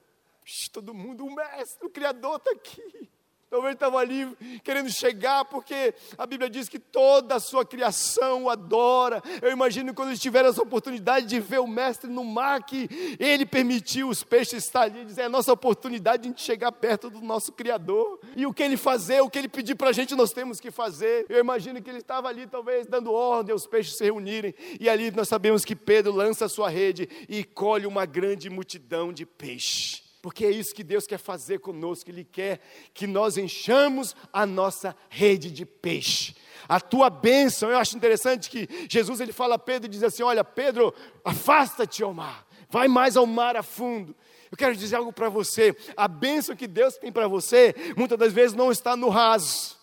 Todo 0.73 0.95
mundo, 0.95 1.25
o 1.25 1.35
mestre, 1.35 1.87
o 1.87 1.91
Criador 1.91 2.37
está 2.37 2.51
aqui. 2.53 3.11
Talvez 3.51 3.75
estava 3.75 3.99
ali 3.99 4.29
querendo 4.63 4.89
chegar, 4.93 5.45
porque 5.45 5.93
a 6.17 6.25
Bíblia 6.25 6.49
diz 6.49 6.69
que 6.69 6.79
toda 6.79 7.35
a 7.35 7.41
sua 7.41 7.67
criação 7.67 8.45
o 8.45 8.49
adora. 8.49 9.21
Eu 9.43 9.51
imagino 9.51 9.93
quando 9.93 10.11
eles 10.11 10.21
tiveram 10.21 10.51
essa 10.51 10.63
oportunidade 10.63 11.27
de 11.27 11.41
ver 11.41 11.59
o 11.59 11.67
Mestre 11.67 12.09
no 12.09 12.23
mar, 12.23 12.63
que 12.63 12.89
ele 13.19 13.45
permitiu 13.45 14.09
os 14.09 14.23
peixes 14.23 14.63
estar 14.65 14.83
ali, 14.83 15.05
dizer, 15.05 15.23
é 15.23 15.25
a 15.25 15.29
nossa 15.29 15.53
oportunidade 15.53 16.33
de 16.33 16.41
chegar 16.41 16.71
perto 16.71 17.11
do 17.11 17.21
nosso 17.21 17.51
Criador. 17.51 18.21
E 18.37 18.47
o 18.47 18.55
que 18.55 18.63
ele 18.63 18.77
fazer, 18.77 19.21
o 19.21 19.29
que 19.29 19.41
ele 19.41 19.49
pedir 19.49 19.75
para 19.75 19.89
a 19.89 19.93
gente, 19.93 20.15
nós 20.15 20.33
temos 20.33 20.61
que 20.61 20.71
fazer. 20.71 21.27
Eu 21.29 21.41
imagino 21.41 21.83
que 21.83 21.91
ele 21.91 21.99
estava 21.99 22.29
ali, 22.29 22.47
talvez, 22.47 22.87
dando 22.87 23.13
ordem 23.13 23.53
aos 23.53 23.67
peixes 23.67 23.97
se 23.97 24.05
reunirem. 24.05 24.55
E 24.79 24.89
ali 24.89 25.11
nós 25.11 25.29
sabemos 25.29 25.65
que 25.65 25.75
Pedro 25.75 26.13
lança 26.13 26.45
a 26.45 26.49
sua 26.49 26.69
rede 26.69 27.09
e 27.29 27.43
colhe 27.43 27.85
uma 27.85 28.07
grande 28.07 28.49
multidão 28.49 29.13
de 29.13 29.27
peixes 29.27 30.09
porque 30.22 30.44
é 30.44 30.50
isso 30.50 30.74
que 30.74 30.85
Deus 30.85 31.06
quer 31.06 31.18
fazer 31.18 31.61
conosco, 31.61 32.11
Ele 32.11 32.24
quer 32.24 32.61
que 32.92 33.06
nós 33.06 33.37
enchamos 33.38 34.14
a 34.33 34.44
nossa 34.44 34.94
rede 35.09 35.50
de 35.50 35.64
peixe. 35.64 36.35
A 36.68 36.78
tua 36.80 37.09
bênção, 37.09 37.70
eu 37.70 37.78
acho 37.78 37.96
interessante 37.96 38.50
que 38.50 38.68
Jesus 38.88 39.18
ele 39.20 39.33
fala 39.33 39.54
a 39.54 39.59
Pedro 39.59 39.87
e 39.87 39.90
diz 39.90 40.02
assim: 40.02 40.22
Olha, 40.22 40.44
Pedro, 40.44 40.94
afasta-te 41.24 42.02
ao 42.02 42.12
mar, 42.12 42.46
vai 42.68 42.87
mais 42.87 43.16
ao 43.16 43.26
mar 43.26 43.56
a 43.56 43.62
fundo. 43.62 44.14
Eu 44.50 44.56
quero 44.59 44.76
dizer 44.76 44.96
algo 44.96 45.12
para 45.12 45.28
você: 45.28 45.74
a 45.96 46.06
bênção 46.06 46.54
que 46.54 46.66
Deus 46.66 46.96
tem 46.96 47.11
para 47.11 47.26
você, 47.26 47.74
muitas 47.96 48.18
das 48.18 48.33
vezes 48.33 48.54
não 48.54 48.70
está 48.70 48.94
no 48.96 49.09
raso 49.09 49.80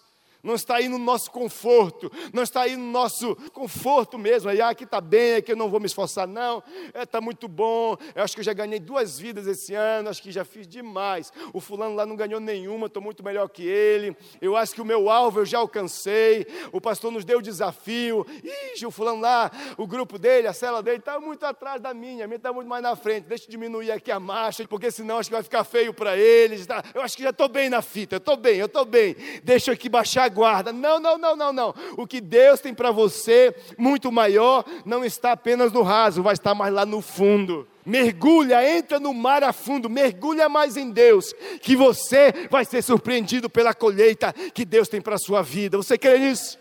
não 0.48 0.56
está 0.56 0.78
aí 0.78 0.88
no 0.88 0.98
nosso 0.98 1.30
conforto, 1.30 2.10
não 2.34 2.42
está 2.42 2.62
aí 2.62 2.78
no 2.78 2.90
nosso 2.90 3.36
conforto 3.52 4.18
mesmo. 4.18 4.50
Aí, 4.50 4.62
ah, 4.62 4.70
aqui 4.70 4.86
está 4.86 5.02
bem, 5.02 5.36
aqui 5.36 5.52
eu 5.52 5.58
não 5.58 5.70
vou 5.70 5.80
me 5.80 5.86
esforçar, 5.86 6.26
não, 6.26 6.64
está 6.88 7.02
é, 7.02 7.06
tá 7.06 7.20
muito 7.20 7.50
bom. 7.50 7.98
Eu 8.16 8.24
acho 8.24 8.34
que 8.34 8.40
eu 8.40 8.46
já 8.46 8.54
ganhei 8.54 8.80
duas 8.80 9.20
vidas 9.20 9.46
esse 9.46 9.74
ano, 9.74 10.10
acho 10.10 10.24
que 10.24 10.32
já 10.32 10.46
fiz 10.46 10.66
demais. 10.66 11.34
O 11.52 11.60
fulano 11.60 11.96
lá 11.96 12.06
não 12.06 12.16
ganhou 12.16 12.40
nenhuma, 12.40 12.88
estou 12.88 13.04
muito 13.04 13.24
melhor 13.24 13.50
que 13.50 13.68
ele. 13.68 14.16
Eu 14.42 14.56
acho 14.56 14.74
que 14.74 14.82
o 14.82 14.86
meu 14.86 15.10
alvo 15.10 15.42
eu 15.42 15.46
já 15.46 15.60
alcancei. 15.60 16.48
O 16.72 16.80
pastor 16.80 17.12
nos 17.12 17.26
deu 17.26 17.40
o 17.40 17.42
desafio. 17.42 18.26
Ixi, 18.74 18.86
o 18.86 18.92
fulano 18.92 19.20
lá, 19.20 19.52
o 19.78 19.86
grupo 19.86 20.18
dele, 20.18 20.48
a 20.48 20.54
cela 20.54 20.82
dele, 20.82 21.00
está 21.00 21.20
muito 21.20 21.46
atrás 21.46 21.82
da 21.82 21.94
minha, 21.94 22.24
a 22.24 22.28
minha 22.28 22.38
está 22.38 22.54
muito 22.54 22.70
mais 22.70 22.82
na 22.82 22.96
frente. 22.96 23.26
Deixa 23.26 23.44
eu 23.44 23.50
diminuir 23.50 23.92
aqui 23.92 24.12
a 24.12 24.20
marcha, 24.20 24.66
porque 24.66 24.90
senão 24.90 25.18
acho 25.18 25.30
que 25.30 25.36
vai 25.36 25.44
ficar 25.44 25.66
feio 25.66 25.94
para 25.94 26.18
eles. 26.18 26.66
Tá? 26.66 26.82
Eu 26.96 27.02
acho 27.02 27.18
que 27.18 27.24
já 27.24 27.32
estou 27.32 27.50
bem 27.50 27.70
na 27.70 27.82
fita, 27.82 28.16
estou 28.16 28.38
bem, 28.38 28.58
eu 28.58 28.68
estou 28.68 28.86
bem. 28.86 29.14
Deixa 29.44 29.72
eu 29.72 29.74
aqui 29.74 29.90
baixar 29.90 30.37
guarda. 30.38 30.72
Não, 30.72 31.00
não, 31.00 31.18
não, 31.18 31.36
não, 31.36 31.52
não. 31.52 31.74
O 31.98 32.06
que 32.06 32.22
Deus 32.22 32.60
tem 32.60 32.74
para 32.74 32.92
você, 32.92 33.56
muito 33.76 34.12
maior, 34.12 34.64
não 34.86 35.04
está 35.04 35.32
apenas 35.32 35.72
no 35.72 35.82
raso, 35.82 36.22
vai 36.22 36.34
estar 36.34 36.54
mais 36.54 36.72
lá 36.72 36.86
no 36.86 37.02
fundo. 37.02 37.68
Mergulha, 37.84 38.78
entra 38.78 39.00
no 39.00 39.14
mar 39.14 39.44
a 39.44 39.52
fundo, 39.52 39.90
mergulha 39.90 40.48
mais 40.48 40.78
em 40.78 40.92
Deus, 40.92 41.34
que 41.62 41.76
você 41.76 42.48
vai 42.52 42.66
ser 42.66 42.84
surpreendido 42.84 43.50
pela 43.50 43.74
colheita 43.74 44.32
que 44.54 44.64
Deus 44.64 44.88
tem 44.88 45.02
para 45.02 45.16
a 45.16 45.20
sua 45.20 45.42
vida. 45.42 45.78
Você 45.78 45.98
crê 45.98 46.20
nisso? 46.20 46.60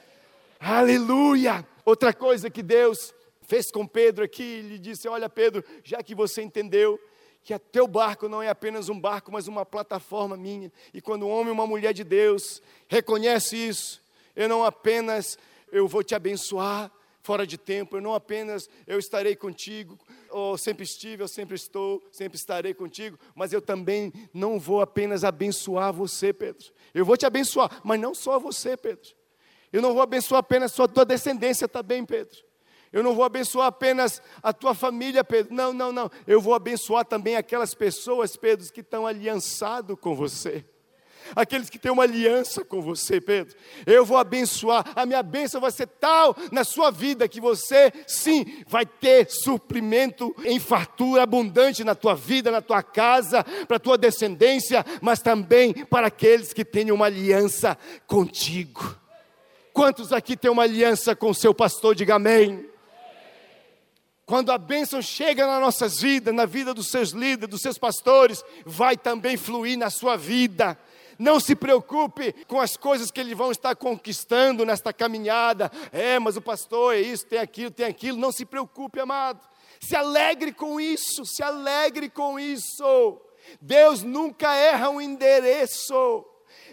Aleluia! 0.58 1.66
Outra 1.84 2.14
coisa 2.14 2.48
que 2.48 2.62
Deus 2.62 3.12
fez 3.42 3.70
com 3.70 3.86
Pedro 3.86 4.24
aqui, 4.24 4.42
ele 4.42 4.78
disse: 4.78 5.06
Olha, 5.06 5.28
Pedro, 5.28 5.62
já 5.84 6.02
que 6.02 6.14
você 6.14 6.42
entendeu 6.42 6.98
que 7.46 7.54
o 7.54 7.58
teu 7.60 7.86
barco 7.86 8.28
não 8.28 8.42
é 8.42 8.48
apenas 8.48 8.88
um 8.88 8.98
barco, 8.98 9.30
mas 9.30 9.46
uma 9.46 9.64
plataforma 9.64 10.36
minha. 10.36 10.72
E 10.92 11.00
quando 11.00 11.28
um 11.28 11.30
homem 11.30 11.46
e 11.46 11.52
uma 11.52 11.64
mulher 11.64 11.94
de 11.94 12.02
Deus 12.02 12.60
reconhece 12.88 13.56
isso, 13.56 14.02
eu 14.34 14.48
não 14.48 14.64
apenas 14.64 15.38
eu 15.70 15.86
vou 15.86 16.02
te 16.02 16.12
abençoar 16.12 16.90
fora 17.22 17.46
de 17.46 17.56
tempo, 17.56 17.96
eu 17.96 18.00
não 18.00 18.14
apenas 18.14 18.68
eu 18.84 18.98
estarei 18.98 19.36
contigo, 19.36 19.96
ou 20.28 20.58
sempre 20.58 20.82
estive, 20.82 21.22
eu 21.22 21.28
sempre 21.28 21.54
estou, 21.54 22.02
sempre 22.10 22.36
estarei 22.36 22.74
contigo, 22.74 23.16
mas 23.32 23.52
eu 23.52 23.62
também 23.62 24.12
não 24.34 24.58
vou 24.58 24.80
apenas 24.80 25.22
abençoar 25.22 25.92
você, 25.92 26.32
Pedro. 26.32 26.72
Eu 26.92 27.04
vou 27.04 27.16
te 27.16 27.26
abençoar, 27.26 27.80
mas 27.84 28.00
não 28.00 28.12
só 28.12 28.40
você, 28.40 28.76
Pedro. 28.76 29.14
Eu 29.72 29.80
não 29.80 29.92
vou 29.94 30.02
abençoar 30.02 30.40
apenas 30.40 30.72
sua 30.72 30.88
tua 30.88 31.04
descendência 31.04 31.68
também, 31.68 32.04
Pedro. 32.04 32.45
Eu 32.92 33.02
não 33.02 33.14
vou 33.14 33.24
abençoar 33.24 33.66
apenas 33.66 34.22
a 34.42 34.52
tua 34.52 34.74
família, 34.74 35.24
Pedro. 35.24 35.54
Não, 35.54 35.72
não, 35.72 35.92
não. 35.92 36.10
Eu 36.26 36.40
vou 36.40 36.54
abençoar 36.54 37.04
também 37.04 37.36
aquelas 37.36 37.74
pessoas, 37.74 38.36
Pedro, 38.36 38.70
que 38.72 38.80
estão 38.80 39.06
aliançados 39.06 39.96
com 40.00 40.14
você. 40.14 40.64
Aqueles 41.34 41.68
que 41.68 41.78
têm 41.78 41.90
uma 41.90 42.04
aliança 42.04 42.64
com 42.64 42.80
você, 42.80 43.20
Pedro. 43.20 43.56
Eu 43.84 44.04
vou 44.04 44.16
abençoar. 44.16 44.84
A 44.94 45.04
minha 45.04 45.22
bênção 45.22 45.60
vai 45.60 45.70
ser 45.70 45.86
tal 45.86 46.36
na 46.52 46.62
sua 46.62 46.90
vida 46.90 47.26
que 47.26 47.40
você, 47.40 47.92
sim, 48.06 48.62
vai 48.68 48.86
ter 48.86 49.28
suprimento 49.30 50.34
em 50.44 50.60
fartura 50.60 51.22
abundante 51.22 51.82
na 51.82 51.94
tua 51.94 52.14
vida, 52.14 52.50
na 52.50 52.60
tua 52.60 52.82
casa, 52.82 53.44
para 53.66 53.76
a 53.76 53.80
tua 53.80 53.98
descendência, 53.98 54.84
mas 55.00 55.20
também 55.20 55.72
para 55.72 56.06
aqueles 56.06 56.52
que 56.52 56.64
têm 56.64 56.92
uma 56.92 57.06
aliança 57.06 57.76
contigo. 58.06 58.96
Quantos 59.72 60.12
aqui 60.12 60.36
têm 60.36 60.50
uma 60.50 60.62
aliança 60.62 61.14
com 61.14 61.30
o 61.30 61.34
seu 61.34 61.52
pastor? 61.52 61.94
Diga 61.94 62.14
amém. 62.14 62.75
Quando 64.26 64.50
a 64.50 64.58
bênção 64.58 65.00
chega 65.00 65.46
nas 65.46 65.60
nossas 65.60 66.00
vidas, 66.00 66.34
na 66.34 66.44
vida 66.44 66.74
dos 66.74 66.88
seus 66.88 67.10
líderes, 67.10 67.48
dos 67.48 67.62
seus 67.62 67.78
pastores, 67.78 68.44
vai 68.64 68.96
também 68.96 69.36
fluir 69.36 69.78
na 69.78 69.88
sua 69.88 70.16
vida. 70.16 70.76
Não 71.16 71.38
se 71.38 71.54
preocupe 71.54 72.32
com 72.48 72.60
as 72.60 72.76
coisas 72.76 73.12
que 73.12 73.20
eles 73.20 73.38
vão 73.38 73.52
estar 73.52 73.76
conquistando 73.76 74.66
nesta 74.66 74.92
caminhada. 74.92 75.70
É, 75.92 76.18
mas 76.18 76.36
o 76.36 76.42
pastor 76.42 76.96
é 76.96 77.00
isso, 77.00 77.24
tem 77.24 77.38
aquilo, 77.38 77.70
tem 77.70 77.86
aquilo. 77.86 78.18
Não 78.18 78.32
se 78.32 78.44
preocupe, 78.44 78.98
amado. 78.98 79.40
Se 79.80 79.94
alegre 79.94 80.52
com 80.52 80.80
isso, 80.80 81.24
se 81.24 81.40
alegre 81.44 82.10
com 82.10 82.38
isso. 82.38 83.20
Deus 83.60 84.02
nunca 84.02 84.52
erra 84.56 84.90
um 84.90 85.00
endereço. 85.00 86.26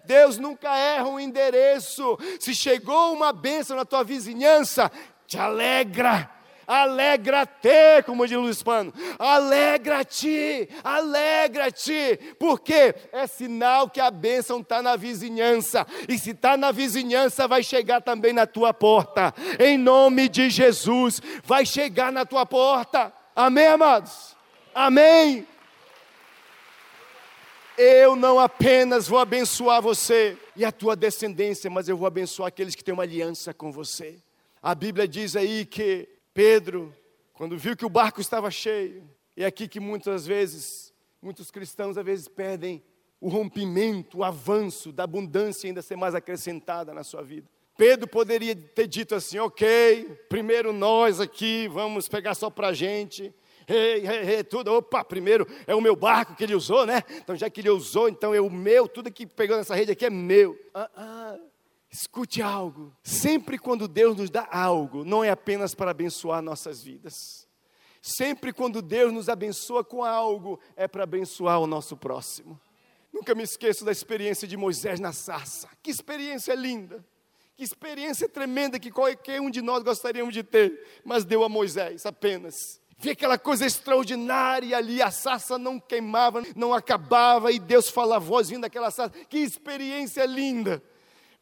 Deus 0.04 0.40
nunca 0.40 0.76
erra 0.76 1.08
um 1.08 1.20
endereço. 1.20 2.18
Se 2.40 2.56
chegou 2.56 3.14
uma 3.14 3.32
bênção 3.32 3.78
na 3.78 3.86
tua 3.86 4.04
vizinhança, 4.04 4.92
te 5.28 5.38
alegra 5.38 6.42
Alegra-te, 6.66 8.04
como 8.06 8.26
diz 8.28 8.38
Luiz 8.38 8.64
Pano. 8.64 8.94
Alegra-te, 9.20 10.70
alegra-te. 10.84 12.20
Porque 12.40 12.96
é 13.12 13.28
sinal 13.28 13.90
que 13.90 14.00
a 14.00 14.10
bênção 14.10 14.60
está 14.60 14.82
na 14.82 14.96
vizinhança. 14.96 15.86
E 16.08 16.18
se 16.18 16.32
está 16.32 16.56
na 16.56 16.72
vizinhança, 16.72 17.48
vai 17.48 17.64
chegar 17.64 18.02
também 18.02 18.34
na 18.34 18.48
tua 18.48 18.74
porta. 18.74 19.34
Em 19.60 19.78
nome 19.78 20.30
de 20.30 20.50
Jesus, 20.50 21.22
vai 21.44 21.66
chegar 21.66 22.12
na 22.12 22.26
tua 22.26 22.46
porta. 22.46 23.14
Amém, 23.36 23.68
amados? 23.68 24.36
Amém. 24.74 25.48
Eu 27.78 28.16
não 28.16 28.40
apenas 28.40 29.08
vou 29.08 29.18
abençoar 29.18 29.82
você 29.82 30.38
e 30.56 30.64
a 30.64 30.72
tua 30.72 30.96
descendência, 30.96 31.70
mas 31.70 31.90
eu 31.90 31.98
vou 31.98 32.06
abençoar 32.06 32.48
aqueles 32.48 32.76
que 32.76 32.84
têm 32.84 32.94
uma 32.94 33.04
aliança 33.04 33.54
com 33.54 33.72
você. 33.72 34.20
A 34.62 34.76
Bíblia 34.76 35.08
diz 35.08 35.36
aí 35.36 35.66
que 35.66 36.08
Pedro, 36.34 36.94
quando 37.34 37.58
viu 37.58 37.78
que 37.78 37.86
o 37.86 37.90
barco 37.90 38.20
estava 38.20 38.50
cheio, 38.50 39.08
é 39.38 39.46
aqui 39.46 39.68
que 39.68 39.80
muitas 39.80 40.26
vezes, 40.26 40.92
muitos 41.22 41.52
cristãos 41.52 41.98
às 41.98 42.04
vezes 42.06 42.28
perdem 42.28 42.84
o 43.22 43.30
rompimento, 43.30 44.18
o 44.18 44.24
avanço 44.24 44.92
da 44.92 45.04
abundância 45.04 45.68
ainda 45.68 45.82
ser 45.82 45.96
mais 45.96 46.16
acrescentada 46.16 46.94
na 46.94 47.04
sua 47.04 47.22
vida. 47.22 47.48
Pedro 47.78 48.08
poderia 48.08 48.56
ter 48.56 48.88
dito 48.88 49.16
assim: 49.16 49.38
ok, 49.40 50.18
primeiro 50.28 50.74
nós 50.74 51.20
aqui, 51.20 51.68
vamos 51.68 52.08
pegar 52.10 52.34
só 52.34 52.50
para 52.50 52.70
a 52.70 52.74
gente. 52.74 53.34
Ei, 53.68 54.06
ei, 54.06 54.36
ei, 54.36 54.44
tudo, 54.44 54.74
opa, 54.74 55.04
primeiro 55.06 55.48
é 55.66 55.74
o 55.74 55.82
meu 55.82 55.96
barco 55.96 56.36
que 56.36 56.44
ele 56.44 56.56
usou, 56.56 56.86
né? 56.86 57.02
Então, 57.12 57.36
já 57.36 57.50
que 57.50 57.62
ele 57.62 57.70
usou, 57.70 58.10
então 58.10 58.34
é 58.34 58.42
o 58.42 58.50
meu, 58.50 58.88
tudo 58.88 59.12
que 59.12 59.26
pegou 59.26 59.56
nessa 59.56 59.74
rede 59.74 59.92
aqui 59.92 60.06
é 60.06 60.10
meu. 60.10 60.60
Ah, 60.74 60.90
ah. 60.96 61.40
Escute 61.94 62.42
algo. 62.42 62.92
Sempre 63.04 63.60
quando 63.60 63.88
Deus 63.88 64.18
nos 64.18 64.32
dá 64.32 64.48
algo, 64.52 65.06
não 65.06 65.24
é 65.24 65.30
apenas 65.30 65.76
para 65.76 65.92
abençoar 65.92 66.42
nossas 66.42 66.82
vidas. 66.82 67.48
Sempre 68.02 68.52
quando 68.52 68.82
Deus 68.82 69.14
nos 69.14 69.30
abençoa 69.30 69.84
com 69.84 70.04
algo, 70.04 70.60
é 70.76 70.88
para 70.88 71.04
abençoar 71.04 71.60
o 71.60 71.68
nosso 71.68 71.96
próximo. 71.96 72.60
Nunca 73.14 73.36
me 73.36 73.44
esqueço 73.44 73.86
da 73.86 73.92
experiência 73.92 74.48
de 74.48 74.58
Moisés 74.58 75.00
na 75.00 75.14
sarça. 75.14 75.70
Que 75.84 75.92
experiência 75.92 76.56
linda. 76.56 77.06
Que 77.56 77.64
experiência 77.64 78.28
tremenda 78.28 78.80
que 78.80 78.90
qualquer 78.90 79.40
um 79.40 79.52
de 79.52 79.62
nós 79.62 79.84
gostaríamos 79.84 80.34
de 80.34 80.42
ter, 80.42 81.02
mas 81.06 81.24
deu 81.24 81.44
a 81.44 81.50
Moisés 81.50 82.08
apenas. 82.08 82.82
Vi 82.98 83.12
aquela 83.12 83.38
coisa 83.38 83.68
extraordinária 83.68 84.76
ali, 84.76 85.00
a 85.00 85.12
sarça 85.12 85.60
não 85.60 85.80
queimava, 85.80 86.42
não 86.56 86.74
acabava, 86.74 87.52
e 87.52 87.60
Deus 87.60 87.88
fala 87.88 88.16
a 88.16 88.20
voz 88.20 88.50
vindo 88.50 88.62
daquela 88.62 88.90
sarça. 88.90 89.14
Que 89.30 89.38
experiência 89.38 90.26
linda. 90.26 90.82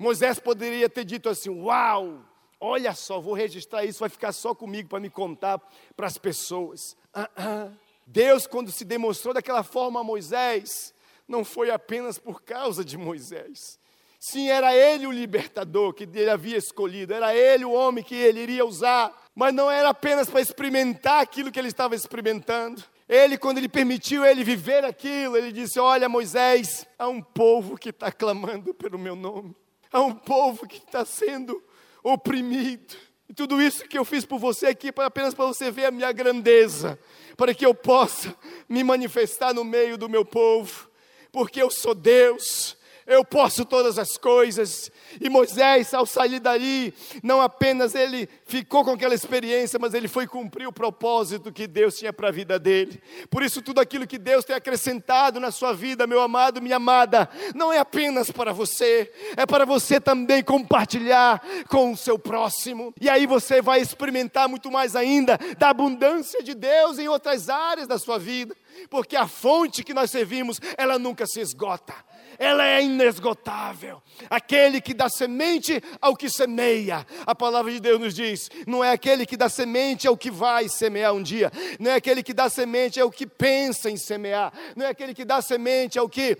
Moisés 0.02 0.39
poderia 0.39 0.89
ter 0.89 1.06
dito 1.06 1.30
assim: 1.30 1.52
Uau, 1.52 2.26
olha 2.60 2.91
só, 2.95 3.22
vou 3.22 3.36
registrar 3.36 3.86
isso, 3.86 3.99
vai 3.99 4.10
ficar 4.10 4.32
só 4.32 4.56
comigo 4.56 4.89
para 4.89 4.99
me 4.99 5.12
contar 5.12 5.62
para 5.95 6.08
as 6.08 6.18
pessoas. 6.18 6.97
Ah, 7.14 7.30
ah. 7.38 7.70
Deus, 8.08 8.47
quando 8.47 8.72
se 8.72 8.84
demonstrou 8.84 9.32
daquela 9.32 9.62
forma 9.62 9.99
a 9.99 10.04
Moisés, 10.04 10.91
não 11.28 11.45
foi 11.45 11.70
apenas 11.70 12.18
por 12.18 12.41
causa 12.41 12.84
de 12.84 12.97
Moisés. 12.97 13.80
Sim, 14.20 14.49
era 14.49 14.76
ele 14.76 15.06
o 15.06 15.12
libertador 15.12 15.93
que 15.93 16.04
ele 16.04 16.30
havia 16.32 16.58
escolhido, 16.58 17.14
era 17.14 17.36
ele 17.36 17.64
o 17.64 17.72
homem 17.72 18.04
que 18.04 18.16
ele 18.16 18.39
iria 18.39 18.66
usar, 18.66 19.16
mas 19.36 19.54
não 19.54 19.70
era 19.70 19.89
apenas 19.89 20.28
para 20.28 20.41
experimentar 20.41 21.22
aquilo 21.22 21.52
que 21.52 21.60
ele 21.60 21.68
estava 21.68 21.93
experimentando. 21.93 22.84
Ele, 23.08 23.38
quando 23.38 23.60
ele 23.60 23.70
permitiu 23.70 24.26
ele 24.26 24.43
viver 24.43 24.84
aquilo, 24.84 25.38
ele 25.38 25.52
disse: 25.52 25.80
Olha, 25.80 26.10
Moisés, 26.10 26.88
há 26.97 27.08
um 27.08 27.22
povo 27.22 27.78
que 27.78 27.89
está 27.89 28.12
clamando 28.12 28.74
pelo 28.74 28.97
meu 28.97 29.16
nome, 29.16 29.56
há 29.92 30.02
um 30.02 30.14
povo 30.14 30.68
que 30.68 30.78
está 30.78 31.04
sendo 31.06 31.62
oprimido. 32.04 32.96
E 33.30 33.34
tudo 33.34 33.62
isso 33.62 33.88
que 33.88 33.98
eu 33.98 34.06
fiz 34.06 34.26
por 34.26 34.39
você 34.39 34.68
aqui, 34.68 34.92
apenas 34.98 35.34
para 35.34 35.46
você 35.46 35.72
ver 35.72 35.86
a 35.86 35.92
minha 35.92 36.12
grandeza, 36.12 37.00
para 37.38 37.54
que 37.54 37.66
eu 37.66 37.74
possa 37.74 38.36
me 38.68 38.84
manifestar 38.84 39.54
no 39.54 39.64
meio 39.64 39.98
do 39.98 40.10
meu 40.10 40.26
povo, 40.26 40.89
porque 41.32 41.62
eu 41.62 41.70
sou 41.70 41.96
Deus, 41.96 42.78
eu 43.12 43.26
posso 43.26 43.66
todas 43.66 43.99
as 43.99 44.18
coisas. 44.18 44.91
E 45.20 45.30
Moisés, 45.30 45.93
ao 45.93 46.05
sair 46.05 46.39
dali, 46.39 46.93
não 47.22 47.41
apenas 47.41 47.93
ele 47.93 48.28
ficou 48.45 48.86
com 48.86 48.91
aquela 48.91 49.14
experiência, 49.14 49.78
mas 49.78 49.93
ele 49.93 50.07
foi 50.07 50.26
cumprir 50.26 50.68
o 50.68 50.72
propósito 50.72 51.51
que 51.51 51.68
Deus 51.68 51.97
tinha 51.97 52.14
para 52.14 52.30
a 52.30 52.32
vida 52.32 52.57
dele. 52.57 53.01
Por 53.30 53.43
isso, 53.43 53.62
tudo 53.62 53.82
aquilo 53.82 54.07
que 54.07 54.18
Deus 54.18 54.45
tem 54.45 54.55
acrescentado 54.55 55.39
na 55.39 55.51
sua 55.51 55.74
vida, 55.74 56.07
meu 56.07 56.22
amado, 56.22 56.62
minha 56.62 56.78
amada, 56.78 57.30
não 57.53 57.72
é 57.72 57.80
apenas 57.80 58.32
para 58.32 58.53
você, 58.53 59.12
é 59.36 59.45
para 59.45 59.66
você 59.66 59.99
também 59.99 60.41
compartilhar 60.41 61.41
com 61.68 61.91
o 61.91 61.97
seu 61.97 62.18
próximo. 62.18 62.93
E 62.99 63.09
aí 63.09 63.26
você 63.26 63.62
vai 63.62 63.82
experimentar 63.82 64.47
muito 64.47 64.72
mais 64.72 64.95
ainda 64.95 65.38
da 65.57 65.70
abundância 65.70 66.41
de 66.41 66.53
Deus 66.53 66.97
em 66.97 67.09
outras 67.09 67.49
áreas 67.49 67.88
da 67.88 67.99
sua 67.99 68.18
vida 68.18 68.55
porque 68.89 69.16
a 69.16 69.28
fonte 69.28 69.84
que 69.84 69.93
nós 69.93 70.09
servimos, 70.09 70.59
ela 70.78 70.97
nunca 70.97 71.28
se 71.28 71.39
esgota 71.39 71.93
ela 72.42 72.66
é 72.66 72.82
inesgotável. 72.82 74.02
Aquele 74.28 74.82
que 74.82 74.96
dá 74.96 75.08
semente 75.08 75.82
ao 76.02 76.16
que 76.16 76.28
semeia, 76.28 77.06
a 77.24 77.36
palavra 77.36 77.72
de 77.72 77.80
Deus 77.80 78.00
nos 78.00 78.16
diz, 78.16 78.50
não 78.66 78.84
é 78.84 78.92
aquele 78.92 79.28
que 79.28 79.38
dá 79.38 79.48
semente 79.48 80.08
ao 80.08 80.18
que 80.18 80.32
vai 80.32 80.68
semear 80.68 81.14
um 81.14 81.22
dia, 81.22 81.52
não 81.80 81.92
é 81.92 81.96
aquele 81.96 82.24
que 82.24 82.34
dá 82.34 82.50
semente 82.50 83.00
ao 83.00 83.12
que 83.12 83.28
pensa 83.28 83.92
em 83.92 83.98
semear, 83.98 84.52
não 84.76 84.88
é 84.88 84.89
aquele 84.89 85.14
que 85.14 85.24
dá 85.24 85.39
semente 85.39 86.00
ao 86.00 86.10
que, 86.10 86.36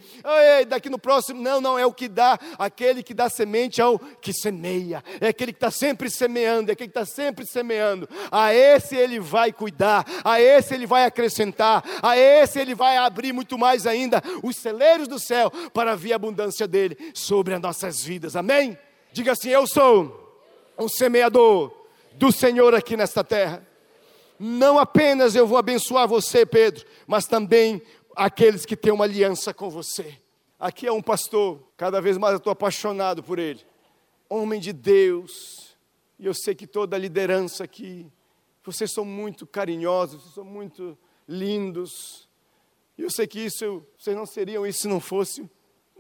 daqui 0.68 0.90
no 0.90 0.98
próximo, 0.98 1.40
não, 1.40 1.62
não, 1.62 1.78
é 1.78 1.86
o 1.86 1.94
que 1.94 2.08
dá, 2.08 2.40
aquele 2.58 3.04
que 3.04 3.14
dá 3.14 3.30
semente 3.30 3.80
ao 3.80 4.00
que 4.00 4.34
semeia, 4.34 5.04
é 5.20 5.28
aquele 5.28 5.54
que 5.54 5.58
está 5.58 5.70
sempre 5.70 6.10
semeando, 6.10 6.72
é 6.72 6.74
aquele 6.74 6.90
que 6.90 7.00
está 7.00 7.06
sempre 7.06 7.46
semeando, 7.46 8.10
a 8.32 8.52
esse 8.52 8.96
ele 8.96 9.20
vai 9.20 9.54
cuidar, 9.54 10.04
a 10.24 10.42
esse 10.42 10.74
ele 10.74 10.88
vai 10.88 11.06
acrescentar, 11.06 11.84
a 12.02 12.18
esse 12.18 12.60
ele 12.60 12.74
vai 12.74 12.98
abrir 12.98 13.34
muito 13.34 13.56
mais 13.56 13.86
ainda 13.86 14.20
os 14.42 14.56
celeiros 14.56 15.08
do 15.08 15.20
céu 15.20 15.52
para 15.72 15.91
para 15.98 16.14
a 16.14 16.16
abundância 16.16 16.68
dele 16.68 16.98
sobre 17.14 17.54
as 17.54 17.62
nossas 17.62 18.02
vidas. 18.04 18.36
Amém? 18.36 18.78
Diga 19.12 19.32
assim: 19.34 19.50
Eu 19.50 19.68
sou 19.68 20.22
um 20.78 20.88
semeador 20.88 21.72
do 22.14 22.32
Senhor 22.32 22.74
aqui 22.74 22.96
nesta 22.98 23.24
terra. 23.24 23.66
Não 24.40 24.80
apenas 24.80 25.36
eu 25.36 25.46
vou 25.46 25.58
abençoar 25.58 26.08
você, 26.08 26.46
Pedro, 26.46 26.86
mas 27.06 27.26
também 27.26 27.82
aqueles 28.16 28.66
que 28.66 28.76
têm 28.76 28.92
uma 28.92 29.06
aliança 29.06 29.54
com 29.54 29.70
você. 29.70 30.18
Aqui 30.60 30.88
é 30.88 30.92
um 30.92 31.02
pastor, 31.02 31.62
cada 31.78 32.02
vez 32.02 32.18
mais 32.18 32.34
eu 32.34 32.38
estou 32.38 32.52
apaixonado 32.52 33.24
por 33.24 33.40
ele. 33.40 33.62
Homem 34.30 34.60
de 34.60 34.74
Deus, 34.74 35.76
e 36.18 36.26
eu 36.26 36.34
sei 36.34 36.56
que 36.56 36.66
toda 36.66 36.96
a 36.96 37.00
liderança 37.00 37.64
aqui, 37.64 38.12
vocês 38.64 38.92
são 38.92 39.04
muito 39.04 39.46
carinhosos, 39.46 40.22
vocês 40.22 40.36
são 40.36 40.46
muito 40.46 40.98
lindos. 41.28 42.28
E 42.98 43.04
eu 43.04 43.10
sei 43.10 43.28
que 43.28 43.40
isso, 43.40 43.84
vocês 43.98 44.16
não 44.16 44.26
seriam 44.26 44.66
isso 44.66 44.82
se 44.82 44.88
não 44.88 45.00
fosse 45.00 45.50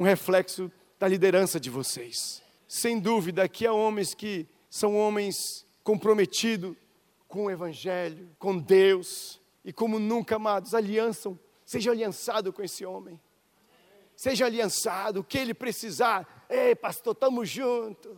um 0.01 0.03
reflexo 0.03 0.71
da 0.97 1.07
liderança 1.07 1.59
de 1.59 1.69
vocês. 1.69 2.41
Sem 2.67 2.99
dúvida, 2.99 3.43
aqui 3.43 3.67
há 3.67 3.73
homens 3.73 4.15
que 4.15 4.47
são 4.67 4.97
homens 4.97 5.63
comprometidos 5.83 6.75
com 7.27 7.45
o 7.45 7.51
Evangelho, 7.51 8.35
com 8.39 8.57
Deus, 8.57 9.39
e 9.63 9.71
como 9.71 9.99
nunca, 9.99 10.37
amados, 10.37 10.73
aliançam, 10.73 11.39
seja 11.63 11.91
aliançado 11.91 12.51
com 12.51 12.63
esse 12.63 12.83
homem. 12.83 13.21
Seja 14.15 14.47
aliançado, 14.47 15.19
o 15.19 15.23
que 15.23 15.37
ele 15.37 15.53
precisar. 15.53 16.47
Ei, 16.49 16.73
pastor, 16.73 17.13
estamos 17.13 17.47
juntos. 17.47 18.17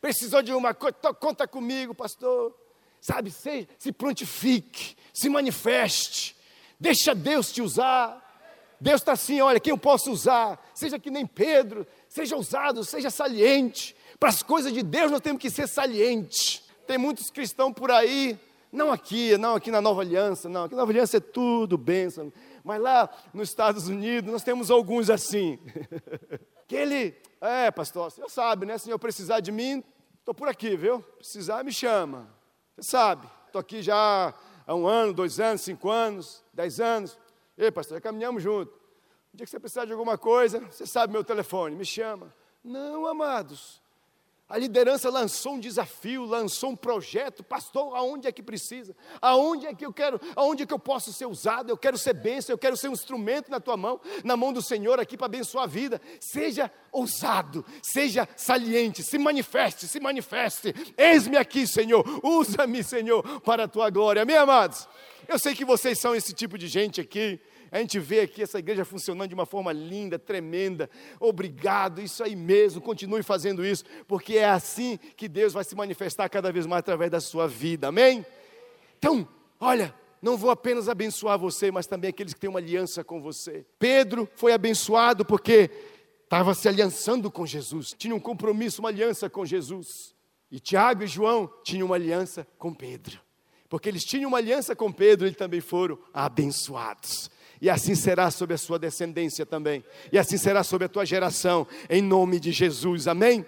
Precisou 0.00 0.42
de 0.42 0.52
uma 0.52 0.74
coisa, 0.74 0.96
conta 1.14 1.46
comigo, 1.46 1.94
pastor. 1.94 2.52
Sabe, 3.00 3.30
se, 3.30 3.68
se 3.78 3.92
prontifique, 3.92 4.96
se 5.14 5.28
manifeste, 5.28 6.36
deixa 6.80 7.14
Deus 7.14 7.52
te 7.52 7.62
usar. 7.62 8.25
Deus 8.80 9.00
está 9.00 9.12
assim, 9.12 9.40
olha, 9.40 9.60
quem 9.60 9.70
eu 9.70 9.78
posso 9.78 10.10
usar? 10.10 10.62
Seja 10.74 10.98
que 10.98 11.10
nem 11.10 11.26
Pedro, 11.26 11.86
seja 12.08 12.36
usado, 12.36 12.84
seja 12.84 13.10
saliente. 13.10 13.96
Para 14.18 14.28
as 14.28 14.42
coisas 14.42 14.72
de 14.72 14.82
Deus 14.82 15.10
nós 15.10 15.20
temos 15.20 15.40
que 15.40 15.50
ser 15.50 15.66
saliente. 15.66 16.64
Tem 16.86 16.98
muitos 16.98 17.30
cristãos 17.30 17.72
por 17.72 17.90
aí, 17.90 18.38
não 18.70 18.92
aqui, 18.92 19.36
não 19.38 19.54
aqui 19.54 19.70
na 19.70 19.80
Nova 19.80 20.02
Aliança, 20.02 20.48
não, 20.48 20.64
aqui 20.64 20.74
na 20.74 20.82
Nova 20.82 20.92
Aliança 20.92 21.16
é 21.16 21.20
tudo 21.20 21.78
bênção. 21.78 22.32
Mas 22.62 22.80
lá 22.80 23.08
nos 23.32 23.48
Estados 23.48 23.88
Unidos 23.88 24.30
nós 24.30 24.42
temos 24.42 24.70
alguns 24.70 25.08
assim. 25.08 25.58
que 26.68 26.74
ele, 26.74 27.14
é 27.40 27.70
pastor, 27.70 28.10
você 28.10 28.22
sabe, 28.28 28.66
né? 28.66 28.76
Se 28.76 28.90
eu 28.90 28.98
precisar 28.98 29.40
de 29.40 29.52
mim, 29.52 29.82
estou 30.18 30.34
por 30.34 30.48
aqui, 30.48 30.76
viu? 30.76 31.00
Precisar, 31.00 31.64
me 31.64 31.72
chama. 31.72 32.28
Você 32.76 32.90
sabe, 32.90 33.26
estou 33.46 33.60
aqui 33.60 33.80
já 33.82 34.34
há 34.66 34.74
um 34.74 34.86
ano, 34.86 35.12
dois 35.12 35.40
anos, 35.40 35.62
cinco 35.62 35.88
anos, 35.88 36.44
dez 36.52 36.80
anos. 36.80 37.16
Ei, 37.56 37.70
pastor, 37.70 38.00
caminhamos 38.00 38.42
junto. 38.42 38.72
Um 39.32 39.36
dia 39.36 39.46
que 39.46 39.50
você 39.50 39.58
precisar 39.58 39.84
de 39.84 39.92
alguma 39.92 40.18
coisa, 40.18 40.60
você 40.60 40.86
sabe 40.86 41.12
meu 41.12 41.24
telefone, 41.24 41.74
me 41.74 41.84
chama. 41.84 42.34
Não, 42.62 43.06
amados. 43.06 43.82
A 44.48 44.56
liderança 44.56 45.10
lançou 45.10 45.54
um 45.54 45.60
desafio, 45.60 46.24
lançou 46.24 46.70
um 46.70 46.76
projeto, 46.76 47.42
pastor, 47.42 47.96
aonde 47.96 48.28
é 48.28 48.32
que 48.32 48.42
precisa? 48.42 48.94
Aonde 49.20 49.66
é 49.66 49.74
que 49.74 49.84
eu 49.84 49.92
quero? 49.92 50.20
Aonde 50.36 50.62
é 50.62 50.66
que 50.66 50.72
eu 50.72 50.78
posso 50.78 51.12
ser 51.12 51.26
usado? 51.26 51.68
Eu 51.70 51.76
quero 51.76 51.98
ser 51.98 52.14
bênção, 52.14 52.52
eu 52.52 52.58
quero 52.58 52.76
ser 52.76 52.88
um 52.88 52.92
instrumento 52.92 53.50
na 53.50 53.58
tua 53.58 53.76
mão, 53.76 54.00
na 54.22 54.36
mão 54.36 54.52
do 54.52 54.62
Senhor 54.62 55.00
aqui 55.00 55.16
para 55.16 55.26
abençoar 55.26 55.64
a 55.64 55.66
vida. 55.66 56.00
Seja 56.20 56.70
ousado, 56.92 57.64
seja 57.82 58.28
saliente, 58.36 59.02
se 59.02 59.18
manifeste, 59.18 59.88
se 59.88 59.98
manifeste. 59.98 60.72
Eis-me 60.96 61.36
aqui, 61.36 61.66
Senhor. 61.66 62.04
Usa-me, 62.22 62.84
Senhor, 62.84 63.40
para 63.40 63.64
a 63.64 63.68
tua 63.68 63.90
glória. 63.90 64.22
Amém, 64.22 64.36
amados. 64.36 64.88
Eu 65.26 65.40
sei 65.40 65.56
que 65.56 65.64
vocês 65.64 65.98
são 65.98 66.14
esse 66.14 66.32
tipo 66.32 66.56
de 66.56 66.68
gente 66.68 67.00
aqui. 67.00 67.40
A 67.76 67.80
gente 67.80 67.98
vê 67.98 68.20
aqui 68.20 68.42
essa 68.42 68.58
igreja 68.58 68.84
funcionando 68.84 69.28
de 69.28 69.34
uma 69.34 69.46
forma 69.46 69.72
linda, 69.72 70.18
tremenda. 70.18 70.88
Obrigado, 71.20 72.00
isso 72.00 72.22
aí 72.24 72.34
mesmo. 72.34 72.80
Continue 72.80 73.22
fazendo 73.22 73.64
isso, 73.64 73.84
porque 74.06 74.38
é 74.38 74.48
assim 74.48 74.98
que 75.16 75.28
Deus 75.28 75.52
vai 75.52 75.62
se 75.62 75.74
manifestar 75.74 76.28
cada 76.28 76.50
vez 76.50 76.66
mais 76.66 76.80
através 76.80 77.10
da 77.10 77.20
sua 77.20 77.46
vida. 77.46 77.88
Amém? 77.88 78.24
Então, 78.98 79.28
olha, 79.60 79.94
não 80.22 80.36
vou 80.36 80.50
apenas 80.50 80.88
abençoar 80.88 81.38
você, 81.38 81.70
mas 81.70 81.86
também 81.86 82.10
aqueles 82.10 82.32
que 82.32 82.40
têm 82.40 82.50
uma 82.50 82.58
aliança 82.58 83.04
com 83.04 83.20
você. 83.20 83.64
Pedro 83.78 84.28
foi 84.36 84.52
abençoado 84.52 85.24
porque 85.24 85.70
estava 86.24 86.54
se 86.54 86.68
aliançando 86.68 87.30
com 87.30 87.46
Jesus, 87.46 87.94
tinha 87.96 88.14
um 88.14 88.20
compromisso, 88.20 88.80
uma 88.80 88.88
aliança 88.88 89.28
com 89.28 89.44
Jesus. 89.44 90.14
E 90.50 90.58
Tiago 90.58 91.02
e 91.02 91.06
João 91.06 91.52
tinham 91.62 91.86
uma 91.86 91.96
aliança 91.96 92.46
com 92.58 92.72
Pedro 92.72 93.20
porque 93.68 93.88
eles 93.88 94.04
tinham 94.04 94.28
uma 94.28 94.38
aliança 94.38 94.74
com 94.76 94.92
Pedro, 94.92 95.26
eles 95.26 95.36
também 95.36 95.60
foram 95.60 95.98
abençoados. 96.12 97.30
E 97.60 97.70
assim 97.70 97.94
será 97.94 98.30
sobre 98.30 98.54
a 98.54 98.58
sua 98.58 98.78
descendência 98.78 99.46
também. 99.46 99.84
E 100.12 100.18
assim 100.18 100.36
será 100.36 100.62
sobre 100.62 100.86
a 100.86 100.88
tua 100.88 101.06
geração, 101.06 101.66
em 101.88 102.02
nome 102.02 102.38
de 102.38 102.52
Jesus. 102.52 103.08
Amém? 103.08 103.44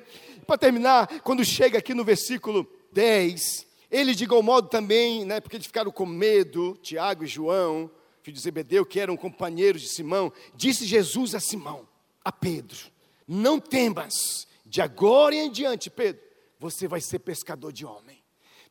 Para 0.46 0.58
terminar, 0.58 1.20
quando 1.20 1.44
chega 1.44 1.78
aqui 1.78 1.92
no 1.92 2.04
versículo 2.04 2.66
10, 2.92 3.66
eles 3.90 4.16
de 4.16 4.24
igual 4.24 4.42
modo 4.42 4.68
também, 4.68 5.24
né, 5.24 5.40
porque 5.40 5.56
eles 5.56 5.66
ficaram 5.66 5.90
com 5.90 6.06
medo, 6.06 6.78
Tiago 6.82 7.24
e 7.24 7.26
João, 7.26 7.90
filho 8.22 8.36
de 8.36 8.42
Zebedeu, 8.42 8.84
que 8.84 9.00
eram 9.00 9.16
companheiros 9.16 9.82
de 9.82 9.88
Simão, 9.88 10.32
disse 10.54 10.86
Jesus 10.86 11.34
a 11.34 11.40
Simão, 11.40 11.86
a 12.24 12.32
Pedro: 12.32 12.78
Não 13.26 13.58
temas, 13.58 14.46
de 14.64 14.82
agora 14.82 15.34
em 15.34 15.50
diante, 15.50 15.90
Pedro, 15.90 16.22
você 16.58 16.86
vai 16.86 17.00
ser 17.00 17.20
pescador 17.20 17.72
de 17.72 17.86
homem. 17.86 18.22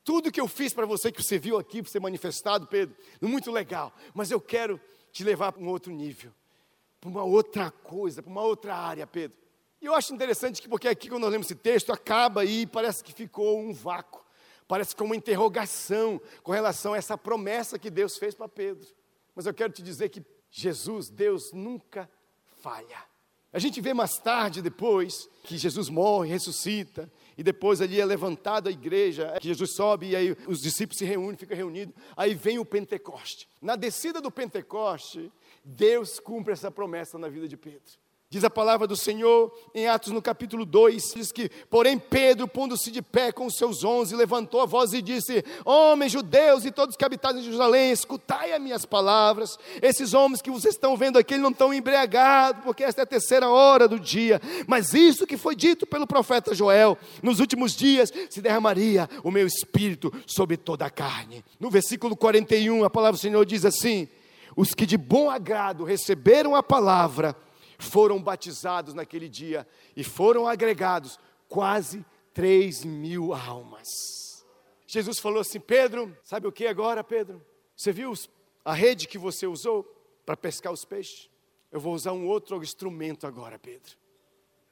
Tudo 0.03 0.31
que 0.31 0.39
eu 0.39 0.47
fiz 0.47 0.73
para 0.73 0.85
você, 0.85 1.11
que 1.11 1.21
você 1.21 1.37
viu 1.37 1.57
aqui, 1.57 1.81
para 1.81 1.91
ser 1.91 1.99
manifestado, 1.99 2.67
Pedro, 2.67 2.95
muito 3.21 3.51
legal. 3.51 3.93
Mas 4.13 4.31
eu 4.31 4.39
quero 4.39 4.79
te 5.17 5.23
levar 5.23 5.51
para 5.51 5.63
um 5.63 5.67
outro 5.67 5.91
nível, 5.91 6.31
para 7.01 7.09
uma 7.09 7.23
outra 7.23 7.71
coisa, 7.71 8.21
para 8.21 8.29
uma 8.29 8.43
outra 8.43 8.75
área, 8.75 9.07
Pedro. 9.07 9.35
E 9.81 9.87
eu 9.87 9.95
acho 9.95 10.13
interessante 10.13 10.61
que, 10.61 10.69
porque 10.69 10.87
aqui, 10.87 11.09
quando 11.09 11.23
nós 11.23 11.31
lemos 11.31 11.47
esse 11.47 11.55
texto, 11.55 11.91
acaba 11.91 12.41
aí, 12.41 12.67
parece 12.67 13.03
que 13.03 13.11
ficou 13.11 13.59
um 13.59 13.73
vácuo. 13.73 14.23
Parece 14.67 14.95
que 14.95 15.01
uma 15.01 15.15
interrogação 15.15 16.21
com 16.43 16.51
relação 16.51 16.93
a 16.93 16.97
essa 16.97 17.17
promessa 17.17 17.79
que 17.79 17.89
Deus 17.89 18.15
fez 18.15 18.35
para 18.35 18.47
Pedro. 18.47 18.87
Mas 19.33 19.47
eu 19.47 19.53
quero 19.55 19.73
te 19.73 19.81
dizer 19.81 20.09
que 20.09 20.23
Jesus, 20.51 21.09
Deus, 21.09 21.51
nunca 21.51 22.07
falha. 22.61 23.03
A 23.53 23.59
gente 23.59 23.79
vê 23.79 23.93
mais 23.93 24.17
tarde, 24.19 24.61
depois, 24.61 25.29
que 25.43 25.57
Jesus 25.57 25.89
morre, 25.89 26.29
ressuscita, 26.29 27.11
e 27.37 27.43
depois 27.43 27.81
ali 27.81 28.01
é 28.01 28.05
levantada 28.05 28.69
a 28.69 28.71
igreja, 28.71 29.37
que 29.39 29.47
Jesus 29.47 29.71
sobe 29.71 30.09
e 30.09 30.15
aí 30.15 30.37
os 30.47 30.61
discípulos 30.61 30.97
se 30.97 31.05
reúnem, 31.05 31.37
ficam 31.37 31.55
reunidos. 31.55 31.95
Aí 32.15 32.33
vem 32.33 32.59
o 32.59 32.65
Pentecoste. 32.65 33.47
Na 33.61 33.75
descida 33.75 34.19
do 34.19 34.31
Pentecoste, 34.31 35.31
Deus 35.63 36.19
cumpre 36.19 36.53
essa 36.53 36.69
promessa 36.69 37.17
na 37.17 37.29
vida 37.29 37.47
de 37.47 37.55
Pedro. 37.55 38.06
Diz 38.29 38.43
a 38.43 38.49
palavra 38.49 38.85
do 38.85 38.97
Senhor 38.97 39.57
em 39.73 39.87
Atos 39.87 40.11
no 40.11 40.21
capítulo 40.21 40.65
2, 40.65 41.13
diz 41.15 41.31
que, 41.31 41.49
porém 41.69 41.97
Pedro, 41.97 42.45
pondo-se 42.45 42.91
de 42.91 43.01
pé 43.01 43.31
com 43.31 43.45
os 43.45 43.55
seus 43.55 43.85
onze, 43.85 44.17
levantou 44.17 44.59
a 44.59 44.65
voz 44.65 44.91
e 44.91 45.01
disse: 45.01 45.45
Homens 45.63 46.11
judeus 46.11 46.65
e 46.65 46.71
todos 46.71 46.97
que 46.97 47.05
habitaram 47.05 47.39
em 47.39 47.43
Jerusalém, 47.43 47.89
escutai 47.89 48.51
as 48.51 48.61
minhas 48.61 48.85
palavras. 48.85 49.57
Esses 49.81 50.13
homens 50.13 50.41
que 50.41 50.51
vocês 50.51 50.75
estão 50.75 50.97
vendo 50.97 51.17
aqui, 51.17 51.37
não 51.37 51.51
estão 51.51 51.73
embriagados, 51.73 52.65
porque 52.65 52.83
esta 52.83 52.99
é 52.99 53.03
a 53.03 53.07
terceira 53.07 53.47
hora 53.47 53.87
do 53.87 53.97
dia. 53.97 54.41
Mas 54.67 54.93
isso 54.93 55.25
que 55.25 55.37
foi 55.37 55.55
dito 55.55 55.87
pelo 55.87 56.05
profeta 56.05 56.53
Joel, 56.53 56.97
nos 57.23 57.39
últimos 57.39 57.77
dias 57.77 58.11
se 58.29 58.41
derramaria 58.41 59.09
o 59.23 59.31
meu 59.31 59.47
espírito 59.47 60.11
sobre 60.25 60.57
toda 60.57 60.85
a 60.85 60.89
carne. 60.89 61.45
No 61.57 61.69
versículo 61.69 62.13
41, 62.13 62.83
a 62.83 62.89
palavra 62.89 63.17
do 63.17 63.21
Senhor 63.21 63.45
diz 63.45 63.63
assim: 63.63 64.05
Os 64.53 64.73
que 64.73 64.85
de 64.85 64.97
bom 64.97 65.29
agrado 65.29 65.85
receberam 65.85 66.57
a 66.57 66.61
palavra, 66.61 67.33
foram 67.77 68.21
batizados 68.21 68.93
naquele 68.93 69.29
dia 69.29 69.67
e 69.95 70.03
foram 70.03 70.47
agregados 70.47 71.19
quase 71.47 72.05
3 72.33 72.83
mil 72.83 73.33
almas. 73.33 74.45
Jesus 74.85 75.19
falou 75.19 75.41
assim: 75.41 75.59
Pedro, 75.59 76.17
sabe 76.23 76.47
o 76.47 76.51
que 76.51 76.65
agora, 76.67 77.03
Pedro? 77.03 77.45
Você 77.75 77.91
viu 77.91 78.13
a 78.63 78.73
rede 78.73 79.07
que 79.07 79.17
você 79.17 79.45
usou 79.45 79.83
para 80.25 80.37
pescar 80.37 80.71
os 80.71 80.85
peixes? 80.85 81.29
Eu 81.71 81.79
vou 81.79 81.93
usar 81.93 82.13
um 82.13 82.27
outro 82.27 82.61
instrumento 82.63 83.27
agora, 83.27 83.59
Pedro, 83.59 83.91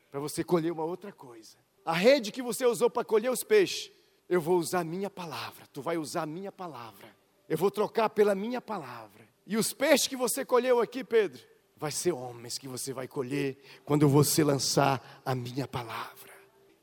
para 0.10 0.20
você 0.20 0.44
colher 0.44 0.72
uma 0.72 0.86
outra 0.86 1.12
coisa. 1.12 1.58
A 1.84 1.94
rede 1.94 2.32
que 2.32 2.42
você 2.42 2.66
usou 2.66 2.90
para 2.90 3.06
colher 3.06 3.30
os 3.30 3.44
peixes, 3.44 3.92
eu 4.28 4.42
vou 4.42 4.58
usar 4.58 4.80
a 4.80 4.84
minha 4.84 5.10
palavra. 5.10 5.68
Tu 5.72 5.82
vai 5.82 5.98
usar 5.98 6.24
a 6.24 6.26
minha 6.26 6.52
palavra. 6.52 7.16
Eu 7.48 7.58
vou 7.58 7.70
trocar 7.70 8.10
pela 8.10 8.34
minha 8.34 8.60
palavra. 8.60 9.28
E 9.46 9.56
os 9.56 9.72
peixes 9.72 10.08
que 10.08 10.16
você 10.16 10.44
colheu 10.44 10.80
aqui, 10.80 11.04
Pedro, 11.04 11.44
vai 11.78 11.92
ser 11.92 12.14
homens 12.14 12.58
que 12.58 12.68
você 12.68 12.94
vai 12.94 13.08
colher 13.08 13.58
quando 13.84 14.08
você 14.08 14.44
lançar 14.44 15.22
a 15.26 15.36
minha 15.36 15.68
palavra. 15.68 16.34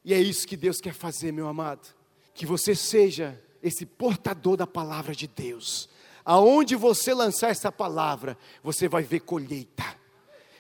E 0.05 0.13
é 0.13 0.21
isso 0.21 0.47
que 0.47 0.57
Deus 0.57 0.81
quer 0.81 0.95
fazer, 0.95 1.33
meu 1.33 1.49
amado. 1.49 1.89
Que 2.35 2.45
você 2.45 2.75
seja 2.75 3.41
esse 3.63 3.87
portador 3.87 4.57
da 4.57 4.67
palavra 4.67 5.15
de 5.15 5.27
Deus. 5.27 5.89
Aonde 6.25 6.77
você 6.77 7.15
lançar 7.15 7.51
essa 7.51 7.71
palavra, 7.71 8.37
você 8.63 8.89
vai 8.89 9.03
ver 9.03 9.21
colheita. 9.21 9.85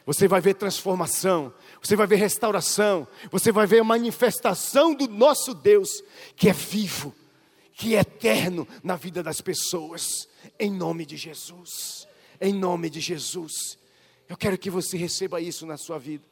Você 0.04 0.26
vai 0.26 0.40
ver 0.40 0.54
transformação, 0.54 1.54
você 1.80 1.94
vai 1.94 2.08
ver 2.08 2.16
restauração, 2.16 3.06
você 3.30 3.52
vai 3.52 3.68
ver 3.68 3.80
a 3.80 3.84
manifestação 3.84 4.92
do 4.92 5.06
nosso 5.06 5.54
Deus, 5.54 6.02
que 6.34 6.48
é 6.48 6.52
vivo, 6.52 7.14
que 7.72 7.94
é 7.94 8.00
eterno 8.00 8.66
na 8.82 8.96
vida 8.96 9.22
das 9.22 9.40
pessoas, 9.40 10.28
em 10.58 10.72
nome 10.72 11.06
de 11.06 11.16
Jesus. 11.16 12.08
Em 12.40 12.52
nome 12.52 12.90
de 12.90 13.00
Jesus. 13.00 13.78
Eu 14.32 14.36
quero 14.38 14.56
que 14.56 14.70
você 14.70 14.96
receba 14.96 15.42
isso 15.42 15.66
na 15.66 15.76
sua 15.76 15.98
vida. 15.98 16.24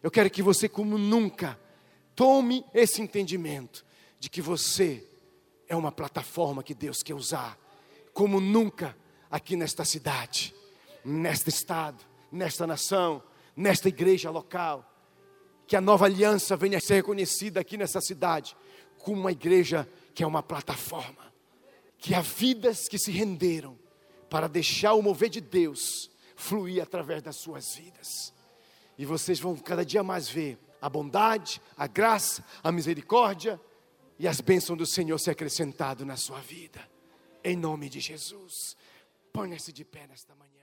Eu 0.00 0.08
quero 0.08 0.30
que 0.30 0.40
você, 0.40 0.68
como 0.68 0.96
nunca, 0.96 1.58
tome 2.14 2.64
esse 2.72 3.02
entendimento 3.02 3.84
de 4.20 4.30
que 4.30 4.40
você 4.40 5.04
é 5.66 5.74
uma 5.74 5.90
plataforma 5.90 6.62
que 6.62 6.72
Deus 6.72 7.02
quer 7.02 7.14
usar, 7.14 7.58
como 8.12 8.38
nunca 8.38 8.96
aqui 9.28 9.56
nesta 9.56 9.84
cidade, 9.84 10.54
neste 11.04 11.48
estado, 11.48 12.04
nesta 12.30 12.68
nação, 12.68 13.20
nesta 13.56 13.88
igreja 13.88 14.30
local. 14.30 14.88
Que 15.66 15.74
a 15.74 15.80
nova 15.80 16.04
aliança 16.04 16.56
venha 16.56 16.78
a 16.78 16.80
ser 16.80 16.94
reconhecida 16.94 17.58
aqui 17.58 17.76
nessa 17.76 18.00
cidade 18.00 18.56
como 18.96 19.22
uma 19.22 19.32
igreja 19.32 19.88
que 20.14 20.22
é 20.22 20.26
uma 20.26 20.40
plataforma. 20.40 21.34
Que 21.98 22.14
há 22.14 22.20
vidas 22.20 22.86
que 22.86 22.96
se 22.96 23.10
renderam 23.10 23.76
para 24.30 24.46
deixar 24.46 24.94
o 24.94 25.02
mover 25.02 25.30
de 25.30 25.40
Deus 25.40 26.13
fluir 26.36 26.82
através 26.82 27.22
das 27.22 27.36
suas 27.36 27.74
vidas. 27.74 28.32
E 28.96 29.04
vocês 29.04 29.40
vão 29.40 29.56
cada 29.56 29.84
dia 29.84 30.02
mais 30.02 30.28
ver 30.28 30.58
a 30.80 30.88
bondade, 30.88 31.60
a 31.76 31.86
graça, 31.86 32.44
a 32.62 32.70
misericórdia 32.70 33.60
e 34.18 34.28
as 34.28 34.40
bênçãos 34.40 34.78
do 34.78 34.86
Senhor 34.86 35.18
se 35.18 35.30
acrescentado 35.30 36.04
na 36.04 36.16
sua 36.16 36.40
vida. 36.40 36.88
Em 37.42 37.56
nome 37.56 37.88
de 37.88 38.00
Jesus. 38.00 38.76
Ponha-se 39.32 39.72
de 39.72 39.84
pé 39.84 40.06
nesta 40.06 40.34
manhã. 40.34 40.53